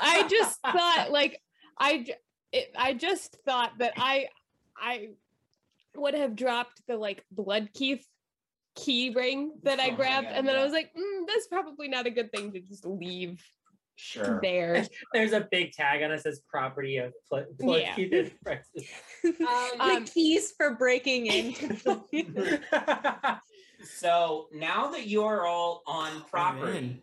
[0.00, 1.40] I just thought like
[1.78, 2.14] I j-
[2.52, 4.28] it, I just thought that I
[4.76, 5.10] I
[5.96, 8.02] would have dropped the like blood key
[8.76, 11.46] key ring that I Oh my grabbed, God, and then I was like, mm, that's
[11.48, 13.42] probably not a good thing to just leave
[14.00, 14.40] Sure.
[14.42, 14.86] there.
[15.12, 17.94] There's a big tag on it that says "Property of Pl- Blood Yeah.
[17.94, 18.30] Keith and
[19.46, 23.40] Um, the keys for breaking into the
[23.84, 27.00] So now that you are all on property, in.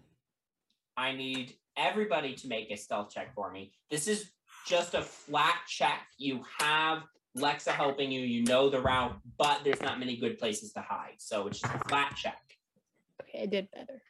[0.95, 3.71] I need everybody to make a stealth check for me.
[3.91, 4.31] This is
[4.65, 6.01] just a flat check.
[6.17, 7.03] You have
[7.37, 8.21] Lexa helping you.
[8.21, 11.15] You know the route, but there's not many good places to hide.
[11.19, 12.41] So it's just a flat check.
[13.21, 14.01] Okay, I did better.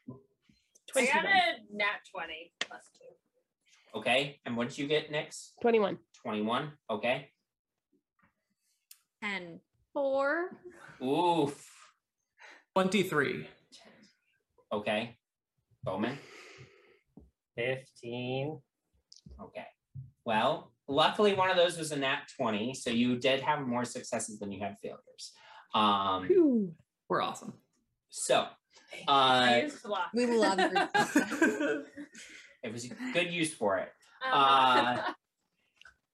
[0.97, 3.99] I got a nat 20 plus two.
[3.99, 4.39] Okay.
[4.45, 5.53] And what did you get next?
[5.61, 5.97] 21.
[6.23, 6.71] 21.
[6.89, 7.29] Okay.
[9.21, 9.59] and
[9.93, 10.49] Four.
[11.03, 11.67] Oof.
[12.75, 13.47] 23.
[14.71, 15.17] Okay.
[15.83, 16.17] Bowman.
[17.55, 18.59] Fifteen.
[19.41, 19.65] Okay.
[20.25, 24.37] Well, luckily one of those was a nat 20, so you did have more successes
[24.39, 25.33] than you had failures.
[25.73, 26.73] Um Phew.
[27.09, 27.53] We're awesome.
[28.09, 28.49] so I
[29.07, 30.09] uh used luck.
[30.13, 30.89] we love her.
[32.63, 33.89] it was a good use for it.
[34.25, 35.01] Um, Uh,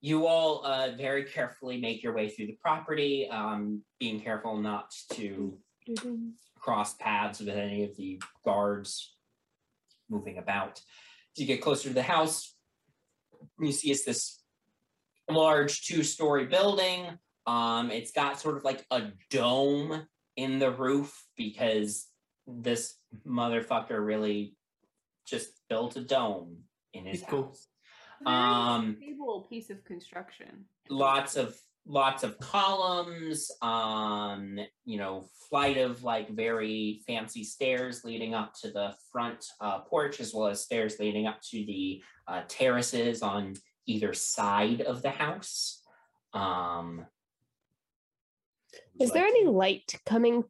[0.02, 4.94] you all uh, very carefully make your way through the property, um, being careful not
[5.14, 5.58] to
[6.60, 9.16] cross paths with any of the guards
[10.10, 10.80] moving about.
[10.80, 12.54] As you get closer to the house,
[13.60, 14.42] you see it's this
[15.30, 17.18] large two-story building.
[17.48, 20.06] Um, it's got sort of like a dome
[20.36, 22.08] in the roof because
[22.48, 22.96] this
[23.28, 24.56] motherfucker really
[25.26, 26.58] just built a dome
[26.94, 27.44] in his He's cool.
[27.46, 27.68] house.
[28.24, 30.66] Very Um, stable piece of construction.
[30.90, 38.34] lots of lots of columns um you know flight of like very fancy stairs leading
[38.34, 42.42] up to the front uh, porch as well as stairs leading up to the uh,
[42.48, 43.54] terraces on
[43.86, 45.82] either side of the house
[46.34, 47.06] um
[49.00, 50.46] Is there any light coming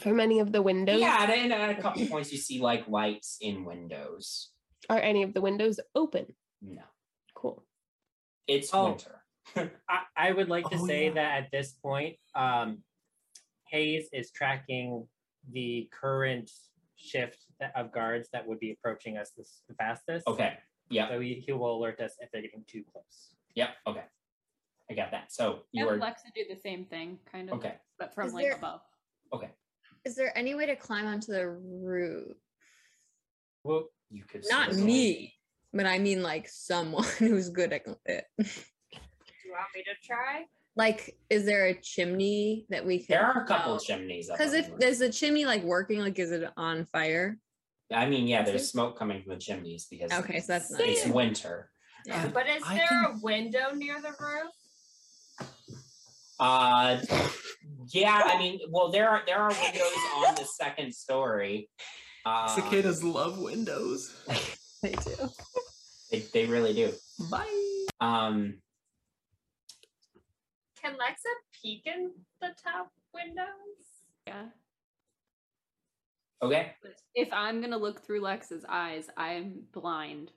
[0.00, 1.00] from any of the windows?
[1.00, 4.50] yeah and at a couple points you see like lights in windows
[4.88, 6.26] Are any of the windows open?
[6.62, 6.82] no
[7.34, 7.64] Cool.
[8.46, 8.88] it's Oh.
[8.88, 9.16] winter
[9.88, 11.14] I, I would like to Oh, say yeah.
[11.14, 12.84] that at this point, um,
[13.70, 15.06] Hayes is tracking
[15.50, 16.50] the current
[16.96, 17.38] shift
[17.74, 20.26] of guards that would be approaching us this, the fastest.
[20.26, 20.58] okay
[20.90, 23.34] yeah So he, he will alert us if they're getting too close.
[23.54, 24.04] yep okay
[24.90, 27.56] i got that so you And are Alexa do the same thing, kind of.
[27.58, 28.82] okay But from Is like there- above.
[29.32, 29.50] okay
[30.04, 32.36] Is there any way to climb onto the roof?
[33.64, 35.34] Well, you could Not certainly- me,
[35.72, 38.24] but I mean like someone who's good at it.
[38.38, 40.44] Do you want me to try?
[40.76, 43.06] Like, is there a chimney that we can?
[43.10, 44.30] There are a couple of chimneys.
[44.30, 47.38] Because if there's the chimney like working, like is it on fire?
[47.92, 51.04] I mean, yeah, there's smoke coming from the chimneys because Okay, so that's nice.
[51.04, 51.70] it's winter.
[52.06, 52.28] Yeah.
[52.32, 55.48] But is I there can- a window near the roof?
[56.38, 56.98] Uh,
[57.88, 59.96] yeah, I mean, well, there are there are windows
[60.26, 61.68] on the second story.
[62.24, 64.14] Uh, Cicadas love windows.
[64.82, 65.28] They do.
[66.10, 66.90] they, they really do.
[67.30, 67.44] Bye.
[68.00, 68.54] Um,
[70.80, 71.28] Can Lexa
[71.62, 73.44] peek in the top windows?
[74.26, 74.44] Yeah.
[76.42, 76.72] okay,
[77.14, 80.32] If I'm gonna look through Lex's eyes, I am blind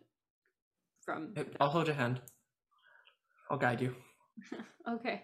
[1.06, 2.20] from I'll hold your hand.
[3.50, 3.96] I'll guide you.
[4.90, 5.22] Okay.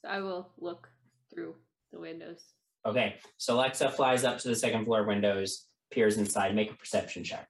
[0.00, 0.88] So I will look
[1.38, 1.54] through
[1.92, 2.40] the windows.
[2.84, 3.16] okay.
[3.36, 6.54] So Alexa flies up to the second floor windows, peers inside.
[6.54, 7.48] Make a perception check.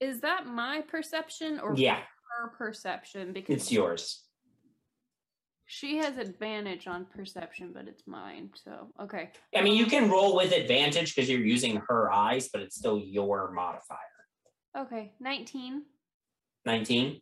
[0.00, 2.04] Is that my perception or Yeah.
[2.36, 3.32] her perception?
[3.32, 4.22] Because It's yours.
[5.68, 8.50] She has advantage on perception, but it's mine.
[8.54, 9.32] So okay.
[9.54, 12.76] I mean, you um, can roll with advantage because you're using her eyes, but it's
[12.76, 13.98] still your modifier.
[14.76, 15.86] Okay, nineteen.
[16.66, 17.20] 19.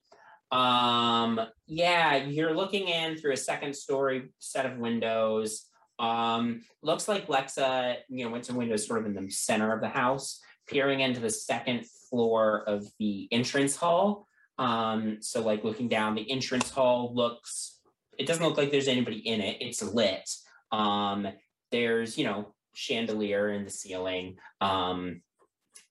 [0.50, 5.66] Um, yeah, you're looking in through a second story set of windows.
[5.98, 9.80] Um, looks like Lexa, you know, went to windows sort of in the center of
[9.80, 14.26] the house, peering into the second floor of the entrance hall.
[14.58, 17.80] Um, so like looking down, the entrance hall looks,
[18.18, 19.58] it doesn't look like there's anybody in it.
[19.60, 20.28] It's lit.
[20.70, 21.28] Um,
[21.70, 24.36] there's, you know, chandelier in the ceiling.
[24.60, 25.22] Um,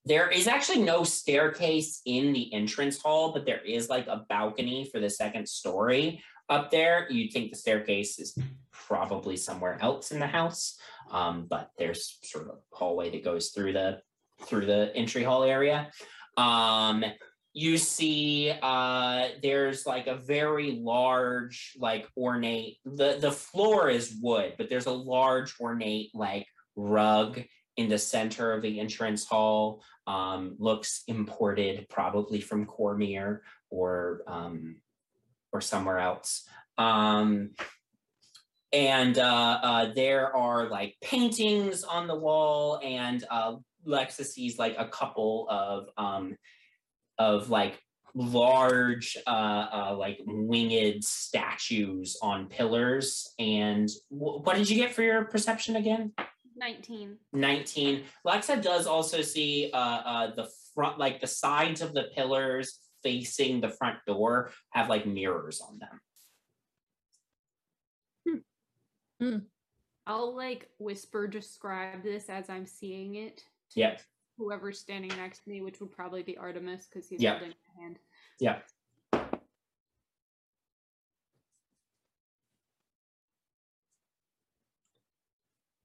[0.05, 4.89] there is actually no staircase in the entrance hall, but there is like a balcony
[4.91, 7.07] for the second story up there.
[7.09, 8.37] You'd think the staircase is
[8.71, 10.77] probably somewhere else in the house,
[11.11, 14.01] um, but there's sort of a hallway that goes through the
[14.41, 15.89] through the entry hall area.
[16.35, 17.05] Um,
[17.53, 24.53] you see uh there's like a very large like ornate the the floor is wood
[24.57, 27.39] but there's a large ornate like rug
[27.77, 33.39] in the center of the entrance hall um, looks imported probably from Cormyr
[33.69, 34.77] or um,
[35.51, 36.47] or somewhere else.
[36.77, 37.51] Um,
[38.71, 43.55] and uh, uh, there are like paintings on the wall, and uh,
[43.85, 46.35] Lexa sees like a couple of um,
[47.19, 47.79] of like
[48.15, 53.33] large uh, uh, like winged statues on pillars.
[53.39, 56.13] And wh- what did you get for your perception again?
[56.63, 57.17] Nineteen.
[57.33, 62.79] 19 lexa does also see uh uh the front like the sides of the pillars
[63.03, 65.99] facing the front door have like mirrors on them
[70.07, 73.37] I'll like whisper describe this as I'm seeing it.
[73.71, 74.01] to Yep.
[74.37, 77.39] Whoever's standing next to me, which would probably be Artemis because he's Yep.
[77.39, 77.99] holding my hand.
[78.39, 78.59] yeah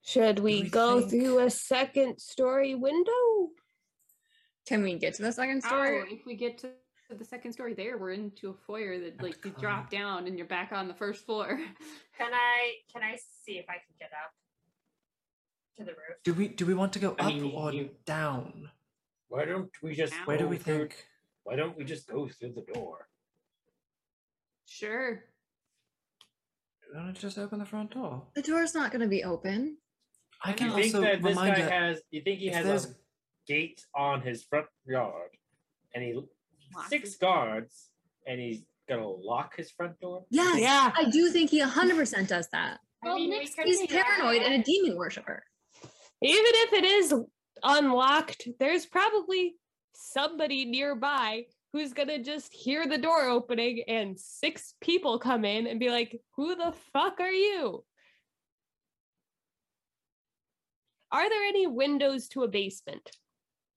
[0.08, 3.50] Should we, we go think- through a second story window?
[4.66, 6.12] Can we get to the second Oh, story?
[6.12, 6.72] if we get to
[7.10, 10.46] the second story there, we're into a foyer that like you drop down and you're
[10.46, 11.48] back on the first floor.
[12.18, 14.32] Can I can I see if I can get up
[15.76, 16.16] to the roof?
[16.24, 18.70] Do we do we want to go I up mean, or you- down?
[19.28, 21.06] Why don't we just Where do we think?
[21.44, 23.08] Why don't we just go through the door?
[24.66, 25.24] Sure.
[26.92, 28.26] Why don't you just open the front door?
[28.34, 29.76] The door's not going to be open.
[30.44, 32.00] I can You think also that this guy her- has?
[32.10, 32.94] You think he has a um,
[33.46, 35.30] gate on his front yard,
[35.94, 36.14] and he
[36.74, 37.88] Lock six guards,
[38.26, 40.24] and he's gonna lock his front door?
[40.30, 40.92] Yes, Yeah.
[40.94, 42.78] I do think he 100% does that.
[43.02, 45.44] I mean, we He's paranoid and a demon worshiper.
[46.20, 47.14] Even if it is
[47.62, 49.54] unlocked, there's probably
[49.94, 55.78] somebody nearby who's gonna just hear the door opening and six people come in and
[55.80, 57.84] be like, Who the fuck are you?
[61.10, 63.10] Are there any windows to a basement?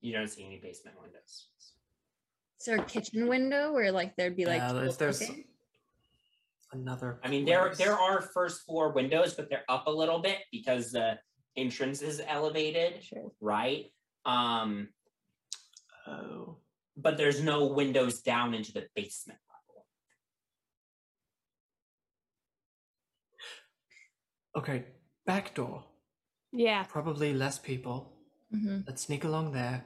[0.04, 1.46] you don't see any basement windows
[2.60, 5.44] Is there a kitchen window where like there'd be like yeah, there's, there's cooking?
[6.72, 7.20] another.
[7.24, 7.78] i mean there place.
[7.78, 11.20] there are first floor windows but they're up a little bit because the
[11.56, 13.32] entrance is elevated Sure.
[13.42, 13.92] right
[14.26, 14.90] um
[16.08, 16.58] Oh,
[16.98, 19.86] but there's no windows down into the basement level
[24.58, 24.86] okay.
[25.28, 25.84] Back door.
[26.52, 26.84] Yeah.
[26.84, 28.14] Probably less people.
[28.54, 28.84] Mhm.
[28.88, 29.86] Let's sneak along there.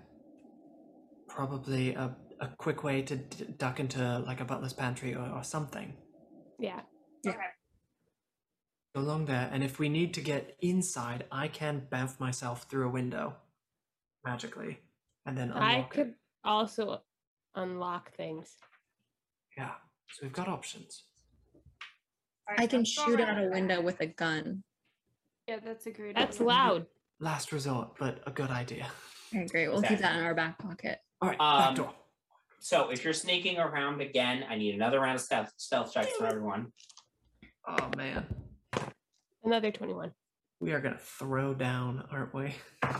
[1.27, 5.43] Probably a, a quick way to d- duck into like a butler's pantry or, or
[5.43, 5.93] something.
[6.59, 6.81] Yeah.
[7.27, 7.37] Okay.
[8.95, 12.87] Go along there, and if we need to get inside, I can bounce myself through
[12.87, 13.35] a window
[14.23, 14.79] magically,
[15.25, 15.89] and then unlock I it.
[15.89, 16.13] could
[16.45, 17.01] also
[17.55, 18.55] unlock things.
[19.57, 19.71] Yeah,
[20.11, 21.03] so we've got options.
[22.49, 24.63] Alright, I can shoot out a window with a gun.
[25.47, 26.15] Yeah, that's a great.
[26.15, 26.47] That's idea.
[26.47, 26.85] loud.
[27.19, 28.87] Last resort, but a good idea.
[29.33, 29.67] Okay, great.
[29.69, 30.99] We'll keep that in our back pocket.
[31.21, 31.93] All right, Um, back door.
[32.59, 36.25] so if you're sneaking around again i need another round of stealth stealth checks for
[36.25, 36.71] everyone
[37.67, 38.25] Oh man,
[39.43, 40.11] Another 21.
[40.59, 42.53] we are gonna throw down, aren't we?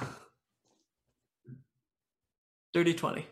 [2.73, 3.25] Dirty twenty.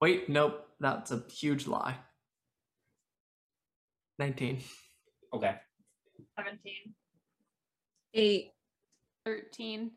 [0.00, 1.96] Wait, nope, that's a huge lie.
[4.18, 4.60] Nineteen.
[5.34, 5.56] okay
[6.38, 6.94] Seventeen.
[8.18, 8.52] Eight.
[9.26, 9.90] Thirteen.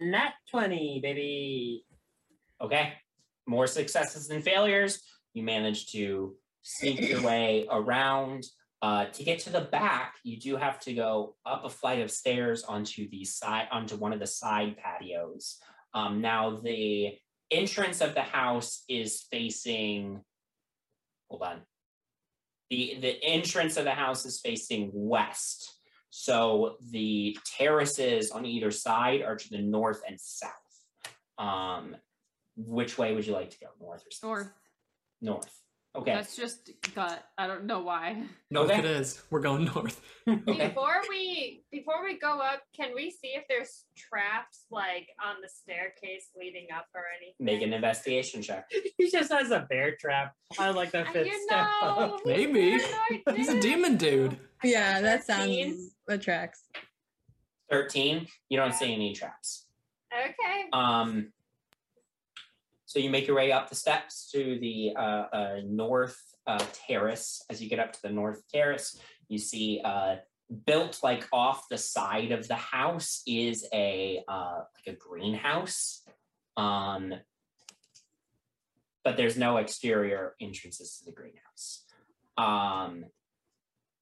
[0.00, 1.84] Nat 20, baby.
[2.62, 2.94] Okay.
[3.46, 5.02] More successes than failures.
[5.34, 8.44] You manage to sneak your way around.
[8.80, 12.10] Uh, to get to the back, you do have to go up a flight of
[12.10, 15.58] stairs onto the side, onto one of the side patios.
[15.92, 17.12] Um, now the
[17.50, 20.22] entrance of the house is facing.
[21.28, 21.60] Hold on.
[22.70, 25.81] The the entrance of the house is facing west.
[26.14, 30.50] So the terraces on either side are to the north and south.
[31.38, 31.96] Um,
[32.54, 33.68] which way would you like to go?
[33.80, 34.28] North or south?
[34.28, 34.52] North.
[35.22, 35.62] North.
[35.94, 36.12] Okay.
[36.14, 37.22] That's just gut.
[37.38, 38.24] I don't know why.
[38.50, 38.78] North Okay.
[38.80, 39.22] it is.
[39.30, 40.00] We're going north.
[40.28, 40.68] Okay.
[40.68, 45.48] Before we before we go up, can we see if there's traps like on the
[45.48, 47.34] staircase leading up or anything?
[47.40, 48.70] Make an investigation check.
[48.98, 50.34] he just has a bear trap.
[50.60, 52.20] I like that fifth you step know, up.
[52.24, 52.78] Maybe.
[53.34, 54.38] He's a demon dude.
[54.64, 55.90] Yeah, that 13.
[56.08, 56.64] sounds tracks.
[57.70, 58.26] 13.
[58.48, 59.66] You don't see any traps.
[60.12, 60.68] Okay.
[60.72, 61.32] Um,
[62.84, 67.42] so you make your way up the steps to the uh, uh, north uh, terrace.
[67.48, 70.16] As you get up to the north terrace, you see uh,
[70.66, 76.02] built like off the side of the house is a uh, like a greenhouse.
[76.58, 77.14] Um,
[79.02, 81.84] but there's no exterior entrances to the greenhouse
[82.36, 83.04] um,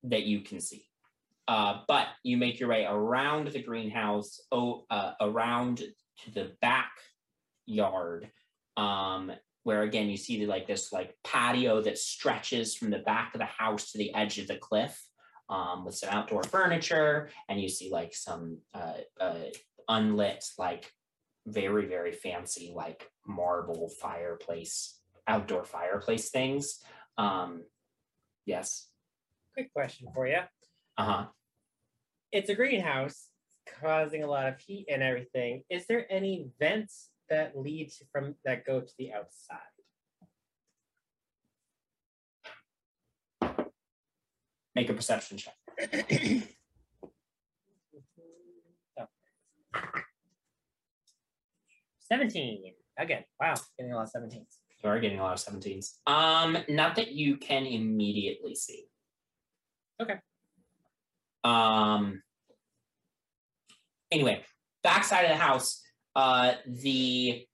[0.05, 0.85] that you can see.
[1.49, 6.93] Uh, but you make your way around the greenhouse, oh, uh, around to the back
[7.67, 8.31] yard,
[8.77, 9.33] um,
[9.65, 13.47] where again you see like this like patio that stretches from the back of the
[13.47, 15.03] house to the edge of the cliff,
[15.49, 19.51] um, with some outdoor furniture, and you see like some uh, uh,
[19.89, 20.93] unlit, like
[21.47, 26.79] very very fancy like marble fireplace, outdoor fireplace things.
[27.19, 27.65] Um,
[28.47, 28.90] yes.
[29.61, 30.39] Quick question for you.
[30.97, 31.27] Uh huh.
[32.33, 33.27] It's a greenhouse
[33.79, 35.65] causing a lot of heat and everything.
[35.69, 39.59] Is there any vents that lead from that go to the outside?
[44.75, 45.53] Make a perception check.
[48.99, 49.07] Oh.
[52.01, 53.25] Seventeen again.
[53.39, 54.57] Wow, getting a lot of seventeens.
[54.83, 55.99] You are getting a lot of 17s.
[56.07, 58.87] Um, not that you can immediately see.
[60.01, 60.17] Okay.
[61.45, 62.23] Um.
[64.11, 64.43] Anyway,
[64.83, 65.83] backside of the house,
[66.17, 67.47] uh, the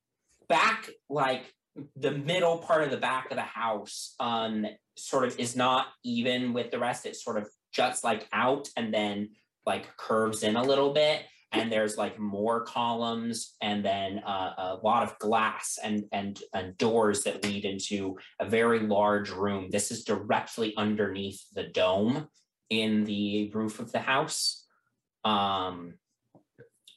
[0.49, 1.53] back, like
[1.97, 4.65] the middle part of the back of the house, um,
[4.97, 7.05] sort of is not even with the rest.
[7.05, 9.31] It sort of juts like out and then
[9.67, 11.23] like curves in a little bit.
[11.53, 16.77] And there's like more columns, and then uh, a lot of glass and and and
[16.77, 19.69] doors that lead into a very large room.
[19.71, 22.29] This is directly underneath the dome
[22.69, 24.67] in the roof of the house.
[25.25, 25.95] Um,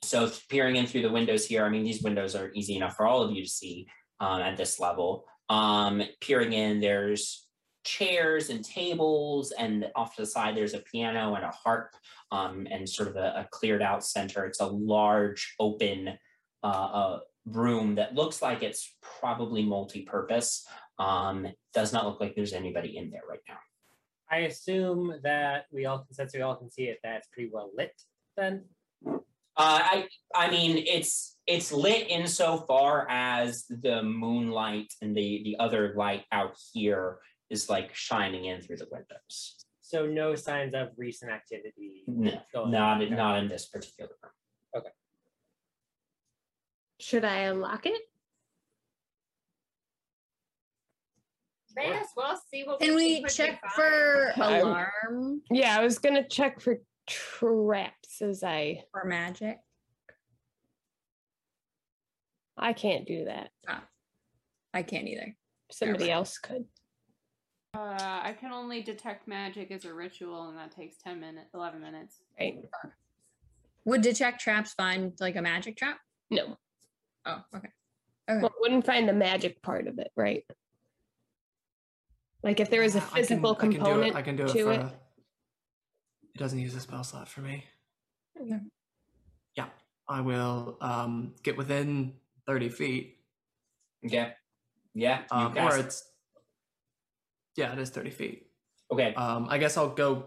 [0.03, 3.05] so peering in through the windows here, I mean, these windows are easy enough for
[3.05, 3.87] all of you to see
[4.19, 5.25] um, at this level.
[5.49, 7.47] Um, peering in, there's
[7.83, 11.95] chairs and tables, and off to the side, there's a piano and a harp,
[12.31, 14.45] um, and sort of a, a cleared out center.
[14.45, 16.17] It's a large open
[16.63, 20.67] uh, uh, room that looks like it's probably multi-purpose.
[20.97, 23.57] Um, does not look like there's anybody in there right now.
[24.29, 27.71] I assume that we all can, since we all can see it, that's pretty well
[27.75, 27.93] lit.
[28.37, 28.65] Then
[29.05, 35.93] Uh, I I mean it's it's lit insofar as the moonlight and the the other
[35.97, 37.19] light out here
[37.49, 39.55] is like shining in through the windows.
[39.81, 42.03] so no signs of recent activity.
[42.07, 44.31] No, going not in- not in this particular room.
[44.77, 44.89] Okay.
[46.99, 48.01] Should I unlock it?
[51.75, 53.71] May as well see what Can we think check fine.
[53.71, 59.57] for I'm- alarm Yeah, I was gonna check for traps as I or magic?
[62.57, 63.51] I can't do that.
[63.67, 63.87] Ah,
[64.73, 65.35] I can't either.
[65.71, 66.67] Somebody else could.
[67.75, 71.81] Uh, I can only detect magic as a ritual, and that takes ten minutes, eleven
[71.81, 72.17] minutes.
[72.39, 72.57] Right.
[73.85, 75.99] Would detect traps find like a magic trap?
[76.31, 76.57] No.
[77.25, 77.67] Oh, okay.
[78.29, 78.41] Okay.
[78.41, 80.43] Well, wouldn't find the magic part of it, right?
[82.43, 84.35] Like if there was a I can- physical I can do it- component I can
[84.35, 84.79] do it for it.
[84.79, 84.93] a-
[86.33, 87.65] It doesn't use a spell slot for me.
[88.39, 88.59] Okay.
[89.55, 89.67] Yeah,
[90.07, 92.15] I will um, get within
[92.47, 93.19] thirty feet,
[94.01, 94.31] Yeah,
[94.95, 95.21] Yeah.
[95.31, 96.03] you um, or it's
[97.59, 98.47] yeah, it is thirty feet.
[98.91, 99.13] okay.
[99.15, 100.25] Um, I guess I'll go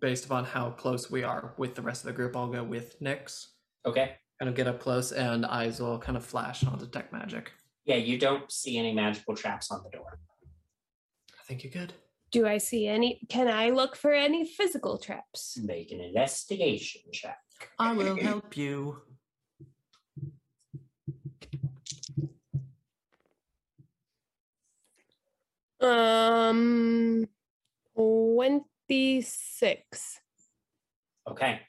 [0.00, 2.36] based upon how close we are with the rest of the group.
[2.36, 3.46] I'll go with Nyx,
[3.86, 4.16] Okay.
[4.38, 7.52] kind of get up close, and eyes will kind of flash on detect magic.
[7.86, 10.18] Yeah, you don't see any magical traps on the door.
[11.38, 11.94] I think you're good.
[12.30, 13.20] Do I see any?
[13.28, 15.58] Can I look for any physical traps?
[15.62, 17.38] Make an investigation check.
[17.78, 19.02] I will help you.
[25.80, 27.26] Um,
[28.88, 30.20] twenty-six.
[31.28, 31.60] Okay.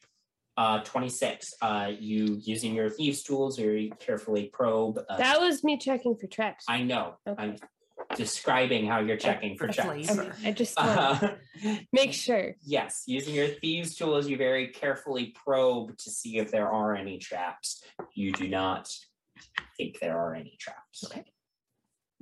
[0.57, 1.53] Uh, 26.
[1.61, 4.99] Uh, you using your thieves' tools very carefully probe.
[5.09, 6.65] Uh, That was me checking for traps.
[6.67, 7.15] I know.
[7.37, 7.55] I'm
[8.15, 10.11] describing how you're checking for traps.
[10.11, 11.35] Okay, I just Uh,
[11.93, 12.55] make sure.
[12.63, 17.17] yes, using your thieves' tools, you very carefully probe to see if there are any
[17.17, 17.83] traps.
[18.13, 18.89] You do not
[19.77, 21.05] think there are any traps.
[21.05, 21.23] Okay.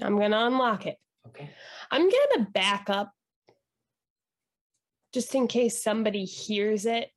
[0.01, 0.97] I'm gonna unlock it.
[1.27, 1.49] Okay.
[1.91, 3.11] I'm gonna back up
[5.13, 7.09] just in case somebody hears it.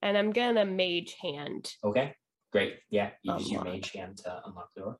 [0.00, 1.72] And I'm gonna mage hand.
[1.84, 2.14] Okay.
[2.50, 2.78] Great.
[2.90, 3.10] Yeah.
[3.22, 4.98] You use your mage hand to unlock the door.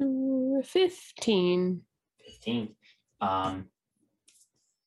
[0.00, 1.82] Mm, 15.
[2.24, 2.76] 15.
[3.20, 3.66] Um,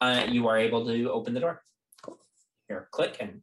[0.02, 1.62] uh, you are able to open the door.
[2.02, 2.20] Cool.
[2.68, 3.42] Here, click, and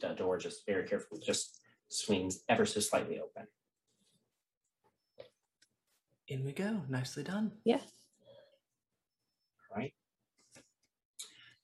[0.00, 3.46] the door just very carefully just swings ever so slightly open.
[6.28, 6.82] In we go.
[6.88, 7.52] Nicely done.
[7.64, 7.80] Yeah.
[9.74, 9.92] Right.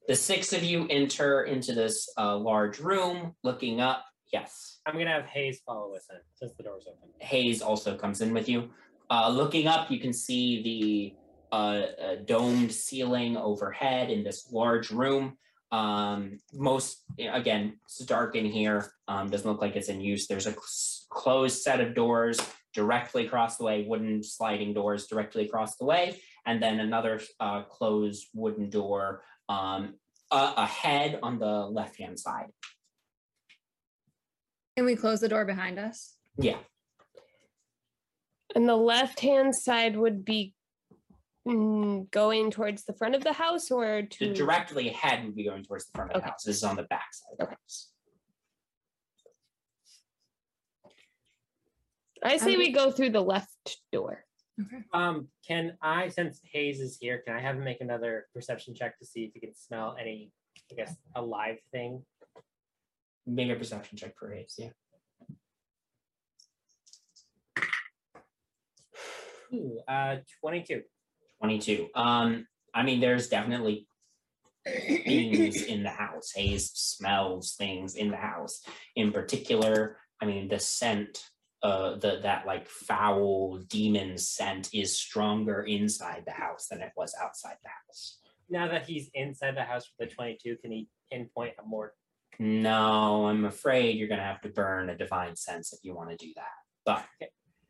[0.06, 4.04] The six of you enter into this uh, large room, looking up.
[4.32, 4.80] Yes.
[4.86, 7.08] I'm gonna have Hayes follow us in since the door's open.
[7.18, 8.70] Hayes also comes in with you.
[9.10, 10.62] Uh, looking up, you can see
[11.50, 15.36] the uh, uh, domed ceiling overhead in this large room.
[15.72, 18.92] Um, most again, it's dark in here.
[19.08, 20.28] Um, doesn't look like it's in use.
[20.28, 22.38] There's a cl- closed set of doors
[22.72, 27.62] directly across the way, wooden sliding doors directly across the way, and then another uh,
[27.62, 29.94] closed wooden door um,
[30.30, 32.46] uh, ahead on the left hand side.
[34.76, 36.16] Can we close the door behind us?
[36.38, 36.56] Yeah.
[38.54, 40.54] And the left hand side would be
[41.46, 45.64] mm, going towards the front of the house or to directly ahead would be going
[45.64, 46.44] towards the front of the house.
[46.44, 47.91] This is on the back side of the house.
[52.24, 54.24] I say Um, we go through the left door.
[54.60, 54.84] Okay.
[54.92, 58.98] Um, can I, since Hayes is here, can I have him make another perception check
[58.98, 60.30] to see if he can smell any,
[60.70, 62.04] I guess, alive thing?
[63.26, 64.68] Make a perception check for Hayes, yeah.
[69.54, 70.82] Ooh, uh, 22.
[71.40, 71.88] 22.
[71.94, 73.86] Um, I mean, there's definitely
[74.64, 76.32] things in the house.
[76.34, 78.62] Hayes smells things in the house.
[78.96, 81.24] In particular, I mean, the scent,
[81.62, 87.14] uh, the that like foul demon scent is stronger inside the house than it was
[87.22, 88.18] outside the house.
[88.50, 91.94] Now that he's inside the house with the 22, can he pinpoint a more?
[92.38, 96.16] No, I'm afraid you're gonna have to burn a divine sense if you want to
[96.16, 96.46] do that.
[96.84, 97.04] But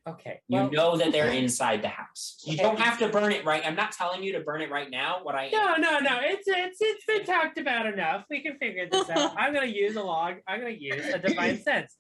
[0.09, 0.41] Okay.
[0.49, 2.43] you well- know that they're inside the house.
[2.45, 3.63] You don't have to burn it right.
[3.65, 5.21] I'm not telling you to burn it right now.
[5.23, 6.19] What I No, no, no.
[6.23, 8.25] It's it's it's been talked about enough.
[8.31, 9.35] We can figure this out.
[9.39, 10.37] I'm gonna use a log.
[10.49, 11.97] I'm gonna use a divine sense.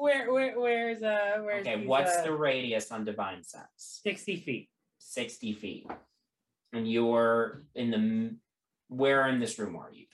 [0.00, 4.00] Where where where's uh where's Okay, these, what's uh, the radius on divine sense?
[4.02, 4.70] 60 feet.
[4.98, 5.86] 60 feet.
[6.72, 8.36] And you're in the
[8.88, 10.06] where in this room are you?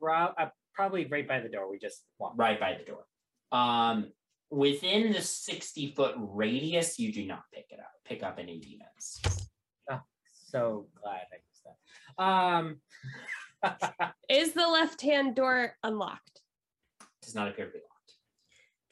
[0.00, 1.70] Pro- uh, probably right by the door.
[1.70, 2.38] We just walked.
[2.38, 3.04] Right by the door.
[3.52, 4.12] Um
[4.48, 9.20] within the 60 foot radius, you do not pick it up, pick up any demons.
[9.90, 10.00] Oh,
[10.32, 12.22] so glad I used that.
[12.24, 12.76] Um
[14.30, 16.40] Is the left hand door unlocked?
[17.20, 17.91] Does not appear to be locked.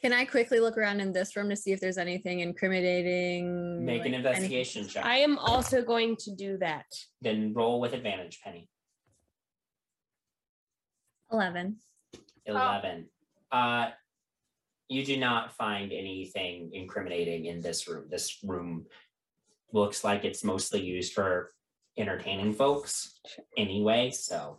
[0.03, 3.85] Can I quickly look around in this room to see if there's anything incriminating?
[3.85, 5.05] Make an like, investigation check.
[5.05, 6.87] I am also going to do that.
[7.21, 8.69] Then roll with advantage, Penny.
[11.31, 11.77] Eleven.
[12.47, 13.07] 11.
[13.53, 13.91] Uh
[14.89, 18.07] you do not find anything incriminating in this room.
[18.11, 18.87] This room
[19.73, 21.53] looks like it's mostly used for
[21.97, 23.21] entertaining folks
[23.57, 24.59] anyway, so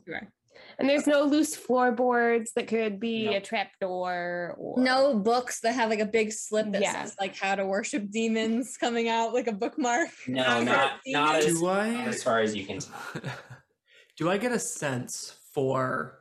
[0.82, 3.34] And there's no loose floorboards that could be No.
[3.38, 7.04] a trap door or No books that have like a big slip that Yeah.
[7.04, 10.10] says like how to worship demons coming out like a bookmark.
[10.28, 11.46] no, not not as.
[11.46, 13.22] Do I- not as far as you can tell.
[14.18, 16.20] Do I get a sense for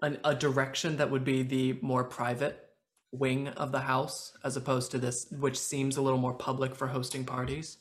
[0.00, 2.62] an, a direction that would be the more private
[3.10, 6.86] wing of the house as opposed to this, which seems a little more public for
[6.86, 7.78] hosting parties?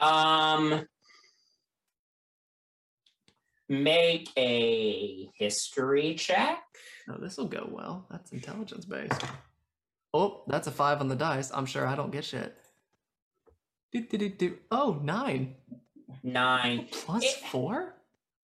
[0.00, 0.86] Um
[3.72, 6.62] make a history check.
[7.08, 8.06] No, this will go well.
[8.10, 9.24] That's intelligence based.
[10.14, 11.50] Oh, that's a five on the dice.
[11.52, 12.56] I'm sure I don't get shit.
[13.92, 14.56] Do, do, do, do.
[14.70, 15.54] Oh, nine.
[16.22, 16.88] Nine.
[16.92, 17.94] Plus It- four?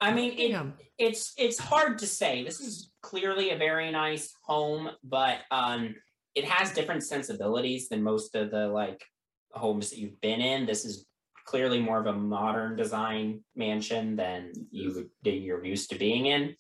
[0.00, 0.56] I mean, it,
[0.96, 2.44] it's it's hard to say.
[2.44, 5.96] This is clearly a very nice home, but um,
[6.36, 9.05] it has different sensibilities than most of the like
[9.50, 10.66] homes that you've been in.
[10.66, 11.05] This is
[11.49, 16.27] clearly more of a modern design mansion than you would- that you're used to being
[16.27, 16.55] in,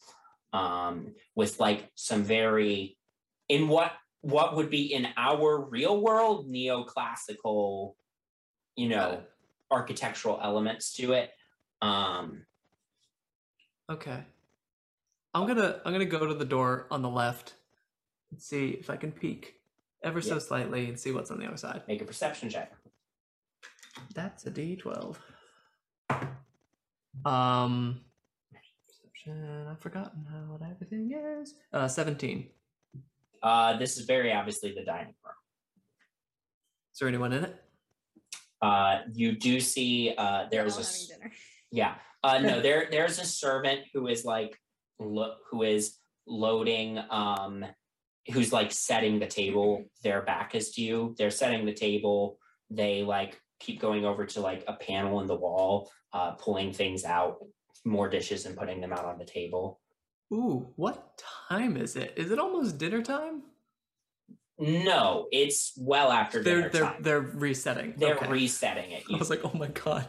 [0.54, 2.96] um, with like some very
[3.48, 3.92] in what
[4.22, 7.94] what would be in our real world neoclassical,
[8.76, 9.24] you know,
[9.70, 11.30] architectural elements to it.
[11.82, 12.46] Um,
[13.90, 14.24] Okay.
[15.34, 17.54] I'm gonna I'm gonna go to the door on the left
[18.30, 19.60] and see if I can peek
[20.02, 21.86] ever so slightly and see what's on the other side.
[21.86, 22.72] Make a perception check.
[24.14, 25.16] That's a D12.
[27.24, 28.00] Um,
[28.86, 29.66] perception.
[29.70, 31.54] I've forgotten how what everything is.
[31.72, 32.48] Uh, 17.
[33.42, 35.34] Uh, this is very obviously the dining room.
[36.92, 37.64] Is there anyone in it?
[38.60, 41.10] Uh, you do see uh, there's a s-
[41.70, 41.94] yeah.
[42.24, 44.58] Uh, no, there there's a servant who is like
[44.98, 45.96] lo- who is
[46.26, 47.64] loading um
[48.32, 49.84] who's like setting the table.
[50.02, 51.14] Their back is to you.
[51.16, 52.38] They're setting the table.
[52.70, 57.04] They like keep going over to like a panel in the wall, uh, pulling things
[57.04, 57.38] out,
[57.84, 59.80] more dishes and putting them out on the table.
[60.32, 62.12] Ooh, what time is it?
[62.16, 63.42] Is it almost dinner time?
[64.58, 67.02] No, it's well after They're dinner they're time.
[67.02, 67.94] they're resetting.
[67.96, 68.28] They're Okay.
[68.28, 69.04] resetting it.
[69.12, 70.06] I was like, oh my god,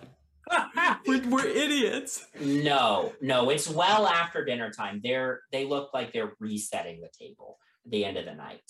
[1.08, 2.26] we're, we're idiots.
[2.40, 5.02] No, no, it's well after dinner time.
[5.04, 8.62] They're they look like they're resetting the table at the end of the night.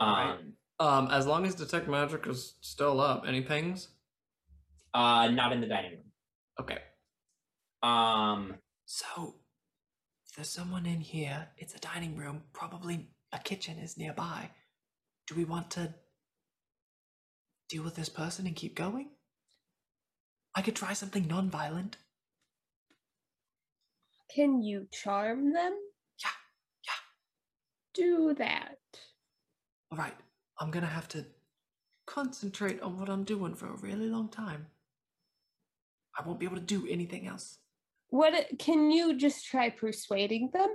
[0.00, 0.38] Um, Right.
[0.80, 3.88] Um, as long as detect magic is still up, any pings?
[4.94, 6.12] Uh, not in the dining room.
[6.60, 6.78] Okay.
[7.82, 9.36] Um, So,
[10.36, 12.42] there's someone in here, it's a dining room.
[12.52, 14.50] Probably a kitchen is nearby.
[15.26, 15.94] Do we want to
[17.68, 19.10] deal with this person and keep going?
[20.54, 21.96] I could try something non-violent.
[24.34, 25.76] Can you charm them?
[26.22, 26.30] Yeah,
[26.86, 27.00] yeah.
[27.94, 28.78] Do that.
[29.90, 30.14] All right,
[30.58, 31.24] I'm gonna have to
[32.06, 34.66] concentrate on what I'm doing for a really long time.
[36.18, 37.58] I won't be able to do anything else.
[38.08, 40.68] What can you just try persuading them?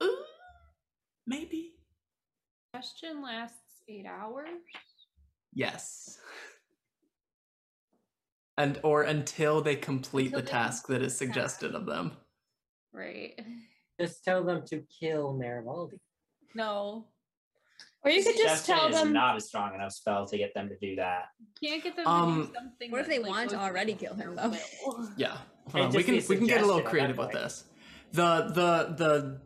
[0.00, 0.06] Uh,
[1.26, 1.74] maybe.
[2.72, 4.48] Question lasts eight hours.
[5.52, 6.18] Yes.
[8.56, 12.12] And or until they complete Until the they task that is suggested of them.
[12.92, 13.40] Right.
[14.00, 15.98] Just tell them to kill Marivaldi.
[16.54, 17.08] No.
[18.04, 19.12] Or you could just Suggestion tell is them.
[19.14, 21.26] not a strong enough spell to get them to do that.
[21.62, 22.90] Can't get them Um, to do something.
[22.90, 24.52] What if that, they like, want to already against kill him, though?
[25.16, 25.38] Yeah.
[25.72, 27.18] Hold on, we can be a we can get a little suggestion at that creative
[27.18, 27.64] with this.
[28.12, 29.40] The the the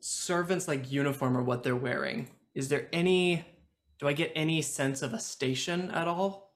[0.00, 2.28] servants like uniform or what they're wearing.
[2.54, 3.44] Is there any
[3.98, 6.54] do I get any sense of a station at all?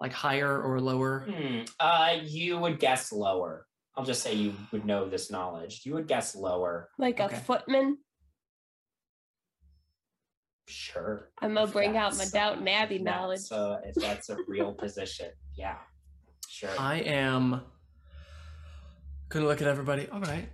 [0.00, 1.26] Like higher or lower?
[1.30, 1.60] Hmm.
[1.78, 3.66] Uh, you would guess lower.
[3.96, 5.82] I'll just say you would know this knowledge.
[5.84, 6.88] You would guess lower.
[6.98, 7.36] Like Okay.
[7.36, 7.98] a footman.
[10.70, 11.28] Sure.
[11.40, 13.40] I'm gonna bring out my that's, Downton Abbey if knowledge.
[13.40, 15.76] that's, uh, if that's a real position, yeah.
[16.48, 16.70] Sure.
[16.78, 17.62] I am
[19.28, 20.08] gonna look at everybody.
[20.08, 20.48] All right.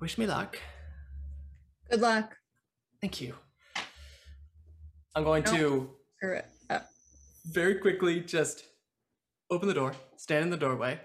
[0.00, 0.58] Wish me luck.
[1.90, 2.36] Good luck.
[3.00, 3.34] Thank you.
[5.14, 6.46] I'm going to Screw it.
[6.70, 6.80] Oh.
[7.46, 8.64] very quickly just
[9.50, 10.98] open the door, stand in the doorway.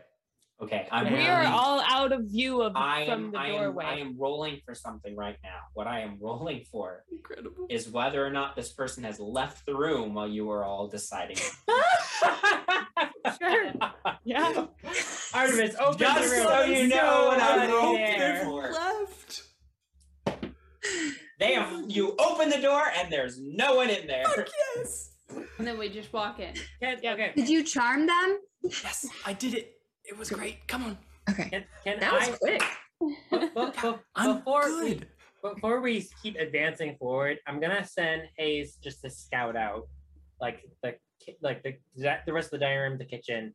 [0.59, 3.85] Okay, I'm we are all out of view of I from the I am, doorway.
[3.85, 5.59] I am rolling for something right now.
[5.75, 7.67] What I am rolling for Incredible.
[7.69, 11.37] is whether or not this person has left the room while you were all deciding.
[13.41, 13.73] Sure.
[14.23, 14.65] Yeah.
[15.33, 16.47] Artemis, open Just the room.
[16.47, 18.71] so you know what I'm rolling for.
[18.71, 19.43] Left.
[21.39, 24.23] They have you open the door and there's no one in there.
[24.77, 25.11] Yes.
[25.57, 26.53] And then we just walk in.
[26.81, 27.33] Can, okay.
[27.35, 28.39] Did you charm them?
[28.63, 29.76] Yes, I did it.
[30.07, 30.65] It was great.
[30.67, 30.97] Come on.
[31.29, 31.49] Okay.
[31.49, 32.63] Can, can That I, was quick.
[33.01, 35.07] be- be- I'm before good.
[35.43, 39.87] We, before we keep advancing forward, I'm gonna send Hayes just to scout out,
[40.39, 40.95] like the
[41.41, 41.75] like the
[42.25, 43.53] the rest of the dining room, the kitchen,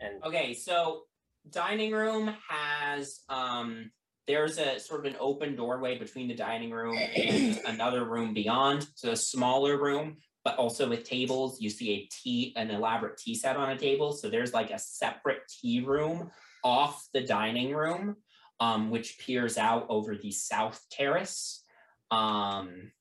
[0.00, 1.02] and Okay, so
[1.50, 3.90] dining room has um
[4.28, 8.86] there's a sort of an open doorway between the dining room and another room beyond.
[8.94, 11.60] So a smaller room, but also with tables.
[11.60, 14.12] You see a tea, an elaborate tea set on a table.
[14.12, 16.30] So there's like a separate tea room
[16.64, 18.16] off the dining room,
[18.60, 21.64] um, which peers out over the south terrace.
[22.10, 22.92] Um,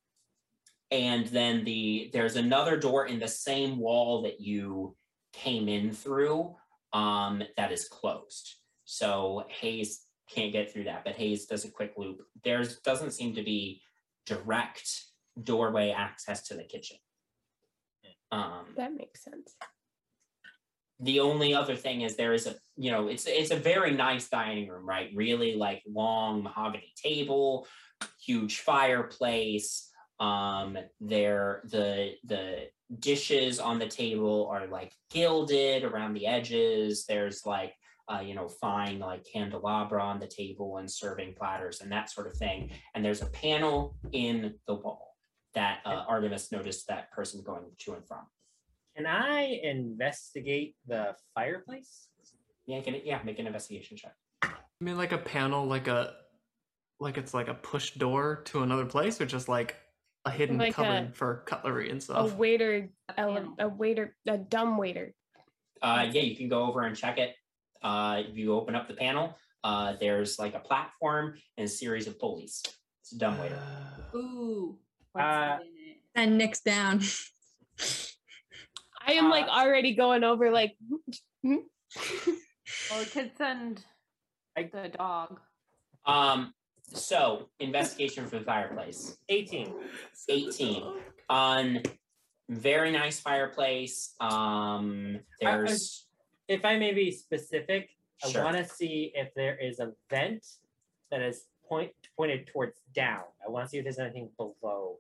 [0.92, 4.96] and then the there's another door in the same wall that you
[5.34, 6.56] came in through
[6.94, 8.56] um, that is closed.
[8.86, 12.22] So Hayes can't get through that, but Hayes does a quick loop.
[12.44, 13.82] There's doesn't seem to be
[14.26, 15.06] direct
[15.42, 16.98] doorway access to the kitchen.
[18.32, 19.56] Um, that makes sense.
[21.00, 24.30] the only other thing is there is a you know it's it's a very nice
[24.30, 25.10] dining room right?
[25.16, 27.68] Really like long mahogany table
[28.26, 29.90] huge fireplace.
[30.20, 32.68] Um there the the
[33.00, 37.06] dishes on the table are like gilded around the edges.
[37.06, 37.74] There's like
[38.12, 42.28] uh, you know fine like candelabra on the table and serving platters and that sort
[42.28, 42.72] of thing.
[42.94, 45.11] And there's a panel in the wall
[45.54, 48.26] that uh, artemis noticed that person going to and from
[48.96, 52.08] can I investigate the fireplace?
[52.66, 56.16] yeah can yeah make an investigation check I mean, like a panel, like a,
[57.00, 59.76] like it's like a push door to another place, or just like
[60.26, 62.32] a hidden Like cupboard a- for cutlery and stuff.
[62.34, 65.14] A waiter, ele- a waiter, a dumb waiter.
[65.84, 67.36] Uh, yeah, you can go over and check it.
[67.84, 72.08] Uh, if you open up the panel, uh, there's like a platform and a series
[72.08, 72.64] of pulleys.
[73.04, 73.60] It's a dumb waiter.
[74.16, 74.80] Ooh.
[75.18, 75.58] Uh,
[76.16, 77.02] And Nyx down.
[79.06, 80.76] I am like Uh, already going over like?
[82.90, 83.84] Well, we could send
[84.56, 85.40] the dog.
[86.06, 86.54] Um,
[86.94, 89.18] so investigation for the fireplace.
[89.28, 89.74] 18.
[90.30, 90.84] 18
[91.30, 91.84] on
[92.50, 94.14] very nice fireplace.
[94.22, 96.08] Um, I- I- there's
[96.48, 97.90] If I may be specific,
[98.30, 98.42] Sure.
[98.42, 100.46] I want to see if there is a vent
[101.10, 103.24] that is point pointed towards down.
[103.46, 105.00] I want to see if there's anything below,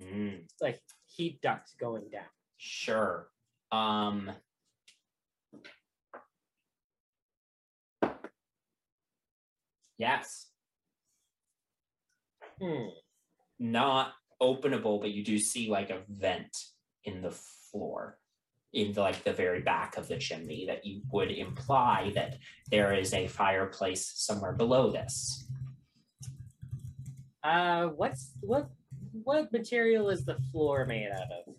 [0.00, 2.24] Mm, like heat ducts going down.
[2.56, 3.28] sure.
[3.70, 4.32] Um,
[9.98, 10.48] yes,
[12.58, 12.88] Hmm.
[13.58, 16.56] not openable, but you do see like a vent
[17.04, 18.18] in the floor
[18.72, 22.38] in the, like the very back of the chimney that you would imply that
[22.70, 25.49] there is a fireplace somewhere below this.
[27.42, 28.68] Uh, what's what?
[29.12, 31.54] What material is the floor made out of?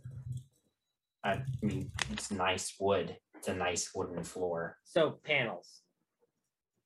[1.24, 3.18] I mean, it's nice wood.
[3.36, 4.78] It's a nice wooden floor.
[4.84, 5.82] So panels.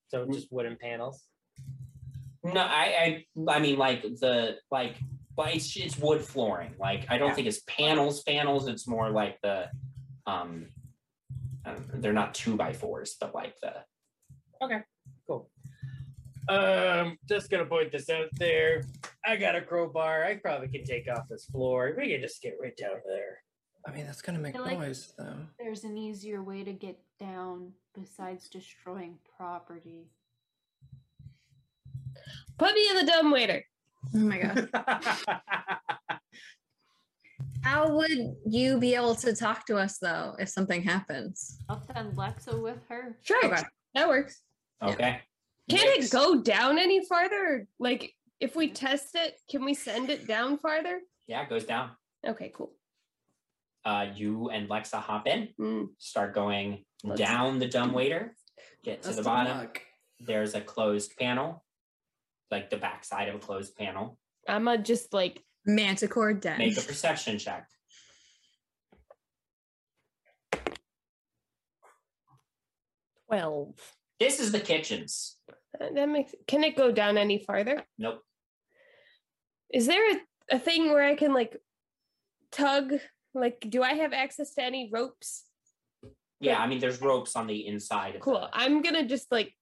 [0.08, 1.24] So just wooden panels.
[2.44, 4.96] No, I, I, I mean, like the like,
[5.36, 6.74] but it's it's wood flooring.
[6.78, 7.34] Like, I don't Yeah.
[7.34, 8.22] think it's panels.
[8.22, 8.68] Panels.
[8.68, 9.68] It's more like the,
[10.26, 10.68] um,
[11.64, 13.74] um, they're not two by fours, but like the.
[14.62, 14.82] Okay, cool.
[16.48, 18.84] Um, just gonna point this out there.
[19.24, 20.24] I got a crowbar.
[20.24, 21.94] I probably can take off this floor.
[21.98, 23.38] We can just get right down there.
[23.86, 25.36] I mean, that's gonna make feel like- noise, though.
[25.58, 30.10] There's an easier way to get down besides destroying property.
[32.58, 33.64] put me in the dumb waiter.
[34.14, 34.68] Oh my god.
[37.62, 41.58] How would you be able to talk to us though if something happens?
[41.68, 43.18] I'll send Lexa with her.
[43.22, 43.62] Sure, Okay.
[43.94, 44.42] that works.
[44.82, 45.20] Okay.
[45.68, 46.06] Can Next.
[46.06, 47.66] it go down any farther?
[47.78, 51.00] Like, if we test it, can we send it down farther?
[51.26, 51.90] Yeah, it goes down.
[52.24, 52.72] Okay, cool.
[53.84, 55.88] Uh, you and Lexa hop in, Mm.
[55.98, 58.36] start going Let's- down the dumb waiter,
[58.82, 59.58] get to That's the the bottom.
[59.58, 59.82] luck.
[60.20, 61.64] There's a closed panel,
[62.50, 64.18] like the back side of a closed panel.
[64.48, 66.58] I'm a just like Manticore den.
[66.58, 67.68] Make a perception check.
[73.26, 73.95] twelve.
[74.20, 75.36] This is the kitchens.
[75.80, 76.34] Uh, That makes.
[76.46, 77.82] Can it go down any farther?
[77.98, 78.20] Nope.
[79.72, 81.56] Is there a, a thing where I can like
[82.52, 82.94] tug?
[83.34, 85.44] Like, do I have access to any ropes?
[86.40, 88.40] Yeah, I mean, there's ropes on the inside of Cool.
[88.40, 89.52] the I'm gonna just like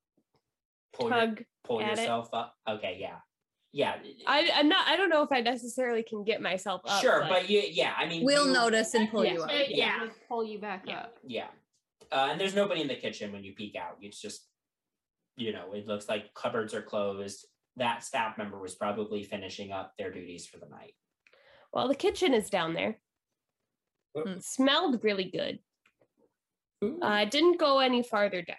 [0.93, 1.43] pull, your- tug.
[1.64, 1.98] pull at it.
[2.01, 2.55] yourself up.
[2.68, 3.16] Okay, yeah,
[3.72, 3.94] yeah,
[4.26, 4.86] I, I'm not.
[4.86, 7.01] I don't know if I necessarily can get myself up.
[7.01, 7.94] sure, but yeah, yeah.
[7.97, 9.32] I mean, We'll you- notice and pull Yeah.
[9.32, 9.48] you up.
[9.48, 10.01] They Yeah.
[10.02, 11.14] would pull you back Yeah, up.
[11.24, 11.47] yeah.
[12.12, 13.96] Uh, and there's nobody in the kitchen when you peek out.
[14.00, 14.46] It's just,
[15.36, 17.46] you know, it looks like cupboards are closed.
[17.76, 20.94] That staff member was probably finishing up their duties for the night.
[21.72, 22.98] Well, the kitchen is down there.
[24.14, 25.58] It smelled really good.
[27.02, 28.56] Uh, didn't go any farther down.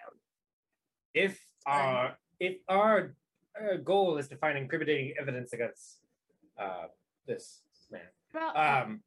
[1.14, 3.14] if our if our
[3.58, 6.00] uh, goal is to find incriminating evidence against
[6.58, 6.86] uh,
[7.26, 8.02] this man,
[8.34, 9.00] Well, um,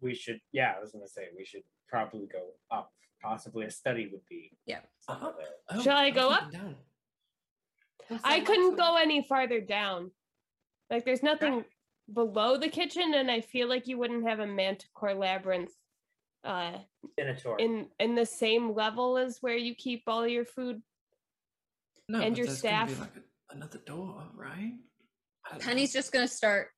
[0.00, 0.40] we should.
[0.52, 2.92] Yeah, I was gonna say we should probably go up.
[3.22, 4.52] Possibly a study would be.
[4.66, 4.80] Yeah.
[5.00, 5.48] somewhere there.
[5.76, 6.50] don't- Shall I go up?
[6.50, 6.76] Down.
[8.24, 10.10] I couldn't go any farther down.
[10.90, 11.64] Like, there's nothing
[12.12, 15.70] below the kitchen, and I feel like you wouldn't have a manticore labyrinth
[16.42, 16.78] uh,
[17.16, 17.58] Minotaur.
[17.60, 20.82] in in the same level as where you keep all your food.
[22.08, 22.98] No, And your there's be staff.
[22.98, 24.72] like a- another door, right?
[25.60, 25.98] Penny's know.
[26.00, 26.68] just gonna start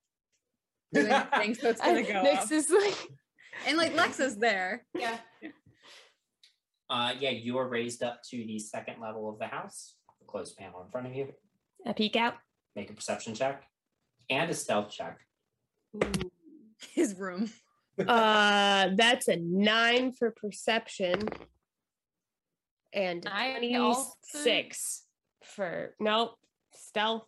[0.92, 1.06] doing
[1.38, 2.52] things, so it's gonna go Next up.
[2.52, 3.08] is like,
[3.66, 4.84] And like Lexa's there.
[4.98, 5.16] Yeah.
[6.92, 9.94] Uh, yeah, you are raised up to the second level of the house.
[10.20, 11.28] The closed panel in front of you.
[11.86, 12.34] a peek out.
[12.76, 13.64] Make a perception check
[14.28, 15.18] and a stealth check.
[15.96, 16.30] Ooh.
[16.92, 17.50] His room.
[17.98, 21.28] Uh, that's a nine for perception,
[22.92, 24.10] and Nine also?
[24.32, 25.04] twenty-six
[25.44, 26.34] for nope
[26.74, 27.26] stealth.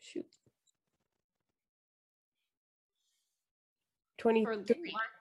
[0.00, 0.26] Shoot,
[4.18, 4.54] twenty-three.
[4.66, 5.19] Lex.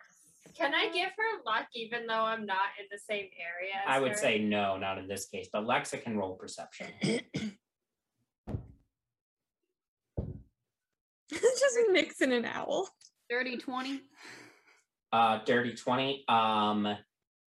[0.60, 3.76] Can I give her luck even though I'm not in the same area?
[3.88, 4.18] as I would her?
[4.18, 6.88] say no, not in this case, but Lexa can roll perception.
[11.32, 12.90] just mixing an owl.
[13.30, 14.02] Dirty 20.
[15.14, 16.26] Uh, dirty 20.
[16.28, 16.98] Um,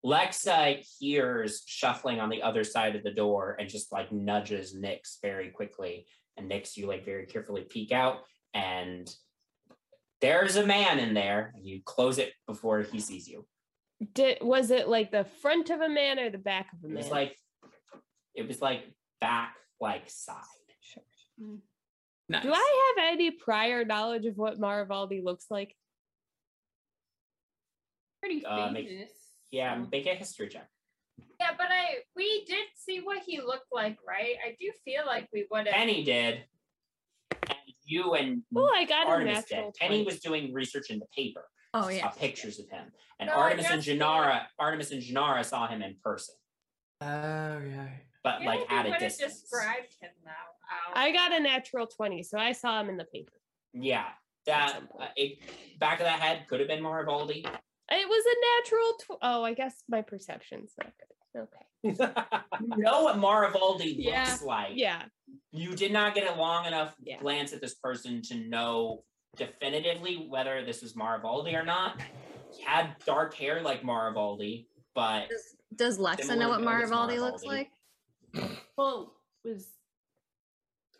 [0.04, 5.16] Lexa hears shuffling on the other side of the door and just like nudges Nyx
[5.20, 6.06] very quickly.
[6.36, 8.20] And Nyx, you like very carefully peek out,
[8.54, 9.12] and
[10.20, 11.52] there's a man in there.
[11.54, 13.46] And you close it before he sees you.
[14.14, 16.90] Did was it like the front of a man or the back of a It
[16.90, 17.02] man?
[17.02, 17.36] was like
[18.34, 18.84] it was like
[19.20, 20.36] back like side.
[22.28, 22.42] Nice.
[22.44, 25.74] Do I have any prior knowledge of what Marivaldi looks like?
[28.20, 29.10] Pretty Uh, make- famous.
[29.50, 30.68] Yeah, make a history check.
[31.40, 34.36] Yeah, but I we did see what he looked like, right?
[34.46, 35.74] I do feel like we would have.
[35.74, 36.44] Penny did.
[37.90, 39.56] And you and Oh, I got a Artemis did.
[39.56, 41.44] natural Penny was doing research in the paper.
[41.74, 42.08] Oh saw yeah.
[42.08, 42.86] pictures of him.
[43.18, 46.34] And No, Artemis and just Janara, Artemis and Janara saw him in person,
[47.02, 47.88] Oh yeah.
[48.24, 49.42] but I like we at a distance.
[49.42, 50.30] described him now.
[50.30, 50.96] Out.
[50.96, 53.32] I got a natural 20, so I saw him in the paper.
[53.72, 54.06] Yeah,
[54.46, 55.38] that uh, it,
[55.78, 57.44] back of that head could have been Marivaldi.
[57.92, 58.92] It was a natural.
[59.16, 61.14] Tw- oh, I guess my perception's not good.
[61.36, 61.66] Okay.
[61.82, 61.94] you
[62.76, 64.72] know what Marivaldi Yeah, looks like.
[64.74, 65.02] Yeah.
[65.52, 67.18] You did not get a long enough Yeah.
[67.18, 69.04] glance at this person to know
[69.36, 72.00] definitively whether this was Marivaldi or not.
[72.52, 77.18] He had dark hair like Marivaldi, but Does, does Lexa know what to Otis Marivaldi
[77.20, 77.70] looks like?
[78.76, 79.68] Well, it was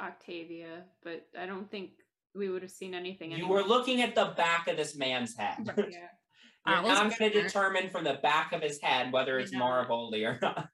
[0.00, 1.90] Octavia, but I don't think
[2.34, 3.30] we would have seen anything.
[3.32, 3.50] you anyway.
[3.50, 5.56] were looking at the back of this man's head.
[5.90, 6.06] Yeah.
[6.66, 9.64] You're I'm going to determine from the back of his head whether it's No.
[9.64, 10.68] Or not.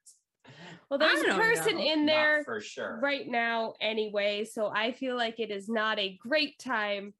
[0.89, 1.83] Well, there's a person know.
[1.83, 2.99] in Not there for sure.
[3.01, 7.13] right now anyway, so I feel like it is not a great time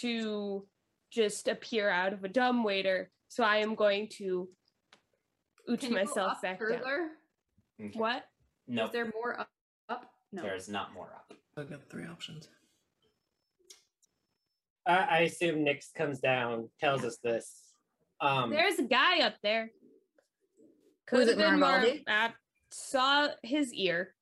[0.00, 0.66] to
[1.10, 3.10] just appear out of a dumb waiter.
[3.28, 4.48] So I am going to
[5.68, 6.68] ooch Can you go myself up back down.
[6.68, 7.08] further?
[7.80, 7.98] Okay.
[7.98, 8.24] What?
[8.66, 9.48] No, Is there more up?
[9.88, 10.10] up?
[10.32, 10.42] No.
[10.42, 11.32] there's not more up.
[11.56, 12.48] I've got three options.
[14.86, 17.67] I, I assume Nyx comes down, tells us this.
[18.20, 19.70] Um, There's a guy up there.
[21.12, 22.32] Was Could it have been Mar- I
[22.70, 24.14] saw his ear.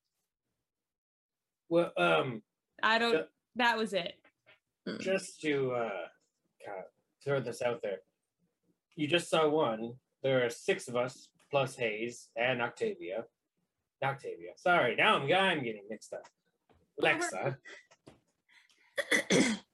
[1.68, 2.42] well, um,
[2.82, 3.14] I don't.
[3.14, 3.22] Yeah.
[3.56, 4.14] That was it.
[5.00, 6.06] just to uh,
[6.64, 6.84] kind of
[7.24, 7.98] throw this out there,
[8.94, 9.94] you just saw one.
[10.22, 13.24] There are six of us plus Hayes and Octavia.
[14.04, 14.50] Octavia.
[14.56, 16.26] Sorry, now I'm I'm getting mixed up.
[17.02, 17.56] Lexa.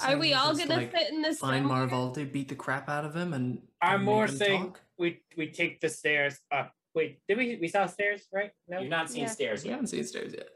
[0.00, 1.38] Are we all just, gonna like, fit in this?
[1.38, 1.88] Find room?
[1.90, 4.80] Marivaldi, beat the crap out of him, and I'm and more saying talk?
[4.98, 6.72] we we take the stairs up.
[6.94, 8.52] Wait, did we we saw stairs right?
[8.68, 8.80] No.
[8.80, 9.30] You've not seen Yeah.
[9.30, 10.48] stairs We haven't seen stairs yet.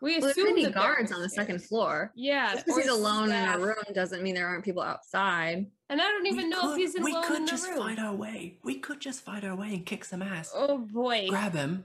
[0.00, 2.12] We Well, assume could be that guards on the second floor.
[2.14, 5.66] Yeah, Just because he's or alone in a room doesn't mean there aren't people outside.
[5.90, 7.68] And I don't even we know could, if he's we alone could in the just
[7.68, 7.78] room.
[7.78, 8.58] fight our way.
[8.62, 10.52] We could just fight our way and kick some ass.
[10.54, 11.26] Oh boy.
[11.28, 11.84] Grab him,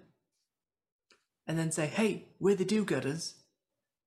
[1.47, 3.33] and then say, "Hey, we're the do-gooders.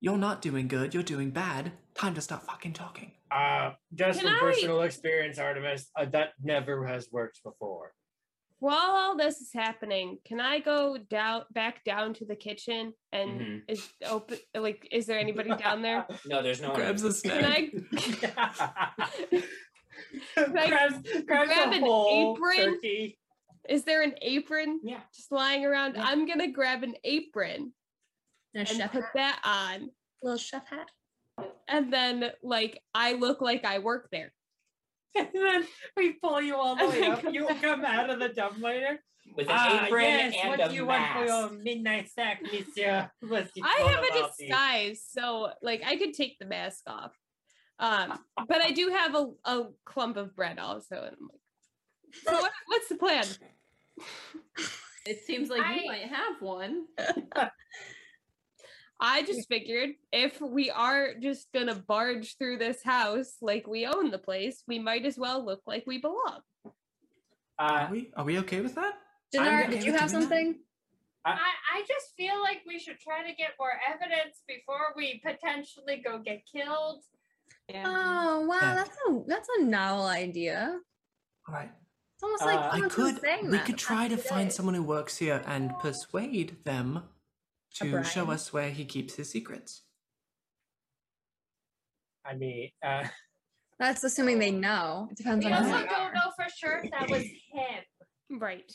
[0.06, 0.94] You're not doing good.
[0.94, 1.72] You're doing bad.
[1.96, 6.28] Time to stop fucking talking." Uh, just Can from I- personal experience, Artemis, uh, that
[6.40, 7.92] never has worked before.
[8.60, 13.30] While all this is happening, can I go down back down to the kitchen and
[13.40, 13.62] Mhm.
[13.66, 16.06] is open like is there anybody down there?
[16.24, 16.76] No, there's no one.
[16.78, 17.40] Grabs a snack.
[17.40, 17.70] Can I
[20.36, 22.74] Like, grabs, grabs grab a an whole apron?
[22.74, 23.18] turkey.
[23.68, 25.00] is there an apron Yeah.
[25.12, 25.96] just lying around?
[25.96, 26.04] Yeah.
[26.04, 27.72] I'm gonna grab an apron
[28.56, 29.12] And a and chef put hat.
[29.14, 29.90] that on.
[30.22, 30.90] Little chef hat.
[31.68, 34.32] And then like I look like I work there.
[35.16, 35.66] And then
[35.96, 37.24] we pull you all the way my up.
[37.32, 37.56] You God.
[37.62, 38.98] come out of the dumbwaiter.
[39.34, 42.40] With an Ah, apron yes, and what a do you want for your midnight snack,
[42.42, 43.10] monsieur?
[43.24, 44.46] I have a about you?
[44.46, 47.12] disguise, so like I could take the mask off.
[47.80, 48.18] Um,
[48.48, 50.96] but I do have a, a clump of bread also.
[50.96, 53.24] And I'm like, so what, what's the plan?
[55.06, 56.86] It seems like I- you might have one.
[59.00, 64.10] I just figured if we are just gonna barge through this house like we own
[64.10, 66.40] the place, we might as well look like we belong.
[66.64, 66.70] Uh,
[67.58, 68.10] Are we?
[68.16, 68.94] Are we okay with that?
[69.32, 70.28] Dinar, okay did you have doing that.
[70.28, 70.58] something?
[71.24, 71.32] I,
[71.74, 76.18] I just feel like we should try to get more evidence before we potentially go
[76.20, 77.02] get killed.
[77.68, 77.82] Yeah.
[77.86, 80.78] Oh wow, that's a that's a novel idea.
[81.48, 81.70] All right.
[82.14, 83.20] It's almost Uh, like I I could.
[83.20, 86.56] saying We that could try past to few find someone who works here and persuade
[86.64, 87.02] them
[87.80, 89.82] to show us where he keeps his secrets.
[92.24, 93.06] I mean, uh,
[93.78, 95.08] That's assuming they know.
[95.10, 96.12] It depends We on also who don't are.
[96.14, 97.22] know for sure if that was
[97.52, 98.38] him.
[98.40, 98.72] Right.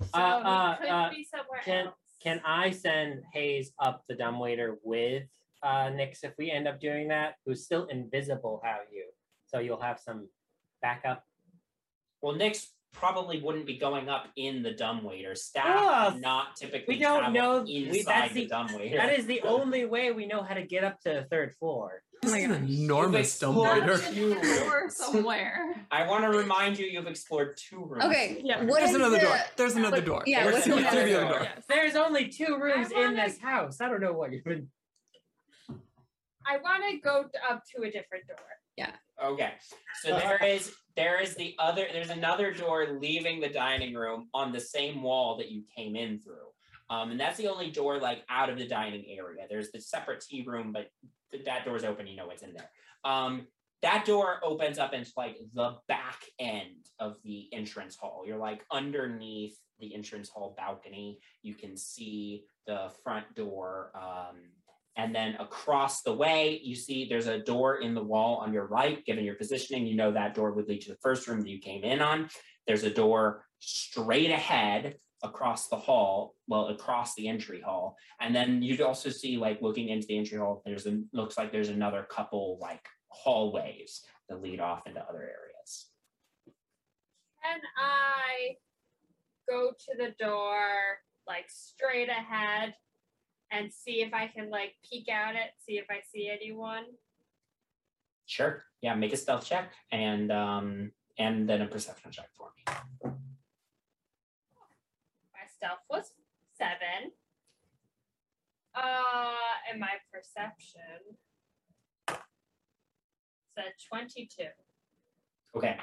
[0.00, 1.94] So Uh, uh, he could uh, be somewhere can else.
[2.22, 5.24] can I send Hayes up the dumbwaiter with
[5.62, 7.34] uh, Nyx if we end up doing that?
[7.44, 8.60] Who's still invisible?
[8.64, 9.04] How you?
[9.46, 10.28] So you'll have some
[10.82, 11.22] backup.
[12.22, 12.66] Well, Nyx
[12.98, 15.34] probably wouldn't be going up in the dumbwaiter.
[15.34, 18.96] Staff do not typically we don't know- inside we- that's the the- dumbwaiter.
[18.96, 22.02] That is the only way we know how to get up to the third floor.
[22.22, 23.98] This is oh an enormous dumbwaiter.
[23.98, 24.96] two rooms.
[24.96, 25.74] somewhere.
[25.90, 28.04] I want to remind you, you've explored two rooms.
[28.04, 28.40] Okay.
[28.42, 28.64] Yeah.
[28.64, 29.38] What There's is another the- door.
[29.56, 30.22] There's another door.
[30.26, 31.38] Yeah, There's what's Through the another the other other door.
[31.44, 31.48] door.
[31.54, 31.64] Yes.
[31.68, 33.80] There's only two rooms in wanna- this house.
[33.82, 34.68] I don't know what you've been.
[36.48, 38.38] I want to go up to a different door.
[39.22, 39.52] Okay.
[40.02, 44.52] So there is there is the other there's another door leaving the dining room on
[44.52, 46.48] the same wall that you came in through.
[46.88, 49.46] Um, and that's the only door like out of the dining area.
[49.48, 50.90] There's the separate tea room, but
[51.32, 52.06] th- that door's open.
[52.06, 52.70] You know what's in there.
[53.04, 53.46] Um,
[53.82, 58.24] that door opens up into like the back end of the entrance hall.
[58.26, 61.18] You're like underneath the entrance hall balcony.
[61.42, 63.92] You can see the front door.
[63.94, 64.36] Um,
[64.96, 68.66] and then across the way, you see there's a door in the wall on your
[68.66, 69.04] right.
[69.04, 71.60] Given your positioning, you know that door would lead to the first room that you
[71.60, 72.28] came in on.
[72.66, 77.96] There's a door straight ahead across the hall, well, across the entry hall.
[78.20, 81.52] And then you'd also see, like, looking into the entry hall, there's a looks like
[81.52, 85.90] there's another couple like hallways that lead off into other areas.
[87.42, 88.56] Can I
[89.48, 92.74] go to the door like straight ahead
[93.50, 96.84] and see if I can like peek out it, see if I see anyone?
[98.26, 98.64] Sure.
[98.80, 102.74] Yeah, make a stealth check and um and then a perception check for me.
[105.32, 106.12] My stealth was
[106.58, 107.12] seven.
[108.74, 109.32] Uh,
[109.70, 111.16] and my perception
[113.54, 114.44] said 22.
[115.56, 115.78] Okay.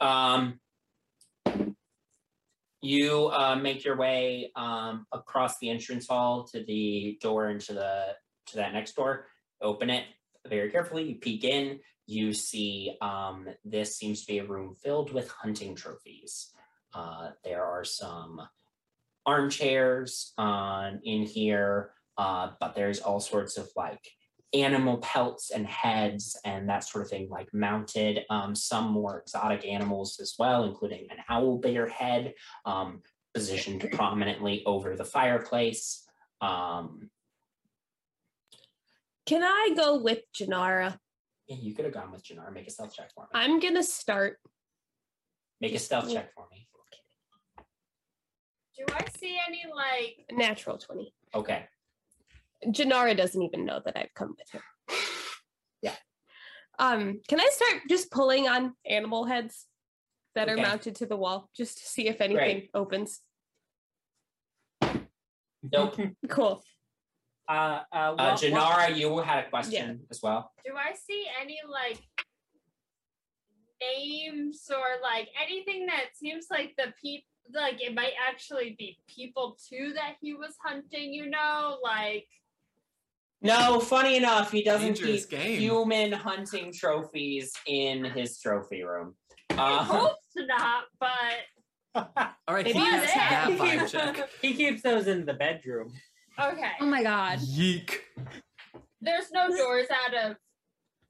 [0.00, 0.58] Um,
[2.82, 8.14] you uh, make your way um, across the entrance hall to the door into the
[8.46, 9.26] to that next door.
[9.60, 10.04] Open it
[10.48, 11.04] very carefully.
[11.04, 11.80] You peek in.
[12.06, 16.50] You see um, this seems to be a room filled with hunting trophies.
[16.94, 18.40] Uh, there are some
[19.26, 24.00] armchairs on in here, uh, but there's all sorts of like
[24.52, 28.20] animal pelts and heads and that sort of thing, like mounted.
[28.30, 33.02] Um, some more exotic animals as well, including an owl bear head um,
[33.34, 36.04] positioned prominently over the fireplace.
[36.40, 37.10] Um,
[39.26, 40.98] Can I go with Janara?
[41.46, 42.52] yeah, you could have gone with Janara.
[42.52, 43.28] Make a stealth check for me.
[43.34, 44.38] I'm gonna start.
[45.60, 46.66] Make a stealth check for me.
[48.76, 51.12] Do I see any like Natural 20.
[51.34, 51.66] Okay.
[52.66, 54.62] Janara doesn't even know that I've come with her.
[55.82, 55.94] Yeah.
[56.78, 59.66] Um, can I start just pulling on animal heads
[60.34, 62.70] that are mounted to the wall just to see if anything Great.
[62.74, 63.20] opens?
[65.62, 65.98] Nope.
[65.98, 66.62] Uh, Cool.
[67.48, 67.52] uh,
[67.90, 70.52] Uh, well- Janara, you had a question as well.
[70.66, 71.98] do I see any like
[73.80, 79.56] names or like anything that seems like the people like it might actually be people
[79.68, 81.78] too that he was hunting, you know?
[81.82, 82.28] Like
[83.42, 85.60] No, funny enough, he doesn't Dangerous keep game.
[85.60, 89.14] human hunting trophies in his trophy room.
[89.50, 91.08] I Uh, hope not, but
[92.46, 93.08] All right, he you has did.
[93.16, 94.28] that vibe keeps, check.
[94.42, 95.92] he keeps those in the bedroom.
[96.38, 96.72] okay.
[96.80, 97.40] Oh my god.
[97.40, 98.04] Yeek.
[99.00, 100.36] There's no doors out of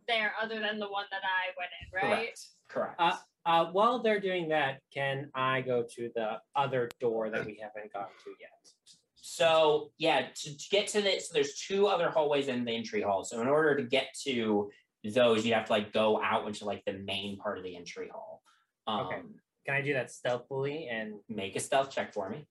[0.06, 2.34] there other than the one that I went in, right?
[2.68, 2.96] Correct.
[2.96, 3.00] Correct.
[3.00, 3.16] Uh,
[3.46, 7.92] uh, while they're doing that, can I go to the other door that we haven't
[7.92, 8.72] gotten to yet?
[9.22, 13.02] So yeah, to, to get to this, so there's two other hallways in the entry
[13.02, 13.24] hall.
[13.24, 14.70] So in order to get to
[15.04, 18.08] those, you have to like go out into like the main part of the entry
[18.12, 18.42] hall.
[18.86, 19.20] Um, Okay.
[19.66, 22.46] Can I do that stealthily and Make a stealth check for me.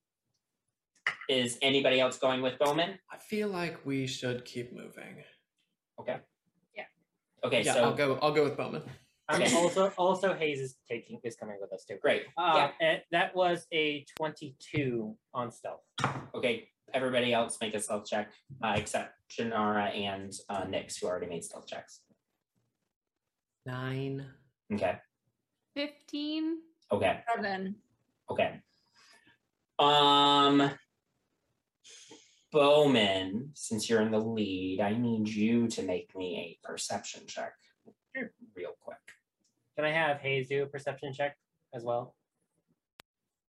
[1.27, 2.99] Is anybody else going with Bowman?
[3.11, 5.23] I feel like we should keep moving.
[5.99, 6.17] Okay.
[6.75, 6.83] Yeah.
[7.43, 7.63] Okay.
[7.63, 8.19] yeah, so I'll go.
[8.21, 8.83] I'll go with Bowman.
[9.29, 11.97] I'm also also Hayes is taking is coming with us too.
[12.01, 12.23] great.
[12.37, 15.81] Uh, and that was a 22 on stealth.
[16.33, 16.67] Okay.
[16.91, 18.31] Everybody else make a stealth check,
[18.63, 22.01] uh, except Janara and uh, Nyx, who already made stealth checks.
[23.67, 24.25] Nine.
[24.73, 24.97] Okay.
[25.75, 26.57] 15.
[26.91, 27.19] Okay.
[27.35, 27.75] Seven.
[28.31, 28.59] Okay.
[29.77, 30.71] Um
[32.51, 37.53] Bowman, since you're in the lead, I need you to make me a perception check
[38.55, 38.97] real quick.
[39.79, 41.37] Can I have Hayes do a perception check
[41.73, 42.13] as well?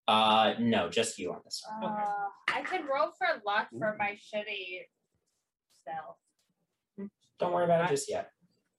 [0.08, 1.92] Uh no, just you on this one.
[1.92, 2.04] Okay.
[2.04, 4.82] Uh, I can roll for luck for my shitty
[5.82, 7.10] stealth.
[7.40, 8.30] Don't worry about it just yet.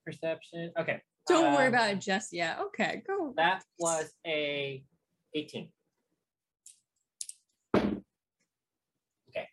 [0.06, 0.70] Perception.
[0.78, 1.00] Okay.
[1.26, 2.60] Don't worry Uh, about it just yet.
[2.66, 3.34] Okay, go.
[3.36, 4.84] That was a
[5.34, 5.70] 18.
[7.74, 9.48] Okay.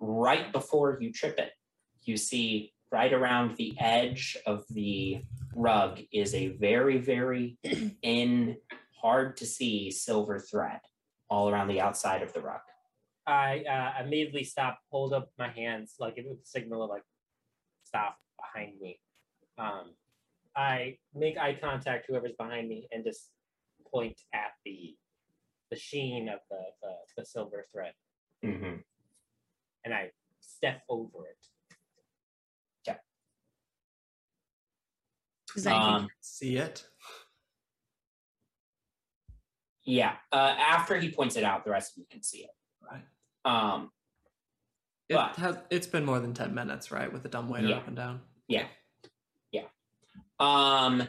[0.00, 1.52] Right before you trip it,
[2.02, 5.22] you see right around the edge of the
[5.54, 7.56] rug is a very, very
[8.02, 8.56] thin
[9.00, 10.80] hard to see silver thread
[11.28, 12.60] all around the outside of the rug.
[13.26, 17.04] I uh, immediately stop, hold up my hands like it would signal of like
[17.84, 19.00] stop behind me.
[19.58, 19.94] Um,
[20.54, 23.30] I make eye contact whoever's behind me and just
[23.90, 24.96] point at the
[25.70, 27.94] the sheen of the the, the silver thread,
[28.44, 28.76] Mm-hmm.
[29.84, 30.10] and I
[30.40, 31.46] step over it.
[35.54, 36.86] Does anything- Um, See it?
[39.84, 40.16] yeah.
[40.30, 42.50] Uh, after he points it out, the rest of you can see it.
[42.80, 43.04] Right.
[43.44, 43.90] Um,
[45.08, 47.12] It But- has, it's been more than 10 minutes, right?
[47.12, 47.76] With the dumbwaiter Yeah.
[47.78, 48.22] up and down.
[48.48, 48.66] Yeah.
[49.50, 49.68] Yeah.
[50.40, 51.02] Um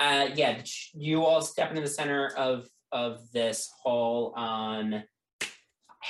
[0.00, 0.62] uh yeah,
[0.94, 4.36] you all step into the center of of this hall.
[4.36, 5.04] Um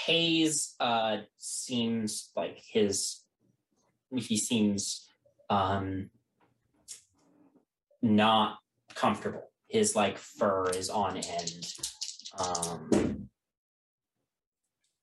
[0.06, 3.24] Hayes uh seems like his
[4.16, 5.10] he seems
[5.50, 6.10] um
[8.02, 8.58] not
[8.94, 9.50] comfortable.
[9.68, 11.72] His like fur is on end.
[12.38, 13.28] Um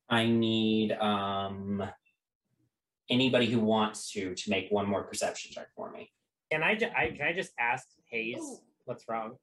[0.09, 1.83] I need um
[3.09, 6.11] anybody who wants to to make one more perception check for me.
[6.51, 9.37] Can I, ju- I can I just ask Hayes what's wrong?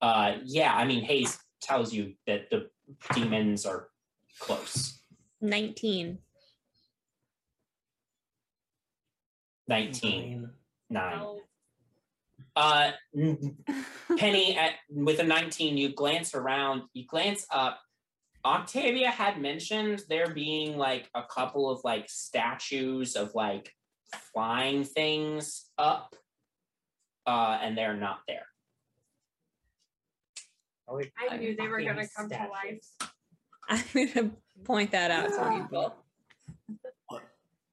[0.00, 2.68] Uh yeah, I mean Hayes tells you that the
[3.14, 3.88] demons are
[4.38, 5.00] close.
[5.40, 6.18] 19.
[9.68, 10.50] 19
[10.90, 11.38] 9.
[12.56, 12.92] Uh
[14.18, 17.80] Penny at with a 19 you glance around, you glance up.
[18.44, 23.72] Octavia had mentioned there being like a couple of like statues of like
[24.32, 26.16] flying things up.
[27.26, 28.46] Uh and they're not there.
[31.30, 33.10] I knew they were gonna come to life.
[33.68, 34.30] I'm going to
[34.64, 35.96] point that out to people.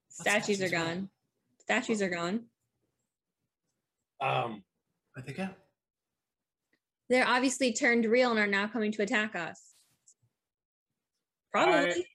[0.10, 1.10] Statues are gone.
[1.60, 2.45] Statues are gone.
[4.19, 4.64] Um,
[5.14, 5.49] Where'd they go?
[7.10, 9.73] They're obviously turned real and are now coming to attack us.
[11.52, 11.91] Probably.
[11.91, 12.06] I-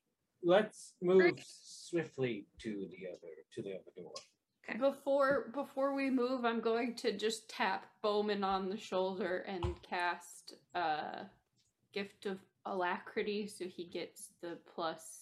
[0.42, 4.12] let's move swiftly to the other to the other door.
[4.78, 10.54] Before before we move, I'm going to just tap Bowman on the shoulder and cast
[10.74, 11.24] uh
[11.92, 15.20] gift of alacrity so he gets the plus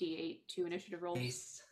[0.00, 1.62] D8 to initiative rolls.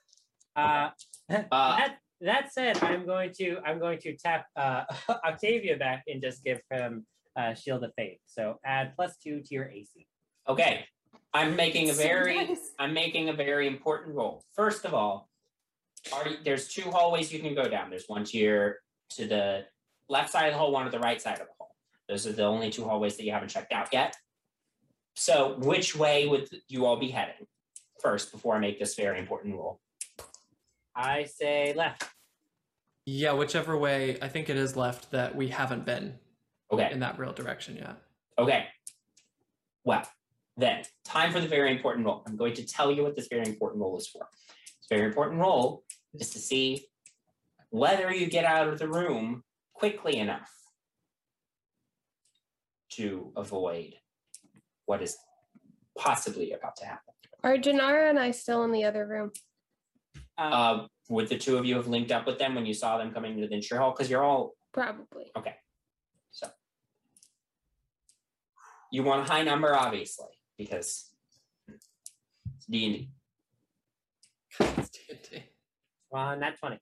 [0.55, 0.91] Uh,
[1.28, 4.85] that that said, I'm going to I'm going to tap uh,
[5.25, 7.07] Octavia back and just give him
[7.37, 8.19] uh, Shield of Faith.
[8.27, 10.07] So add plus two to your AC.
[10.49, 10.85] Okay.
[11.33, 12.73] I'm making a very nice.
[12.79, 14.43] I'm making a very important roll.
[14.55, 15.29] First of all,
[16.13, 17.91] are you- there's two hallways you can go down.
[17.91, 18.79] There's one to your
[19.11, 19.65] to the
[20.09, 21.75] left side of the hall, one to the right side of the hall.
[22.09, 24.17] Those are the only two hallways that you haven't checked out yet.
[25.15, 27.47] So which way would you all be heading
[28.01, 29.81] first before I make this very important roll?
[31.01, 32.05] I say left.
[33.06, 36.18] Yeah, whichever way, I think it is left that we haven't been
[36.70, 36.90] Okay.
[36.93, 37.97] in that real direction yet.
[38.39, 38.66] Okay.
[39.85, 40.06] Well,
[40.56, 42.22] then, time for the very important role.
[42.27, 44.28] I'm going to tell you what this very important role is for.
[44.78, 46.86] This very important role is to see
[47.70, 50.51] whether you get out of the room quickly enough
[52.90, 53.94] to avoid
[54.85, 55.16] what is
[55.97, 57.14] possibly about to happen.
[57.43, 59.32] Are Janara and I still in the other room?
[60.39, 63.12] Uh, would the two of you have linked up with them when you saw them
[63.12, 63.91] coming into the intro hall?
[63.93, 65.31] Because you're all Probably.
[65.37, 65.57] okay.
[66.31, 66.49] So
[68.93, 71.11] you want a high number, obviously, because
[71.69, 73.09] it's D
[74.59, 74.89] and
[75.31, 75.43] D.
[76.11, 76.78] Well, not twenty.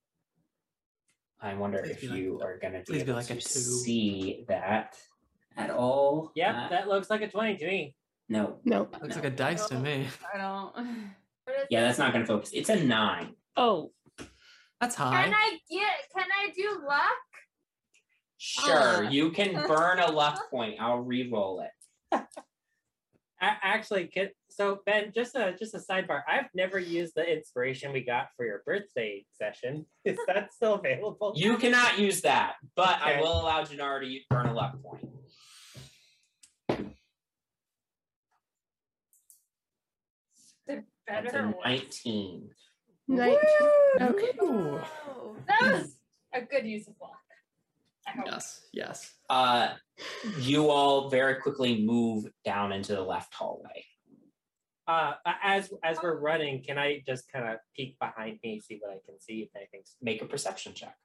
[1.40, 3.30] I wonder Please if be like- you are going to be please be able like
[3.30, 3.48] a to two.
[3.60, 4.96] see that
[5.56, 6.32] at all.
[6.34, 7.94] Yep, Uh, that looks like a twenty to me.
[8.28, 8.58] no.
[8.64, 8.94] Nope.
[9.00, 9.22] Looks No.
[9.22, 10.06] like a dice to me.
[10.34, 10.74] I don't.
[11.70, 12.50] Yeah, that's not going to focus.
[12.52, 13.34] It's a nine.
[13.56, 13.92] Oh.
[14.80, 15.24] That's high.
[15.24, 15.34] Can.
[15.34, 15.92] I get?
[16.16, 17.16] Can I do luck?
[18.36, 19.08] Sure, Ah.
[19.10, 20.76] you can burn a luck point.
[20.80, 21.70] I'll re-roll it.
[23.40, 26.22] A- actually, can, so Ben, just a just a sidebar.
[26.28, 29.86] I've never used the inspiration we got for your birthday session.
[30.04, 31.32] Is that still available?
[31.36, 35.08] You cannot use that, but I will allow Janara to burn a luck point.
[41.08, 41.56] The That's better a one.
[41.64, 42.50] 19.
[43.08, 43.36] Nice.
[44.00, 44.32] Okay.
[44.42, 44.80] Ooh.
[45.46, 45.96] That was
[46.34, 47.12] a good use of luck.
[48.06, 48.26] I hope.
[48.26, 49.14] Yes, yes.
[49.30, 49.70] Uh,
[50.38, 53.84] you all very quickly move down into the left hallway.
[54.86, 58.90] Uh, as as we're running, can I just kind of peek behind me, see what
[58.90, 60.96] I can see if anything's Make a perception check.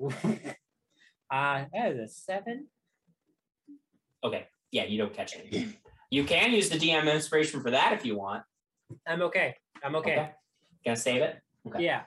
[1.30, 2.68] uh, that is a seven.
[4.24, 5.74] Okay, yeah, you don't catch anything.
[6.10, 8.42] You can use the DM inspiration for that if you want.
[9.06, 9.54] I'm okay.
[9.82, 10.30] I'm okay.
[10.84, 11.40] Gonna save it?
[11.68, 11.84] Okay.
[11.84, 12.02] Yeah.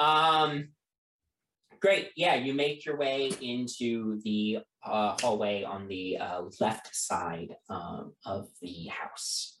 [0.00, 0.68] Um,
[1.82, 2.10] Great.
[2.14, 8.12] Yeah, you make your way into the uh, hallway on the uh, left side um,
[8.24, 9.58] of the house.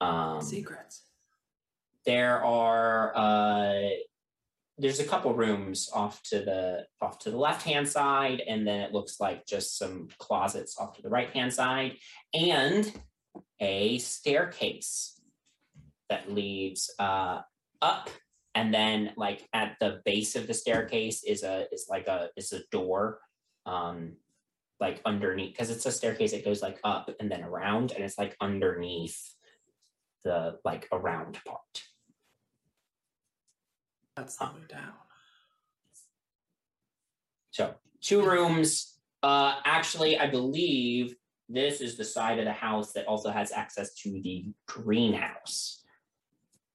[0.00, 1.04] Um, Secrets.
[2.04, 3.88] there are uh,
[4.78, 8.80] there's a couple rooms off to the off to the left hand side, and then
[8.80, 11.96] it looks like just some closets off to the right hand side,
[12.34, 12.92] and
[13.60, 15.20] a staircase
[16.08, 17.40] that leads uh,
[17.80, 18.10] up
[18.54, 22.52] and then like at the base of the staircase is a is like a is
[22.52, 23.18] a door
[23.66, 24.12] um
[24.80, 28.18] like underneath because it's a staircase that goes like up and then around and it's
[28.18, 29.34] like underneath
[30.24, 31.82] the like around part
[34.22, 34.92] That's the way down.
[37.50, 41.14] so two rooms uh actually i believe
[41.48, 45.82] this is the side of the house that also has access to the greenhouse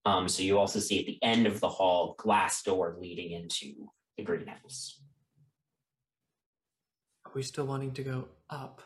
[0.06, 3.90] um so you also see at the end of the hall glass door leading into
[4.18, 5.00] the greenhouse
[7.26, 8.82] Are we still wanting to go up?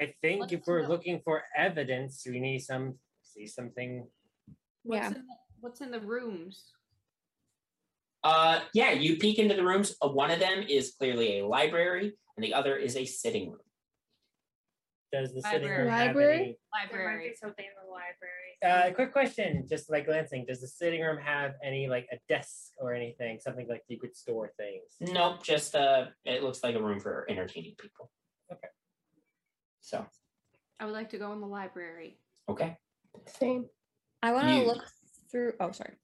[0.00, 4.06] I think if we're looking for evidence, we need some see something.
[4.82, 5.06] What's, Yeah.
[5.08, 6.64] in the, what's in the rooms?
[8.24, 9.94] Uh, yeah, you peek into the rooms.
[10.02, 13.60] Uh, one of them is clearly a library, and the other is a sitting room.
[15.12, 15.90] Does the sitting room Library.
[15.90, 16.34] have Library?
[16.34, 16.44] any?
[16.44, 17.28] There might Library.
[17.30, 18.90] be something in the library.
[18.90, 22.72] Uh, quick question, just like glancing, does the sitting room have any like a desk
[22.78, 25.12] or anything, something like you could store things?
[25.12, 28.10] Nope, just uh, it looks like a room for entertaining people.
[28.52, 28.68] Okay.
[29.80, 30.04] So
[30.80, 32.18] I would like to go in the library.
[32.50, 32.76] okay,
[33.38, 33.66] Same.
[34.22, 34.84] I want to You- look
[35.30, 35.52] through.
[35.60, 35.94] Oh, sorry.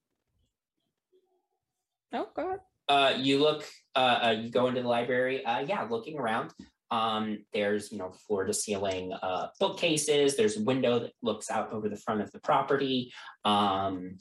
[2.12, 2.60] Oh God.
[2.88, 3.64] uh, you look,
[3.96, 5.44] uh, uh, you go into the library.
[5.44, 6.52] Uh, yeah, looking around.
[6.90, 10.36] Um, there's you know floor to ceiling uh, bookcases.
[10.36, 13.12] There's a window that looks out over the front of the property.
[13.44, 14.18] Um,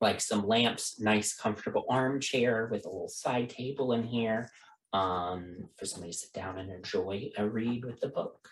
[0.00, 4.50] like some lamps, nice comfortable armchair with a little side table in here.
[4.92, 8.48] Um, for somebody to sit down and enjoy a read with the book.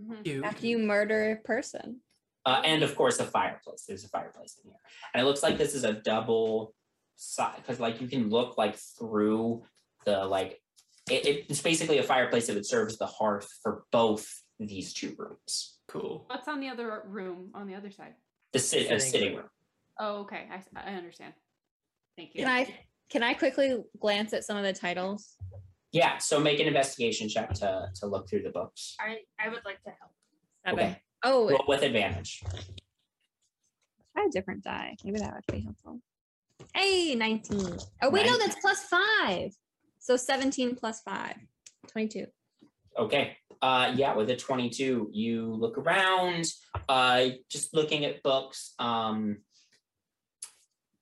[0.00, 0.26] Mhm.
[0.26, 0.44] You.
[0.44, 2.00] After you murder a person.
[2.46, 3.84] Uh, and of course, a fireplace.
[3.88, 4.78] There's a fireplace in here,
[5.12, 6.74] and it looks like this is a double
[7.16, 9.64] side because, like, you can look like through
[10.04, 10.62] the like.
[11.10, 14.26] It, it's basically a fireplace that would serve as the hearth for both
[14.60, 15.78] these two rooms.
[15.88, 16.24] Cool.
[16.28, 18.14] What's on the other room on the other side?
[18.52, 19.36] The sit, a Sitting sitting room.
[19.38, 19.48] room.
[19.98, 20.48] Oh, okay.
[20.76, 21.34] I understand.
[22.16, 22.44] Thank you.
[22.44, 22.74] Can I
[23.10, 25.36] can I quickly glance at some of the titles?
[25.92, 26.18] Yeah.
[26.18, 28.96] So make an investigation check to to look through the books.
[29.00, 30.74] I, I would like to help.
[30.78, 31.00] Okay.
[31.22, 32.42] Oh, Roll with advantage.
[34.12, 34.96] try a different die.
[35.04, 36.00] Maybe that would be helpful.
[36.74, 37.78] Hey, 19.
[38.02, 39.52] Oh, wait, no, that's plus five.
[39.98, 41.34] So 17 plus five.
[41.88, 42.26] 22.
[42.98, 43.36] Okay.
[43.62, 46.44] Uh yeah, with a 22, you look around,
[46.88, 48.74] uh just looking at books.
[48.78, 49.38] Um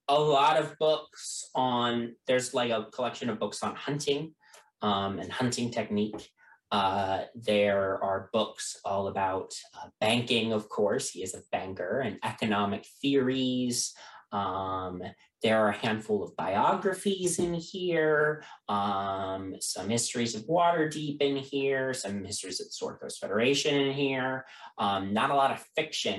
[0.09, 4.35] a lot of books on there's like a collection of books on hunting
[4.83, 6.31] um and hunting technique.
[6.75, 7.17] Uh
[7.51, 11.07] there are books all about uh, banking, of course.
[11.15, 13.77] He is a banker and economic theories.
[14.43, 14.97] Um
[15.45, 18.43] there are a handful of biographies in here,
[18.77, 23.93] um, some histories of Waterdeep in here, some histories of the Sword Coast Federation in
[24.05, 24.33] here.
[24.85, 26.19] Um, not a lot of fiction,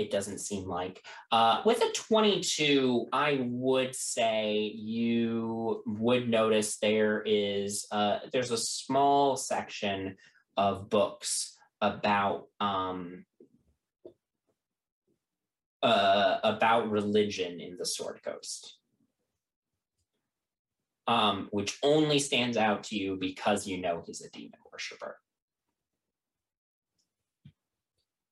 [0.00, 1.04] it doesn't seem like.
[1.30, 8.56] Uh, with a 22, I would say you would notice there is uh, there's a
[8.56, 10.16] small section
[10.56, 13.26] of books about um,
[15.82, 18.78] uh, about religion in the Sword Coast,
[21.06, 25.18] um, which only stands out to you because you know he's a demon worshiper.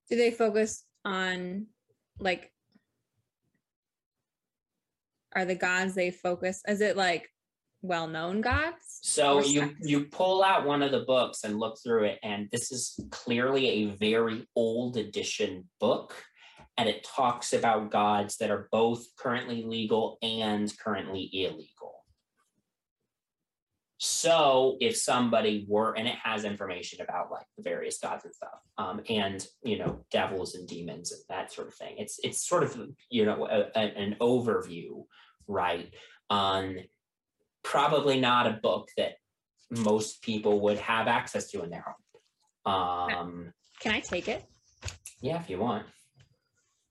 [0.09, 1.67] Do they focus on
[2.19, 2.51] like
[5.33, 7.29] are the gods they focus is it like
[7.81, 8.99] well-known gods?
[9.01, 12.71] So you you pull out one of the books and look through it, and this
[12.71, 16.13] is clearly a very old edition book,
[16.77, 21.98] and it talks about gods that are both currently legal and currently illegal.
[24.01, 28.61] So if somebody were, and it has information about like the various gods and stuff,
[28.77, 31.95] um, and you know devils and demons and that sort of thing.
[31.97, 32.79] It's it's sort of
[33.09, 35.03] you know a, a- an overview,
[35.47, 35.93] right?
[36.29, 36.77] On
[37.61, 39.15] probably not a book that
[39.69, 42.73] most people would have access to in their home.
[42.73, 44.45] Um, Can I take it?
[45.21, 45.85] yeah, if you want.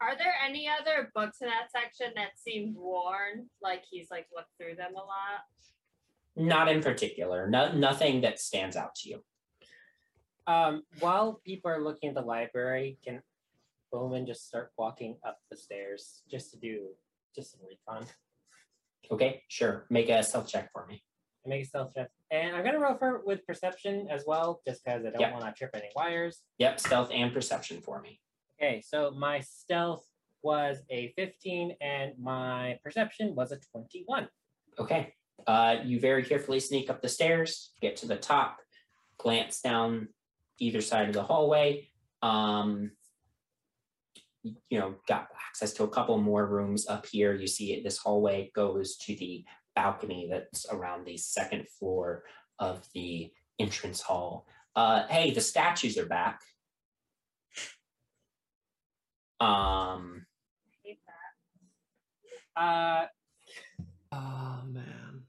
[0.02, 3.48] Are there any other books in that section that seem worn?
[3.62, 5.40] Like he's like looked through them a lot?
[6.38, 7.48] Not in particular.
[7.48, 9.22] No, nothing that stands out to you.
[10.46, 13.20] Um, while people are looking at the library, can
[13.92, 16.88] Bowman just start walking up the stairs just to do
[17.34, 18.06] just some recon?
[19.10, 19.86] Okay, sure.
[19.90, 21.02] Make a stealth check for me.
[21.44, 22.10] Make a stealth check.
[22.30, 25.32] And I'm gonna roll for with perception as well, just because I don't Yep.
[25.32, 26.42] want to trip any wires.
[26.58, 28.20] Yep, stealth and perception for me.
[28.60, 30.06] Okay, so my stealth
[30.42, 34.28] was a 15 and my perception was a 21.
[34.78, 35.14] Okay.
[35.46, 38.58] Uh, you very carefully sneak up the stairs, get to the top,
[39.18, 40.08] glance down
[40.58, 41.88] either side of the hallway.
[42.22, 42.90] Um,
[44.42, 47.34] you know, got access to a couple more rooms up here.
[47.34, 49.44] You see it, this hallway goes to the
[49.74, 52.24] balcony that's around the second floor
[52.58, 54.46] of the entrance hall.
[54.74, 56.40] Uh, hey, the statues are back.
[59.40, 60.26] Um,
[62.56, 63.06] Uh,
[64.10, 65.27] Oh man.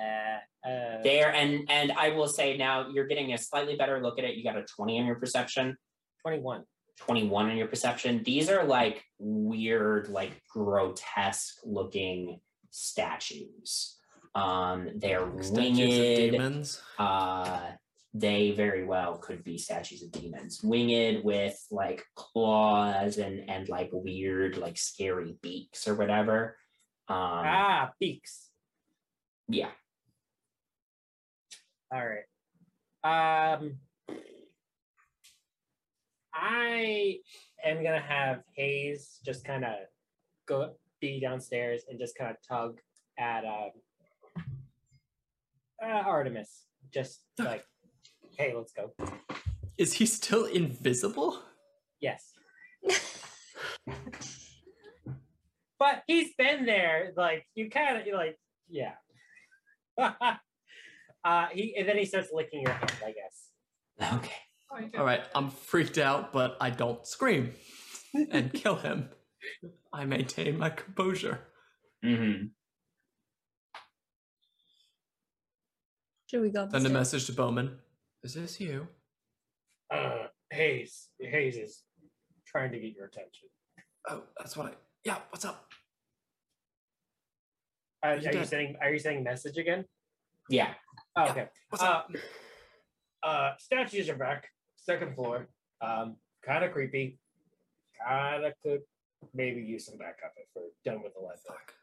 [0.00, 4.18] Uh, uh, there and and I will say now you're getting a slightly better look
[4.18, 4.36] at it.
[4.36, 5.76] You got a 20 on your perception.
[6.22, 6.62] 21.
[6.98, 8.22] 21 on your perception.
[8.22, 12.38] These are like weird, like grotesque looking
[12.70, 13.98] statues.
[14.34, 16.32] Um, they're Statues of winged.
[16.32, 16.80] demons.
[16.98, 17.60] Uh,
[18.14, 23.90] they very well could be statues of demons, winged with like claws and and like
[23.92, 26.56] weird, like scary beaks or whatever.
[27.08, 28.50] Um, ah, beaks.
[29.48, 29.70] yeah.
[31.92, 32.24] All right.
[33.04, 33.76] Um,
[36.34, 37.18] I
[37.62, 39.74] am gonna have Hayes just kind of
[40.46, 40.70] go
[41.02, 42.78] be downstairs and just kind of tug
[43.18, 43.72] at um,
[45.84, 46.64] uh, Artemis,
[46.94, 47.66] just like,
[48.38, 48.94] hey, let's go.
[49.76, 51.42] Is he still invisible?
[52.00, 52.32] Yes.
[55.78, 57.12] but he's been there.
[57.18, 58.38] Like you kind of like,
[58.70, 58.94] yeah.
[61.24, 62.92] uh, he and then he starts licking your hand.
[63.04, 64.14] I guess.
[64.14, 64.32] Okay.
[64.98, 67.52] All right, I'm freaked out, but I don't scream
[68.30, 69.10] and kill him.
[69.92, 71.40] I maintain my composure.
[72.02, 72.46] Mm-hmm.
[76.26, 76.68] Should we go?
[76.70, 77.76] Send a message to Bowman.
[78.22, 78.88] Is this you?
[79.92, 81.82] Uh, Hayes, Hayes is
[82.46, 83.48] trying to get your attention.
[84.08, 84.70] Oh, that's what I.
[85.04, 85.66] Yeah, what's up?
[88.02, 88.48] Uh, are you you dead?
[88.48, 88.76] sending?
[88.80, 89.84] Are you saying message again?
[90.48, 90.72] Yeah.
[91.16, 91.48] Oh, okay.
[91.70, 92.02] What's uh.
[93.22, 94.48] Uh, statues are back.
[94.76, 95.48] Second floor.
[95.80, 97.18] Um, kind of creepy.
[98.04, 98.80] Kind of could
[99.34, 101.36] maybe use some backup if we're done with the light.
[101.46, 101.54] bill.
[101.54, 101.74] Fuck.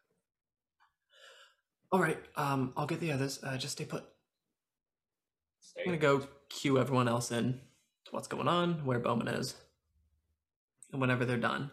[1.91, 3.39] All right, um, I'll get the others.
[3.43, 4.03] Uh, just stay put.
[5.61, 7.53] Stay- I'm gonna go cue everyone else in
[8.05, 9.55] to what's going on, where Bowman is,
[10.91, 11.71] and whenever they're done,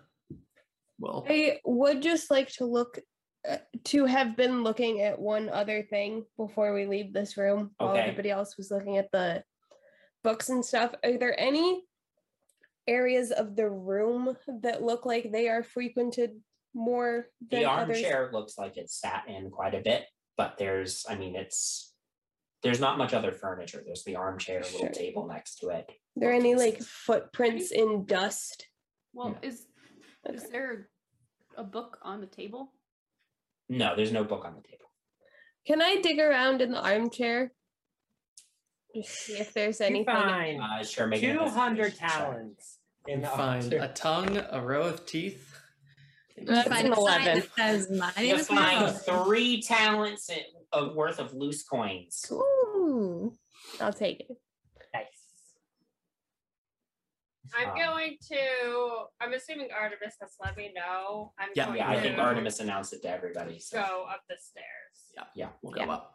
[0.98, 1.26] we'll.
[1.28, 2.98] I would just like to look
[3.84, 8.00] to have been looking at one other thing before we leave this room while Okay.
[8.00, 9.44] everybody else was looking at the
[10.22, 10.94] books and stuff.
[11.04, 11.84] Are there any
[12.88, 16.40] areas of the room that look like they are frequented
[16.74, 17.96] more than The others?
[17.98, 20.04] armchair looks like it's sat in quite a bit,
[20.36, 21.92] but there's, I mean, it's
[22.62, 23.82] there's not much other furniture.
[23.84, 24.88] There's the armchair, a little Sure.
[24.88, 25.86] table next to it.
[25.88, 26.88] Are there any like bookcases.
[26.88, 28.66] footprints in dust?
[29.12, 29.66] Well, is
[30.28, 30.52] is Okay.
[30.52, 30.88] there
[31.56, 32.72] a book on the table?
[33.68, 34.84] No, there's no book on the table.
[35.66, 37.52] Can I dig around in the armchair?
[39.02, 40.06] See if there's You anything.
[40.06, 43.78] find Uh, sure, make two hundred talents in the find altar.
[43.82, 45.52] a tongue, a row of teeth.
[46.38, 47.24] That's Find an 11.
[47.38, 51.62] that says, "My name You is find Marvel." three talents in- of worth of loose
[51.62, 52.24] coins.
[52.30, 53.36] Ooh,
[53.80, 54.36] I'll take it.
[54.94, 55.06] Nice.
[57.56, 59.04] I'm Um, going to.
[59.20, 61.32] I'm assuming Artemis has let me know.
[61.38, 63.58] I'm Yeah, going Yeah, I think Artemis announced it to everybody.
[63.58, 65.12] So go up the stairs.
[65.14, 65.92] Yeah, yeah, we'll go Yeah.
[65.92, 66.12] up.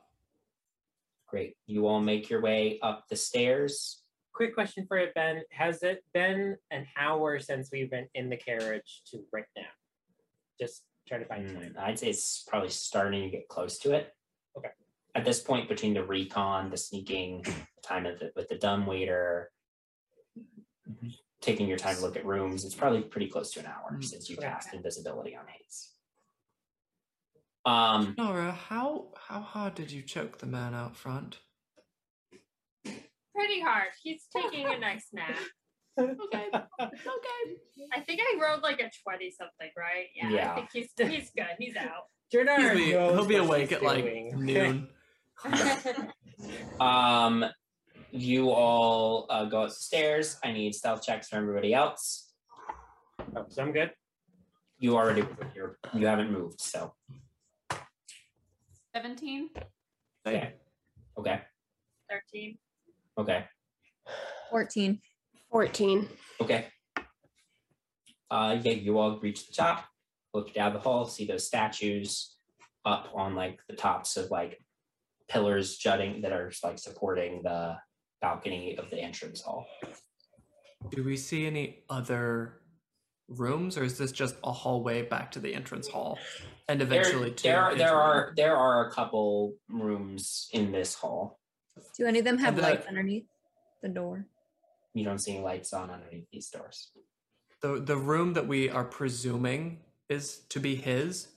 [1.28, 1.56] great.
[1.66, 4.04] You all make your way up the stairs.
[4.34, 5.44] Quick question for you, Ben.
[5.52, 9.70] Has it been an hour since we've been in the carriage to right now?
[10.60, 11.74] Just trying to find time.
[11.74, 14.14] Mm, I'd say it's probably starting to get close to it.
[14.58, 14.72] Okay.
[15.16, 18.86] At this point, between the recon, the sneaking, the time of the, with the dumb
[18.86, 19.52] waiter,
[21.42, 24.04] taking your time to look at rooms, it's probably pretty close to an hour Mm.
[24.04, 24.48] since you Okay.
[24.48, 25.90] cast invisibility on Hayes.
[27.66, 31.40] Um, Nora, how how hard did you choke the man out front?
[32.84, 33.90] Pretty hard.
[34.02, 35.38] He's taking a nice nap.
[36.00, 36.16] Okay.
[36.80, 37.58] okay.
[37.94, 40.08] I think I rolled like a 20 something, right?
[40.16, 40.30] Yeah.
[40.30, 40.52] Yeah.
[40.52, 41.48] I think he's he's good.
[41.60, 42.06] He's out.
[42.34, 44.46] Jernard He'll be, he'll be awake she's at like doing.
[44.46, 44.88] noon.
[46.80, 47.46] um,
[48.12, 50.38] you all uh, go upstairs.
[50.44, 52.32] I need stealth checks from everybody else.
[53.36, 53.92] Oh, so I'm good.
[54.80, 55.24] You already
[55.56, 56.94] you're you haven't moved, so
[58.94, 59.50] Seventeen.
[60.28, 60.56] okay,
[61.18, 61.42] okay,
[62.10, 62.58] 13.
[63.18, 63.46] okay.
[64.50, 65.00] 14.
[65.50, 66.10] 14.
[66.42, 66.66] Okay.
[68.30, 69.86] Uh, yeah, you all reach the top,
[70.34, 72.36] look down the hall, see those statues.
[72.84, 74.60] up on like the tops of like
[75.30, 77.76] pillars jutting that are like supporting the
[78.22, 79.66] balcony of the entrance hall.
[80.90, 82.62] Do we see any other
[83.28, 86.18] rooms, or is this just a hallway back to the entrance hall,
[86.68, 88.00] and eventually there, to there, his there room?
[88.02, 91.40] are there are a couple rooms in this hall.
[91.98, 93.26] Do any of them have the- lights underneath
[93.82, 94.26] the door?
[94.94, 96.92] You don't see any lights on underneath these doors.
[97.62, 101.28] the the room that we are presuming is to be his.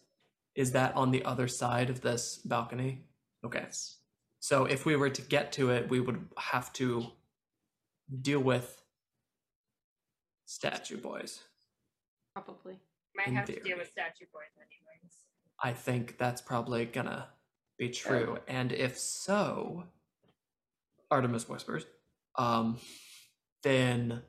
[0.55, 3.05] Is that on the other side of this balcony?
[3.45, 3.67] Okay.
[4.45, 7.07] So if we were to get to it, we would have to
[8.21, 8.83] deal with
[10.45, 11.45] statue boys.
[12.35, 12.79] Probably.
[13.17, 15.15] Might In have to deal with statue boys anyways.
[15.63, 17.29] I think that's probably gonna
[17.79, 18.37] be true.
[18.47, 19.85] And if so,
[21.11, 21.87] Artemis whispers,
[22.37, 22.77] um,
[23.63, 24.21] then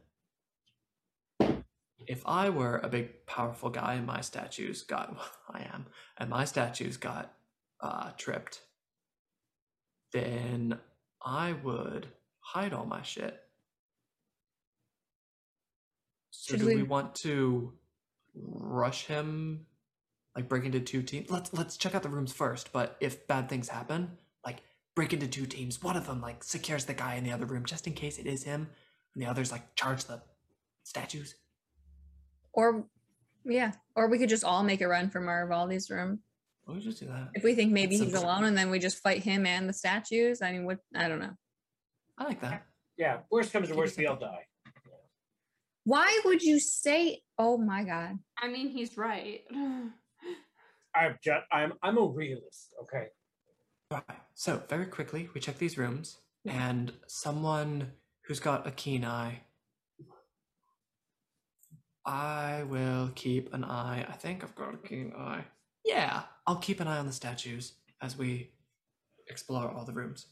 [2.08, 5.14] if I were a big powerful guy and my statues got
[5.50, 5.88] I am,
[6.18, 7.34] and my statues got
[7.82, 8.62] uh tripped,
[10.16, 10.80] then
[11.22, 12.08] I would
[12.40, 13.38] hide all my shit.
[16.32, 17.74] So Should do we we- want to
[18.34, 19.66] rush him
[20.36, 21.30] like break into two teams?
[21.30, 24.62] Let's let's check out the rooms first but if bad things happen like
[24.96, 25.82] break into two teams.
[25.84, 28.26] One of them like secures the guy in the other room just in case it
[28.26, 28.70] is him
[29.14, 30.22] and the others like charge the
[30.84, 31.36] statues.
[32.54, 32.86] Or
[33.44, 36.20] yeah, or we could just all make a run for Marivaldi's room
[36.68, 38.80] we'll just do that if we think maybe That's he's a- alone, and then we
[38.80, 40.42] just fight him and the statues.
[40.42, 40.80] I mean, what?
[40.96, 41.34] I don't know.
[42.18, 42.66] i like that
[42.98, 44.46] Yeah, worst comes to worst, we all die.
[45.84, 47.22] Why would you say?
[47.38, 48.18] Oh my god!
[48.40, 49.42] I mean, he's right.
[50.96, 52.74] I'm just, I'm I'm a realist.
[52.84, 53.08] Okay.
[53.92, 57.92] all right so very quickly we check these rooms and someone
[58.26, 59.42] who's got a keen eye
[62.06, 65.44] i will keep an eye i think i've got a keen eye
[65.84, 68.52] yeah i'll keep an eye on the statues as we
[69.28, 70.28] explore all the rooms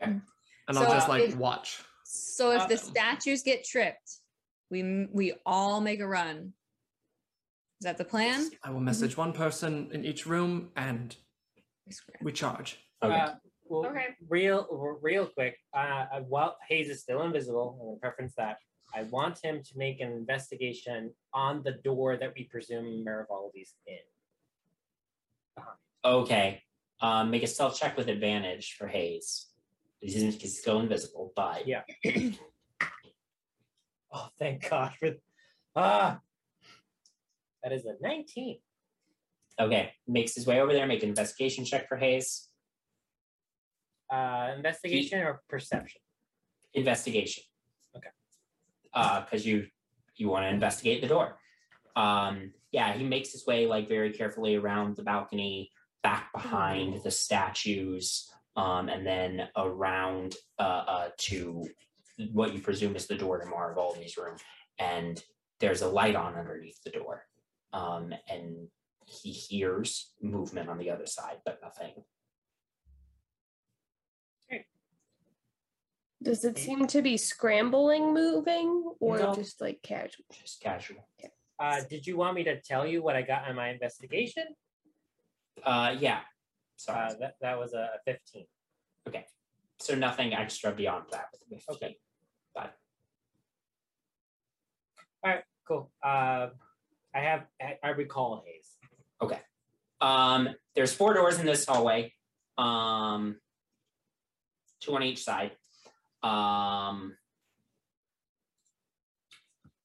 [0.00, 0.12] Okay.
[0.12, 4.10] and i'll just like if- watch So if the statues get tripped,
[4.70, 6.54] we we all make a run.
[7.80, 8.48] Is that the plan?
[8.64, 11.14] i will message one person in each room and
[12.22, 13.14] we charge Okay.
[13.14, 13.34] Uh,
[13.68, 14.08] well, Okay.
[14.36, 14.58] real
[15.02, 15.54] real quick.
[15.74, 18.56] Uh, while Hayes is still invisible, I'm gonna preference that.
[18.98, 21.00] I want him to make an investigation
[21.34, 24.04] on the door that we presume Marivaldi's in.
[26.04, 26.62] Okay.
[27.00, 29.46] Um, make a stealth check with advantage for Hayes.
[30.00, 31.82] He's, he's still invisible, but Yeah.
[34.10, 35.16] Oh, thank God for
[35.76, 36.20] ah.
[37.62, 38.58] That is a 19.
[39.60, 39.92] okay.
[40.06, 40.86] Makes his way over there.
[40.86, 42.48] Make an investigation check for Hayes.
[44.10, 46.00] Uh, investigation or perception?
[46.72, 47.44] Investigation.
[47.94, 48.08] Okay.
[48.94, 49.66] Uh, because you
[50.16, 51.38] you want to investigate the door.
[51.96, 55.70] Um, yeah, he makes his way like very carefully around the balcony,
[56.02, 61.64] back behind the statues, um, and then around uh, uh to
[62.32, 64.36] what you presume is the door to Marivaldi's room.
[64.78, 65.22] And
[65.60, 67.24] there's a light on underneath the door.
[67.72, 68.68] Um, and
[69.06, 71.92] he hears movement on the other side, but nothing.
[76.20, 79.34] Does it seem to be scrambling, moving, or No.
[79.34, 80.24] just like casual?
[80.32, 81.08] Just casual.
[81.60, 84.44] Uh, did you want me to tell you what I got on my investigation?
[85.64, 86.20] Uh, yeah.
[86.76, 87.10] Sorry.
[87.10, 88.44] Uh, that, that was a 15.
[89.08, 89.26] Okay.
[89.80, 91.76] so nothing extra beyond that with 15.
[91.76, 91.96] Okay.
[92.54, 92.74] But
[95.24, 95.90] All right, cool.
[96.02, 96.48] Uh,
[97.14, 98.76] I have, I, I recall Hayes.
[99.20, 99.40] Okay.
[100.00, 102.12] Um, there's four doors in this hallway.
[102.56, 103.36] Um,
[104.80, 105.52] two on each side.
[106.22, 107.16] Um,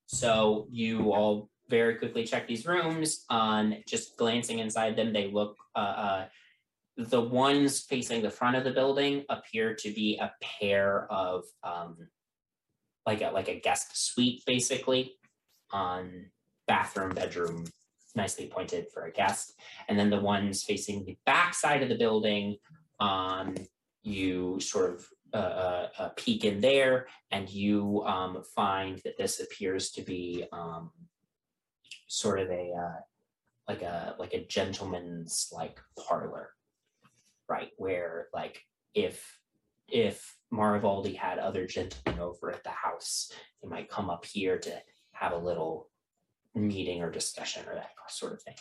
[0.05, 3.25] so you all very quickly check these rooms.
[3.31, 5.55] On just glancing inside them, they look.
[5.75, 6.25] Uh, uh,
[6.97, 11.97] the ones facing the front of the building appear to be a pair of um,
[13.07, 15.15] like a like a guest suite, basically,
[15.71, 16.27] on
[16.67, 17.65] bathroom, bedroom,
[18.15, 19.53] nicely pointed for a guest.
[19.89, 22.57] And then the ones facing the back side of the building,
[22.99, 23.55] um,
[24.03, 29.39] you sort of uh, uh, uh, peek in there, and you um, find that this
[29.39, 30.91] appears to be um,
[32.13, 32.99] sort of a uh,
[33.67, 36.49] like a like a gentleman's like parlor,
[37.49, 37.69] right?
[37.77, 38.61] Where like
[38.93, 39.39] if
[39.87, 44.71] if Marivaldi had other gentlemen over at the house, they might come up here to
[45.13, 45.89] have a little
[46.53, 48.55] meeting or discussion or that sort of thing.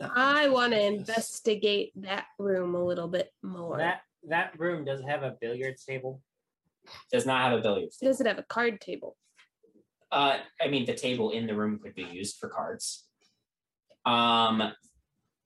[0.00, 3.76] I want to investigate that room a little bit more.
[3.76, 6.22] That that room does have a billiards table.
[7.12, 8.12] Does not have a billiards table.
[8.12, 9.16] Does it have a card table?
[10.10, 13.06] Uh, I mean, the table in the room could be used for cards.
[14.06, 14.72] Um,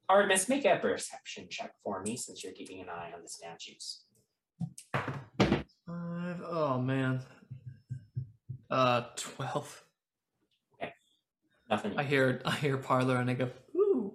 [0.09, 4.05] Artemis, make a perception check for me since you're keeping an eye on the statues.
[4.93, 6.43] Five.
[6.47, 7.23] Oh man.
[8.71, 9.85] Uh, twelve.
[11.73, 11.95] Nothing.
[11.97, 14.15] I hear I hear parlor and I go, ooh.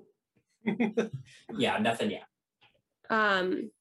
[1.57, 2.27] Yeah, nothing yet.
[3.09, 3.71] Um,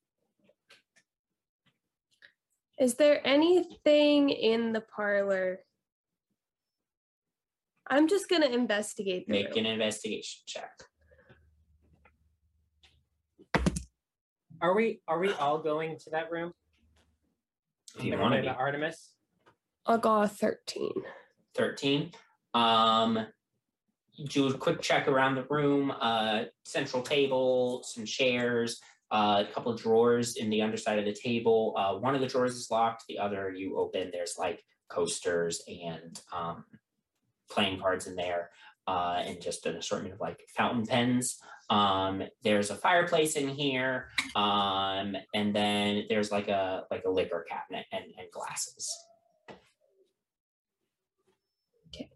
[2.78, 5.60] is there anything in the parlor?
[7.88, 9.58] I'm just gonna investigate the Make room.
[9.58, 10.70] an investigation check.
[14.60, 16.52] Are we are we all going to that room?
[17.98, 19.12] If you want to to Artemis?
[19.86, 20.90] I'll go a 13.
[21.54, 22.10] 13.
[22.54, 23.26] Um,
[24.28, 25.92] do a quick check around the room.
[26.00, 31.12] Uh, central table, some chairs, uh, a couple of drawers in the underside of the
[31.12, 31.74] table.
[31.78, 33.04] Uh, one of the drawers is locked.
[33.08, 34.10] The other you open.
[34.12, 36.64] There's like coasters and um,
[37.50, 38.50] playing cards in there,
[38.86, 41.38] uh, and just an assortment of like fountain pens.
[41.68, 47.44] Um, there's a fireplace in here, um, and then there's like a like a liquor
[47.48, 48.88] cabinet and, and glasses.
[51.88, 52.08] Okay.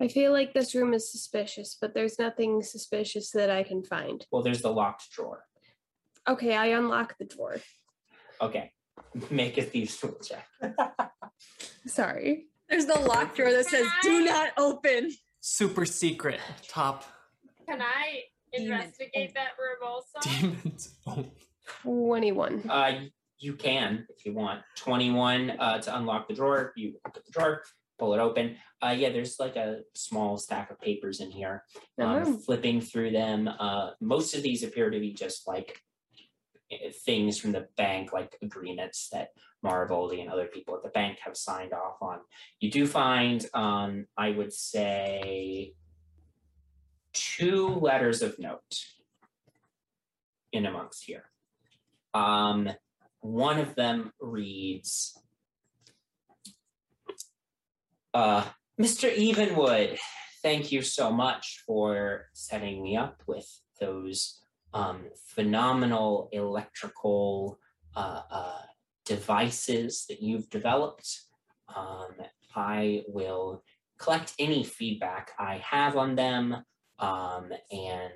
[0.00, 4.24] I feel like this room is suspicious, but there's nothing suspicious that I can find.
[4.30, 5.42] Well, there's the locked drawer.
[6.28, 7.56] Okay, I unlock the drawer.
[8.40, 8.72] Okay.
[9.30, 10.46] Make a thieves tool check.
[11.86, 12.46] Sorry.
[12.68, 15.10] There's the lock drawer that says "Do not open."
[15.40, 17.04] Super secret top
[17.68, 20.18] Can I investigate that room also?
[20.40, 20.96] demons.
[21.06, 21.24] Oh,
[21.82, 22.68] 21.
[22.68, 23.00] Uh,
[23.38, 24.62] you can if you want.
[24.76, 26.72] 21 uh, to unlock the drawer.
[26.76, 27.62] You open the drawer,
[27.98, 28.56] pull it open.
[28.82, 31.62] Uh, yeah, there's like a small stack of papers in here.
[32.00, 32.32] Um, Oh.
[32.38, 35.80] Flipping through them, uh, most of these appear to be just like
[37.04, 39.28] things from the bank, like agreements that
[39.64, 42.18] Marivaldi and other people at the bank have signed off on.
[42.60, 45.74] You do find, um, I would say,
[47.12, 48.84] two letters of note
[50.52, 51.24] in amongst here.
[52.14, 52.70] Um,
[53.20, 55.18] one of them reads,
[58.14, 58.44] uh,
[58.80, 59.14] Mr.
[59.14, 59.98] Evenwood,
[60.42, 63.48] thank you so much for setting me up with
[63.80, 64.40] those
[64.76, 67.58] um, phenomenal electrical
[67.96, 68.62] uh, uh,
[69.06, 71.20] devices that you've developed.
[71.74, 72.12] Um,
[72.54, 73.62] I will
[73.98, 76.62] collect any feedback I have on them
[76.98, 78.12] um, and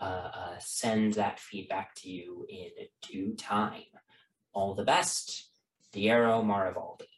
[0.00, 2.70] uh, uh, send that feedback to you in
[3.02, 3.82] due time.
[4.52, 5.50] All the best,
[5.92, 7.08] Diero Marivaldi.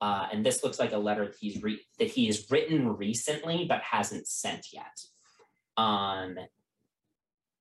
[0.00, 3.66] Uh, and this looks like a letter that he's re- that he has written recently
[3.68, 4.98] but hasn't sent yet.
[5.76, 6.36] Um,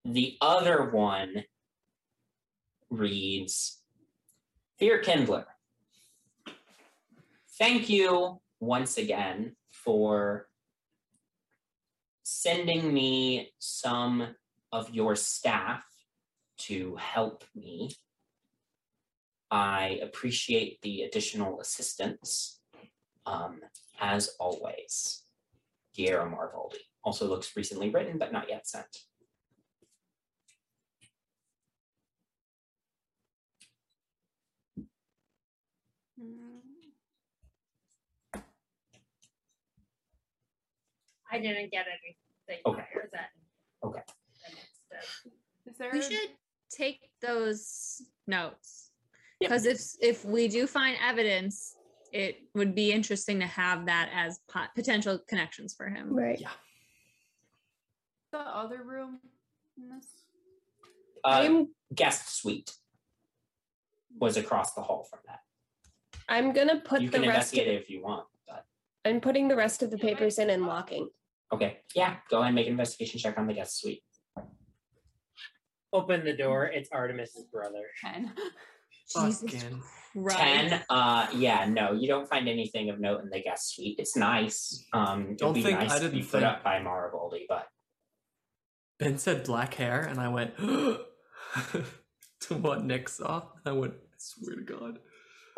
[0.05, 1.43] the other one
[2.89, 3.81] reads,
[4.79, 5.47] "Dear Kindler,
[7.57, 10.47] thank you once again for
[12.23, 14.35] sending me some
[14.71, 15.85] of your staff
[16.57, 17.91] to help me.
[19.51, 22.61] I appreciate the additional assistance.
[23.25, 23.61] Um,
[23.99, 25.23] as always,
[25.97, 28.97] Diero Marivaldi also looks recently written but not yet sent.
[41.31, 42.61] I didn't get anything.
[42.65, 42.81] Okay.
[42.81, 44.01] higher than Okay.
[44.47, 45.33] the next step.
[45.65, 46.29] Is there We should
[46.69, 48.91] take those notes
[49.39, 51.75] because if if we do find evidence,
[52.11, 56.15] it would be interesting to have that as pot- potential connections for him.
[56.15, 56.39] Right.
[56.39, 56.51] Yeah.
[58.31, 59.19] the other room
[59.77, 60.07] in this?
[61.23, 62.73] Uh, I'm guest suite
[64.19, 65.39] was across the hall from that.
[66.29, 68.34] I'm gonna put you the can rest of investigate it if you want, but
[69.05, 71.09] I'm putting the rest of the papers in and locking.
[71.53, 71.79] okay.
[71.95, 74.01] Yeah, go ahead and make an investigation check on the guest suite.
[75.93, 76.65] Open the door.
[76.65, 77.83] It's Artemis's brother.
[78.03, 78.33] Ten.
[79.15, 79.81] Jesus Fucking.
[80.17, 80.37] Christ.
[80.39, 84.15] 10 uh yeah no you don't find anything of note in the guest suite it's
[84.15, 86.79] nice um it'd Don't be think- nice I to be didn't put think- up by
[86.79, 87.67] Marivaldi but
[88.97, 93.43] Ben said black hair, and I went to what Nick saw.
[93.65, 94.99] I went, I swear to God.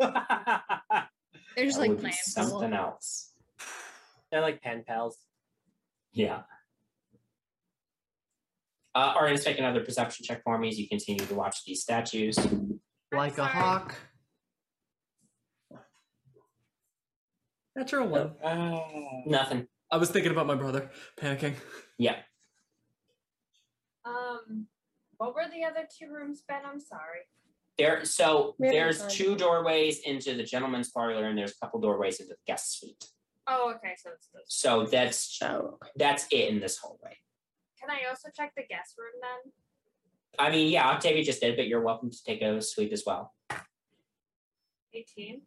[1.56, 3.27] They're that like would be playing something else
[4.30, 5.16] They're like pen pals.
[6.12, 6.42] yeah
[8.94, 11.64] uh all right let's make another perception check for me as you continue to watch
[11.64, 12.36] these statues
[13.12, 13.94] Like a hawk.
[17.76, 18.32] Natural one.
[18.44, 18.80] Ah.
[19.26, 21.54] nothing I was thinking about my brother, panicking.
[21.98, 22.16] yeah
[24.04, 24.66] Um,
[25.16, 26.62] what were the other two rooms, Ben?
[26.66, 27.20] I'm sorry.
[27.78, 29.10] there so Really there's hard.
[29.12, 33.04] two doorways into the gentleman's parlor and there's a couple doorways into the guest suite
[33.48, 33.94] Oh, okay.
[33.96, 34.44] So it's this.
[34.48, 37.16] So that's Oh, that's it in this hallway.
[37.80, 39.52] Can I also check the guest room then?
[40.38, 43.34] I mean, yeah, Octavia just did, but you're welcome to take a sweep as well.
[44.92, 45.42] 18.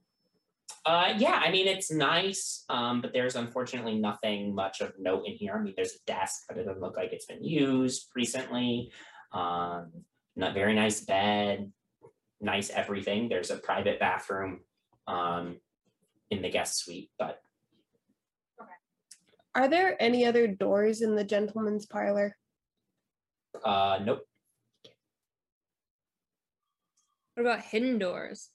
[0.83, 5.35] Uh, yeah, I mean it's nice, um, but there's unfortunately nothing much of note in
[5.35, 5.53] here.
[5.53, 8.91] I mean, there's a desk, but it doesn't look like it's been used recently.
[9.31, 9.91] Um,
[10.35, 11.71] not very nice bed,
[12.39, 13.29] nice everything.
[13.29, 14.61] There's a private bathroom,
[15.05, 15.57] um,
[16.31, 17.41] in the guest suite, but
[19.53, 22.37] Are there any other doors in the gentleman's parlor?
[23.65, 24.21] uh, nope.
[27.35, 28.49] What about hidden doors?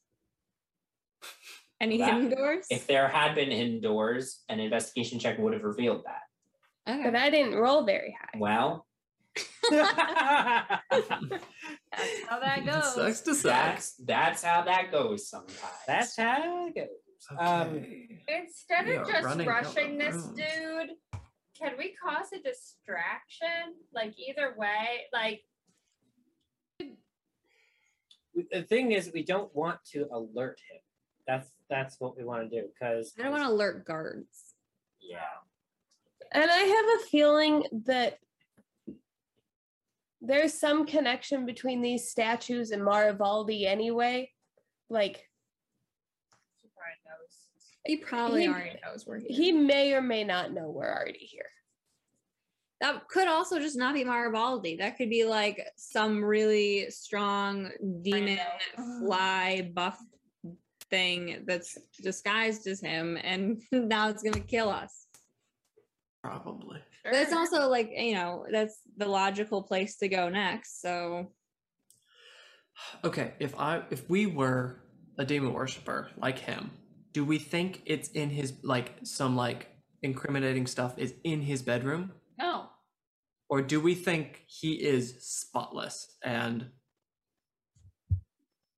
[1.81, 2.66] Any That- hidden doors?
[2.70, 6.23] If there had been hidden doors, an investigation check would have revealed that.
[6.86, 8.39] But I didn't roll very high.
[8.39, 8.86] Well,
[9.70, 9.91] That's
[12.28, 12.94] how that goes.
[12.94, 13.52] Sucks to suck.
[13.52, 15.60] that's that's how that goes sometimes.
[15.86, 16.86] That's how it goes.
[17.39, 17.85] Um,
[18.28, 20.91] Instead of just running out of rushing this dude,
[21.59, 23.75] can we cause a distraction?
[23.95, 25.43] Like either way, like
[28.53, 30.81] the thing is, we don't want to alert him.
[31.27, 34.55] That's that's what we want to do because I don't want to alert guards.
[35.01, 35.19] Yeah.
[36.33, 38.19] And I have a feeling that
[40.20, 44.31] there's some connection between these statues and Marivaldi anyway.
[44.89, 45.26] Like Brian knows.
[47.87, 49.29] He probably He- already knows we're here.
[49.31, 51.51] he may or may not know we're already here.
[52.81, 54.77] that could also just not be Marivaldi.
[54.79, 57.71] That could be like some really strong
[58.03, 58.39] demon
[59.01, 59.99] fly buff
[60.91, 65.07] thing that's disguised as him, and now it's gonna kill us.
[66.23, 66.81] Probably.
[67.03, 70.83] But it's also like you know that's the logical place to go next.
[70.83, 71.33] So
[73.05, 74.81] Okay, if I if we were
[75.19, 76.71] a demon worshiper like him,
[77.17, 79.69] do we think it's in his like some like
[80.03, 82.12] incriminating stuff is in his bedroom?
[82.39, 82.67] No.
[83.49, 86.67] Or do we think he is spotless and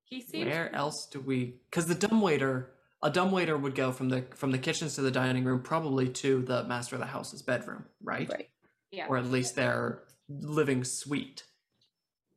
[0.05, 2.71] He seems where else do we because the dumbwaiter
[3.03, 6.41] a dumbwaiter would go from the from the kitchens to the dining room probably to
[6.43, 8.31] the master of the house's bedroom, right?
[8.31, 8.49] Right.
[8.93, 9.09] yeah.
[9.09, 11.43] Or at least their living suite.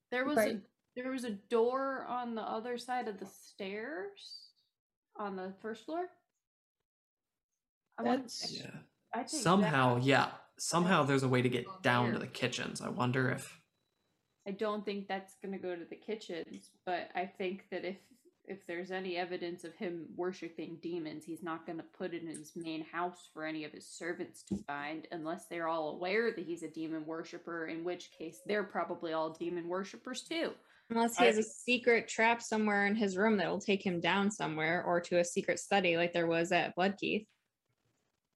[0.10, 0.56] There was Right.
[0.56, 0.62] a
[0.96, 4.48] there was a door on the other side of the stairs
[5.18, 6.08] on the first floor.
[7.98, 8.72] I That's Yeah.
[9.14, 10.32] I think Somehow, that- yeah.
[10.58, 12.82] Somehow there's a way to get down to the kitchens.
[12.82, 13.60] I wonder if
[14.48, 17.98] I don't think that's going to go to the kitchens, but I think that if
[18.52, 22.28] if there's any evidence of him worshiping demons, he's not going to put it in
[22.28, 26.46] his main house for any of his servants to find unless they're all aware that
[26.46, 30.52] he's a demon worshiper, in which case they're probably all demon worshippers too.
[30.90, 34.30] unless he has a secret trap somewhere in his room that will take him down
[34.30, 37.26] somewhere, or to a secret study like there was at Bloodkeith.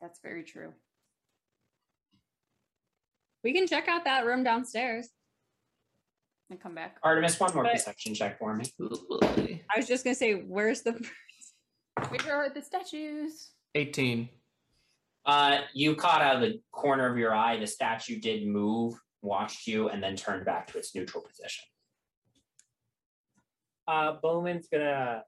[0.02, 0.74] That's very true.
[3.44, 5.10] We can check out that room downstairs.
[6.49, 6.98] And come back.
[7.03, 8.65] Artemis, one more But- perception check for me.
[8.82, 10.93] I was just gonna say, where's the
[12.09, 13.51] Where are the statues?
[13.74, 14.30] 18.
[15.25, 17.57] Uh, you caught out of the corner of your eye.
[17.57, 18.93] The statue did move,
[19.24, 21.64] watched you, and then turned back to its neutral position.
[23.88, 25.24] Uh, Bowman's gonna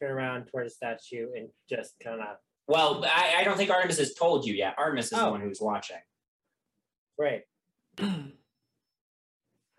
[0.00, 3.98] turn around toward the statue and just kind of Well, I, I don't think Artemis
[3.98, 4.74] has told you yet.
[4.78, 5.30] Artemis is the Oh.
[5.32, 5.96] one who's watching.
[7.18, 7.42] right.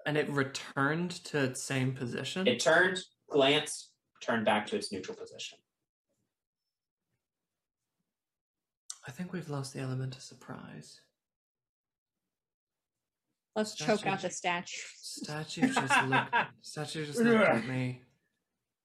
[0.06, 2.48] and it returned to its same position.
[2.48, 3.00] It turned,
[3.30, 3.90] glanced,
[4.22, 5.58] turned back to its neutral position.
[9.08, 11.02] I think we've lost the element of surprise.
[13.56, 14.82] Let's choke out the statue.
[14.98, 16.36] Statue just looked.
[16.62, 18.02] statue just looked at me,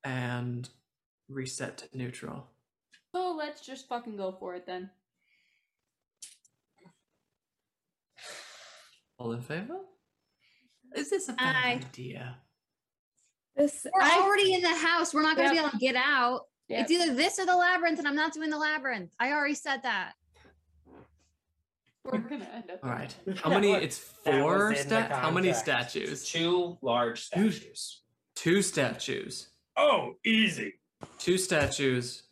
[0.04, 0.68] and
[1.28, 2.48] reset to neutral.
[3.14, 4.90] So let's just fucking go for it then.
[9.18, 9.78] All in favor?
[10.96, 11.72] Is this a bad Aye.
[11.84, 12.38] idea?
[13.56, 15.12] This We're I already in the house.
[15.12, 16.42] We're not gonna be able to get out.
[16.68, 16.80] Yep.
[16.82, 19.10] It's either this or the labyrinth, and I'm not doing the labyrinth.
[19.18, 20.12] I already said that.
[22.04, 22.80] We're gonna end up.
[22.82, 23.14] All right.
[23.42, 23.72] How many?
[23.72, 24.68] was- It's four.
[24.70, 26.28] was in the Sta- how many statues?
[26.28, 28.02] Two large statues.
[28.34, 29.50] Two statues.
[29.76, 30.74] Oh, easy.
[31.18, 32.22] Two statues.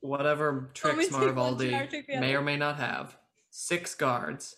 [0.00, 3.16] Whatever tricks me see one Marivaldi jar took the may or may not have.
[3.50, 4.56] Six guards.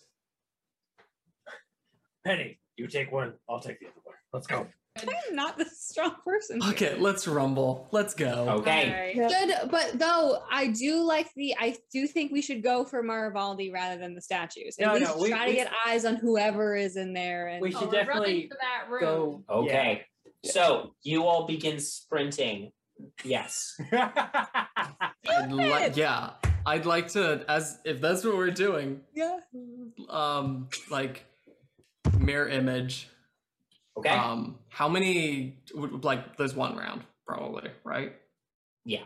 [2.25, 4.15] Penny, you take one, I'll take the other one.
[4.33, 4.67] Let's go.
[5.29, 6.59] I'm not the strong person.
[6.59, 6.71] here.
[6.71, 7.87] Okay, let's rumble.
[7.91, 8.49] Let's go.
[8.59, 9.13] Okay.
[9.15, 9.29] Yep.
[9.29, 13.71] Good, but though I do like the, I do think we should go for Marivaldi
[13.71, 14.75] rather than the statues.
[14.79, 17.47] At No, least no, we- try we- to get eyes on whoever is in there.
[17.47, 19.43] And We Oh, should we're definitely that room.
[19.47, 19.59] go.
[19.61, 20.05] Okay.
[20.43, 22.71] So you all begin sprinting.
[23.23, 23.79] Yes.
[23.93, 24.65] yeah.
[25.29, 26.31] And le- yeah.
[26.65, 29.39] I'd like to, as if that's what we're doing, Yeah.
[30.09, 31.25] um, like
[32.19, 33.07] mirror image.
[33.97, 34.09] Okay.
[34.09, 35.57] Um, how many?
[35.73, 38.15] would- Like, there's one round, probably, right?
[38.85, 39.05] Yeah.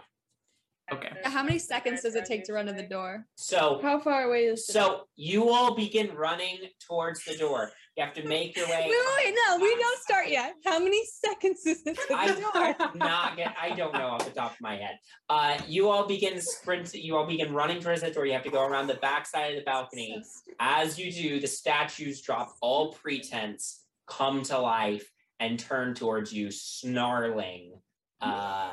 [0.91, 1.11] Okay.
[1.23, 3.25] How many seconds does it take to run to the door?
[3.35, 7.71] So How far away is the so you all begin running towards the door.
[7.95, 8.87] You have to make your way.
[8.89, 10.55] Wait, wait, wait, no, we don't start yet.
[10.65, 11.95] How many seconds is this?
[12.07, 12.49] take the door?
[12.55, 13.53] I not get.
[13.61, 14.97] I don't know off the top of my head.
[15.29, 16.91] Uh, you all begin sprint.
[16.95, 18.25] You all begin running towards the door.
[18.25, 20.23] You have to go around the back side of the balcony.
[20.59, 26.49] As you do, the statues drop all pretense, come to life, and turn towards you,
[26.49, 27.73] snarling.
[28.21, 28.71] Uh,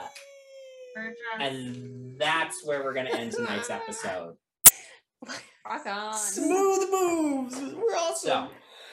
[1.38, 4.36] and that's where we're gonna end tonight's episode.
[5.66, 6.14] Rock on.
[6.14, 7.60] Smooth moves.
[7.74, 8.48] We're So,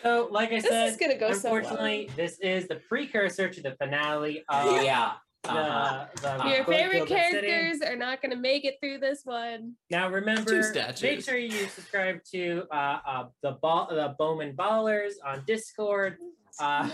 [0.07, 1.57] So, like I This said, is gonna go so well.
[1.57, 5.13] unfortunately, this is the precursor to the finale of yeah.
[5.43, 6.05] the, Uh-huh.
[6.43, 9.73] the Your favorite characters are not going to make it through this one.
[9.89, 15.13] Now remember, Two make sure you subscribe to uh, uh, the ball, the Bowman Ballers
[15.25, 16.17] on Discord.
[16.59, 16.89] Uh,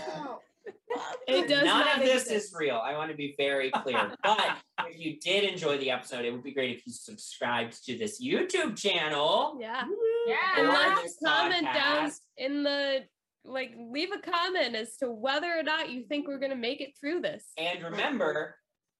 [1.26, 2.50] It does None not of this exist.
[2.50, 2.76] is real.
[2.76, 4.12] I want to be very clear.
[4.22, 7.98] But if you did enjoy the episode, it would be great if you subscribed to
[7.98, 9.58] this YouTube channel.
[9.60, 9.84] Yeah.
[10.26, 10.36] yeah.
[10.58, 13.04] And Or let this us comment down in the
[13.44, 16.92] like leave a comment as to whether or not you think we're gonna make it
[16.98, 17.44] through this.
[17.58, 18.56] And remember,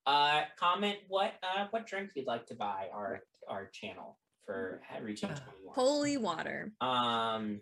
[0.07, 5.29] uh, comment what uh, what drink you'd like to buy our our channel for reaching
[5.29, 5.75] 21.
[5.75, 6.73] Holy water.
[6.81, 7.61] Um,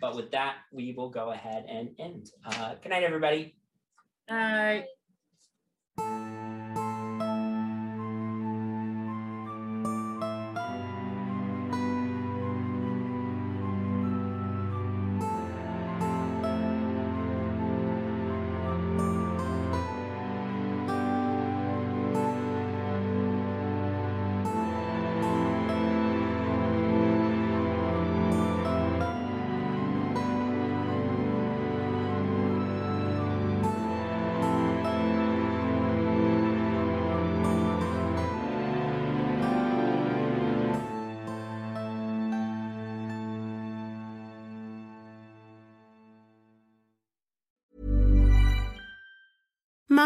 [0.00, 2.30] but with that, we will go ahead and end.
[2.44, 3.54] Uh, good night, everybody.
[4.30, 4.86] Alright.